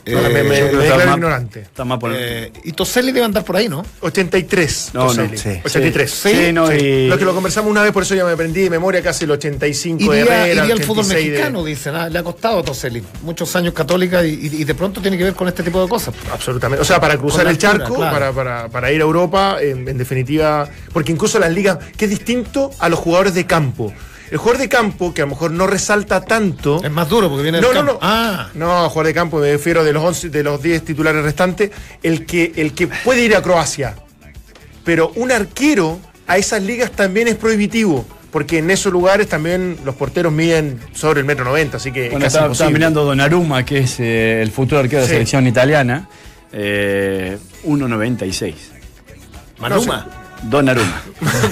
Eh, 0.04 0.14
No, 0.14 0.22
me, 0.22 0.30
me- 0.30 0.42
me 0.42 0.54
declaro 0.60 1.04
más- 1.06 1.14
ignorante. 1.16 1.60
Está 1.60 1.84
más 1.84 1.98
por 1.98 2.12
eh, 2.14 2.50
y 2.64 2.72
Toselli 2.72 3.12
debe 3.12 3.24
andar 3.24 3.44
por 3.44 3.56
ahí, 3.56 3.68
¿no? 3.68 3.84
83. 4.00 4.90
No, 4.94 5.00
no, 5.00 5.06
Toselli. 5.08 5.38
sí. 5.38 5.60
83. 5.64 6.10
Sí, 6.10 6.52
no, 6.52 6.72
y- 6.72 7.06
Lo 7.08 7.16
que 7.18 7.24
lo 7.24 7.34
conversamos 7.34 7.70
una 7.70 7.82
vez, 7.82 7.92
por 7.92 8.02
eso 8.02 8.14
ya 8.14 8.24
me 8.24 8.32
aprendí 8.32 8.62
de 8.62 8.70
memoria 8.70 9.00
casi 9.02 9.24
el 9.24 9.30
85 9.30 9.98
de 10.12 10.20
Iría, 10.20 10.22
Herrera, 10.44 10.62
iría 10.64 10.74
al 10.74 10.80
fútbol 10.82 11.04
86 11.04 11.24
de- 11.24 11.30
mexicano, 11.30 11.64
dicen. 11.64 11.94
ah, 11.94 12.08
le 12.08 12.18
ha 12.18 12.22
costado 12.22 12.58
a 12.58 12.62
Toselli. 12.64 13.02
Muchos 13.22 13.54
años 13.54 13.72
católica 13.74 14.24
y, 14.24 14.30
y- 14.34 14.62
y 14.62 14.64
de 14.64 14.74
pronto 14.74 15.00
tiene 15.00 15.16
que 15.16 15.24
ver 15.24 15.34
con 15.34 15.46
este 15.48 15.62
tipo 15.62 15.80
de 15.82 15.88
cosas. 15.88 16.14
Absolutamente. 16.32 16.82
O 16.82 16.84
sea, 16.84 17.00
para 17.00 17.16
cruzar 17.16 17.42
el 17.42 17.48
altura, 17.48 17.72
charco, 17.78 17.94
claro. 17.96 18.12
para, 18.12 18.32
para, 18.32 18.68
para 18.68 18.90
ir 18.92 19.00
a 19.00 19.04
Europa, 19.04 19.58
en, 19.60 19.88
en 19.88 19.98
definitiva. 19.98 20.68
Porque 20.92 21.12
incluso 21.12 21.38
las 21.38 21.52
ligas, 21.52 21.78
que 21.96 22.06
es 22.06 22.10
distinto 22.10 22.70
a 22.78 22.88
los 22.88 22.98
jugadores 22.98 23.34
de 23.34 23.46
campo. 23.46 23.92
El 24.32 24.38
jugador 24.38 24.62
de 24.62 24.68
campo, 24.70 25.12
que 25.12 25.20
a 25.20 25.26
lo 25.26 25.30
mejor 25.32 25.50
no 25.50 25.66
resalta 25.66 26.22
tanto. 26.24 26.82
Es 26.82 26.90
más 26.90 27.06
duro 27.08 27.28
porque 27.28 27.42
viene 27.42 27.58
del 27.60 27.66
No, 27.66 27.72
no, 27.74 27.78
campo. 27.80 27.92
no. 27.92 27.98
Ah, 28.00 28.48
No, 28.54 28.88
jugador 28.88 29.06
de 29.06 29.14
campo, 29.14 29.38
me 29.38 29.52
refiero 29.52 29.84
de 29.84 29.92
los 29.92 30.02
11, 30.02 30.30
de 30.30 30.42
los 30.42 30.62
10 30.62 30.84
titulares 30.86 31.22
restantes, 31.22 31.70
el 32.02 32.24
que, 32.24 32.50
el 32.56 32.72
que 32.72 32.86
puede 32.88 33.22
ir 33.24 33.36
a 33.36 33.42
Croacia. 33.42 33.94
Pero 34.84 35.12
un 35.16 35.30
arquero 35.32 36.00
a 36.26 36.38
esas 36.38 36.62
ligas 36.62 36.92
también 36.92 37.28
es 37.28 37.34
prohibitivo. 37.36 38.06
Porque 38.30 38.56
en 38.60 38.70
esos 38.70 38.90
lugares 38.90 39.28
también 39.28 39.76
los 39.84 39.94
porteros 39.96 40.32
miden 40.32 40.80
sobre 40.94 41.20
el 41.20 41.26
metro 41.26 41.44
noventa, 41.44 41.76
así 41.76 41.92
que 41.92 42.08
Bueno, 42.08 42.24
es 42.24 42.32
casi 42.32 42.50
estaba, 42.52 42.70
mirando 42.70 43.04
Donnarumma, 43.04 43.66
que 43.66 43.80
es 43.80 44.00
eh, 44.00 44.40
el 44.40 44.50
futuro 44.50 44.80
arquero 44.80 45.02
de 45.02 45.08
la 45.08 45.12
selección 45.12 45.46
italiana. 45.46 46.08
Eh, 46.50 47.36
1.96. 47.66 48.54
Maluma. 50.50 50.50
Donnarumma. 50.50 51.02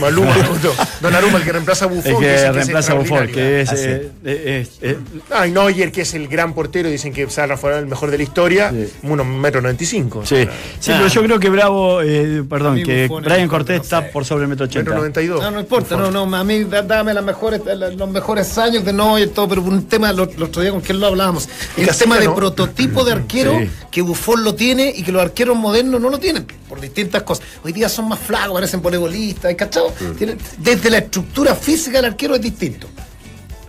Maluma, 0.01 0.35
justo. 0.45 0.75
Donnarumma, 1.01 1.39
el 1.39 1.45
que 1.45 1.53
reemplaza 1.53 1.85
a 1.85 1.89
Buffon. 1.89 2.13
El 2.13 2.19
que 2.21 2.53
reemplaza 2.53 2.93
a 2.93 2.95
Buffon, 2.97 3.27
que 3.29 3.61
es. 3.61 3.69
Ah, 3.71 3.77
sí. 3.77 3.83
eh, 3.87 4.11
eh, 4.25 4.61
es- 4.63 4.79
eh, 4.83 4.99
Ah, 5.31 5.47
y 5.47 5.53
Neuer, 5.53 5.93
que 5.93 6.03
es 6.03 6.15
el 6.15 6.27
gran 6.29 6.55
portero, 6.55 6.89
dicen 6.89 7.13
que 7.13 7.29
Sara 7.31 7.57
fue 7.57 7.79
el 7.79 7.87
mejor 7.87 8.11
de 8.11 8.17
la 8.17 8.23
historia, 8.25 8.71
Sí. 8.71 8.89
uno 9.05 9.25
metro 9.25 9.61
noventa 9.61 9.83
y 9.85 9.87
cinco. 9.87 10.25
sí, 10.27 10.47
sí 10.81 10.91
pero 10.93 11.07
yo 11.07 11.23
creo 11.23 11.39
que 11.39 11.49
Bravo, 11.51 12.03
eh, 12.03 12.43
perdón, 12.49 12.83
que 12.83 13.09
Brian 13.23 13.49
Cortés 13.49 13.77
no 13.79 13.83
está 13.83 14.03
sé. 14.03 14.09
por 14.09 14.25
sobre 14.25 14.43
el 14.45 14.49
metro 14.49 14.67
Metro 14.67 14.81
80. 14.81 14.95
noventa 14.97 15.23
y 15.23 15.27
dos. 15.27 15.41
No, 15.43 15.51
no 15.51 15.61
importa, 15.61 15.97
no, 15.97 16.11
no, 16.11 16.37
a 16.37 16.45
mí 16.45 16.65
da- 16.65 16.83
dame 16.83 17.15
las 17.15 17.25
mejores, 17.25 17.61
la- 17.65 17.91
los 17.91 18.09
mejores 18.11 18.57
años 18.59 18.85
de 18.85 18.93
no 18.93 19.19
y 19.19 19.27
todo, 19.29 19.49
pero 19.49 19.63
un 19.63 19.85
tema, 19.87 20.13
lo, 20.13 20.25
el 20.25 20.43
otro 20.43 20.63
día 20.63 20.71
con 20.73 20.81
quién 20.81 20.99
lo 21.01 21.07
hablábamos, 21.07 21.49
el 21.77 21.89
tema 21.97 22.19
de 22.19 22.27
¿no? 22.27 22.35
prototipo 22.35 23.05
de 23.05 23.13
arquero 23.13 23.57
Sí. 23.61 23.71
que 23.91 24.03
Buffon 24.03 24.43
lo 24.45 24.55
tiene 24.55 24.93
y 24.95 25.03
que 25.03 25.13
los 25.13 25.23
arqueros 25.23 25.57
modernos 25.57 26.01
no 26.01 26.09
lo 26.11 26.19
tienen, 26.19 26.47
por 26.69 26.81
distintas 26.81 27.23
cosas. 27.23 27.45
Hoy 27.65 27.73
día 27.73 27.89
son 27.89 28.09
más 28.09 28.19
flacos, 28.19 28.55
parecen 28.55 28.80
voleibolistas, 28.83 29.55
¿cachado? 29.55 29.93
Tienen- 30.19 30.39
desde 30.59 30.91
la 30.91 30.99
estructura 30.99 31.55
física 31.55 31.99
del 31.99 32.07
arquero 32.07 32.35
es 32.35 32.41
distinto. 32.43 32.89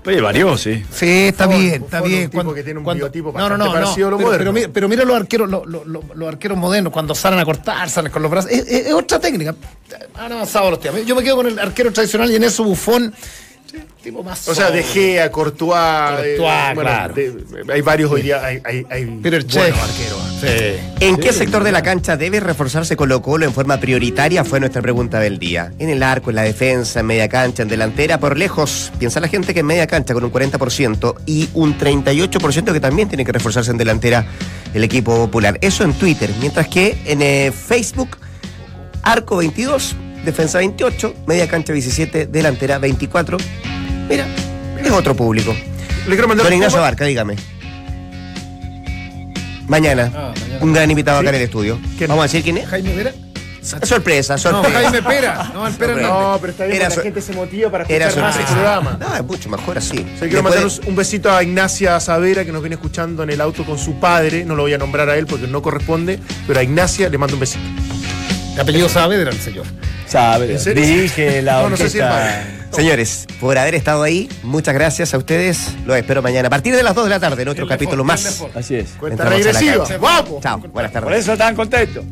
Oye, 0.03 0.19
varió, 0.19 0.57
sí. 0.57 0.83
Sí, 0.91 1.27
está 1.27 1.45
bien, 1.45 1.83
está 1.83 2.01
bien. 2.01 2.23
un 2.25 2.29
tipo 2.31 2.53
que 2.55 2.63
tiene 2.63 2.79
un 2.79 2.85
biotipo 2.95 3.31
no, 3.33 3.49
no, 3.49 3.55
no, 3.55 3.65
no, 3.65 3.71
parecido 3.71 4.07
a 4.07 4.11
lo 4.11 4.17
pero, 4.17 4.27
moderno. 4.29 4.43
pero 4.45 4.53
mira, 4.53 4.69
pero 4.73 4.89
mira 4.89 5.03
los 5.05 5.15
arqueros, 5.15 5.47
los, 5.47 5.67
los- 5.67 5.85
los- 5.85 6.03
los 6.15 6.27
arqueros 6.27 6.57
modernos 6.57 6.91
cuando 6.91 7.13
salen 7.13 7.37
a 7.39 7.45
cortar, 7.45 7.87
salen 7.87 8.11
con 8.11 8.23
los 8.23 8.31
brazos, 8.31 8.49
es, 8.49 8.61
es- 8.67 8.87
es 8.87 8.93
otra 8.93 9.19
técnica. 9.19 9.53
Han 10.15 10.31
avanzado 10.31 10.71
los 10.71 10.79
tiempos. 10.79 11.05
Yo 11.05 11.15
me 11.15 11.21
quedo 11.21 11.35
con 11.35 11.45
el 11.45 11.59
arquero 11.59 11.91
tradicional 11.93 12.31
y 12.31 12.35
en 12.35 12.43
eso 12.43 12.63
Bufón, 12.63 13.13
tipo 14.03 14.23
más. 14.23 14.47
O 14.47 14.55
sea. 14.55 14.71
De 14.71 14.83
Gea, 14.83 15.31
Courtois, 15.31 15.71
Courtois, 15.71 16.25
eh, 16.27 16.71
bueno, 16.75 16.81
claro. 16.89 17.13
de- 17.13 17.73
hay 17.73 17.81
varios 17.81 18.11
hoy 18.11 18.21
día, 18.21 18.43
hay, 18.45 18.61
hay, 18.63 18.85
hay 18.89 19.05
Peter 19.21 19.43
buenos 19.45 19.53
Cech. 19.53 19.75
arqueros. 19.75 20.21
Sí. 20.41 21.05
¿En 21.05 21.17
qué 21.17 21.31
sector 21.33 21.63
de 21.63 21.71
la 21.71 21.83
cancha 21.83 22.17
debe 22.17 22.39
reforzarse 22.39 22.95
Colo 22.95 23.21
Colo 23.21 23.45
en 23.45 23.53
forma 23.53 23.77
prioritaria? 23.79 24.43
Fue 24.43 24.59
nuestra 24.59 24.81
pregunta 24.81 25.19
del 25.19 25.37
día. 25.39 25.71
En 25.79 25.89
el 25.89 26.01
arco, 26.03 26.31
en 26.31 26.37
la 26.37 26.41
defensa, 26.43 27.01
en 27.01 27.05
media 27.05 27.29
cancha, 27.29 27.63
en 27.63 27.69
delantera, 27.69 28.19
por 28.19 28.37
lejos. 28.37 28.91
Piensa 28.99 29.19
la 29.19 29.27
gente 29.27 29.53
que 29.53 29.59
en 29.61 29.67
media 29.67 29.87
cancha 29.87 30.13
con 30.13 30.23
un 30.23 30.31
40% 30.31 31.15
y 31.25 31.49
un 31.53 31.77
38% 31.77 32.73
que 32.73 32.79
también 32.79 33.07
tiene 33.07 33.23
que 33.25 33.31
reforzarse 33.31 33.71
en 33.71 33.77
delantera 33.77 34.25
el 34.73 34.83
equipo 34.83 35.15
popular. 35.15 35.57
Eso 35.61 35.83
en 35.83 35.93
Twitter. 35.93 36.31
Mientras 36.39 36.67
que 36.67 36.97
en 37.05 37.21
eh, 37.21 37.51
Facebook, 37.51 38.17
arco 39.03 39.37
22, 39.37 39.95
defensa 40.25 40.59
28, 40.59 41.15
media 41.27 41.47
cancha 41.47 41.73
17, 41.73 42.27
delantera 42.27 42.77
24. 42.79 43.37
Mira, 44.09 44.25
es 44.83 44.91
otro 44.91 45.15
público. 45.15 45.53
Le 46.07 46.13
quiero 46.15 46.27
mandar 46.27 46.45
Don 46.45 46.53
un 46.53 46.57
Ignacio 46.57 46.77
poco- 46.77 46.83
Barca, 46.83 47.05
dígame. 47.05 47.35
Mañana, 49.67 50.11
Ah, 50.13 50.33
mañana. 50.39 50.59
un 50.61 50.73
gran 50.73 50.89
invitado 50.91 51.19
acá 51.19 51.29
en 51.29 51.35
el 51.35 51.41
estudio. 51.43 51.79
¿Quién? 51.97 52.09
Vamos 52.09 52.23
a 52.23 52.25
decir 52.27 52.43
quién 52.43 52.57
es. 52.57 52.67
Jaime 52.67 52.93
Vera. 52.95 53.13
Sorpresa, 53.61 54.33
No, 54.33 54.39
sorpresa. 54.39 54.79
Jaime 54.81 55.03
Pera. 55.03 55.51
No, 55.53 55.67
el 55.67 55.73
Pera 55.75 55.93
Sorpresa. 55.93 56.09
no. 56.09 56.31
No, 56.33 56.37
pero 56.41 56.51
está 56.51 56.65
bien, 56.65 56.81
su- 56.91 56.97
la 56.97 57.03
gente 57.03 57.21
se 57.21 57.31
motiva 57.33 57.69
para 57.69 57.83
escuchar 57.83 58.19
más 58.23 58.37
el 58.37 58.45
programa. 58.45 58.97
No, 58.99 59.15
es 59.15 59.23
mucho 59.23 59.49
mejor 59.49 59.77
así. 59.77 59.97
O 59.99 60.01
sea, 60.01 60.27
quiero 60.27 60.41
Después- 60.41 60.55
mandar 60.55 60.79
un, 60.83 60.89
un 60.89 60.95
besito 60.95 61.31
a 61.31 61.43
Ignacia 61.43 61.99
Savera 61.99 62.43
que 62.43 62.51
nos 62.51 62.61
viene 62.63 62.73
escuchando 62.75 63.21
en 63.21 63.29
el 63.29 63.39
auto 63.39 63.63
con 63.63 63.77
su 63.77 63.99
padre. 63.99 64.43
No 64.45 64.55
lo 64.55 64.63
voy 64.63 64.73
a 64.73 64.79
nombrar 64.79 65.07
a 65.09 65.15
él 65.15 65.27
porque 65.27 65.45
no 65.47 65.61
corresponde, 65.61 66.19
pero 66.47 66.59
a 66.59 66.63
Ignacia 66.63 67.07
le 67.07 67.17
mando 67.19 67.35
un 67.35 67.39
besito. 67.39 67.63
De 68.55 68.61
apellido 68.61 68.89
Saavedra, 68.89 69.31
el 69.31 69.39
señor. 69.39 69.65
Sabe, 70.07 70.51
¿En 70.51 70.59
serio? 70.59 70.83
dirige 70.83 71.41
la 71.41 71.67
No, 71.69 71.77
sé 71.77 71.89
si. 71.89 71.99
Señores, 72.71 73.25
por 73.39 73.57
haber 73.57 73.75
estado 73.75 74.03
ahí, 74.03 74.29
muchas 74.43 74.73
gracias 74.73 75.13
a 75.13 75.17
ustedes. 75.17 75.73
Los 75.85 75.97
espero 75.97 76.21
mañana 76.21 76.47
a 76.47 76.49
partir 76.49 76.75
de 76.75 76.83
las 76.83 76.95
2 76.95 77.05
de 77.05 77.09
la 77.09 77.19
tarde 77.19 77.41
en 77.41 77.47
otro 77.49 77.67
capítulo 77.67 78.03
más. 78.03 78.41
Así 78.55 78.75
es. 78.75 78.91
Cuenta 78.99 79.25
regresiva. 79.25 79.85
¡Vamos! 79.99 80.41
Chao, 80.41 80.59
buenas 80.59 80.91
Por 80.91 81.01
tardes. 81.03 81.19
eso 81.23 81.33
están 81.33 81.55
contentos. 81.55 82.03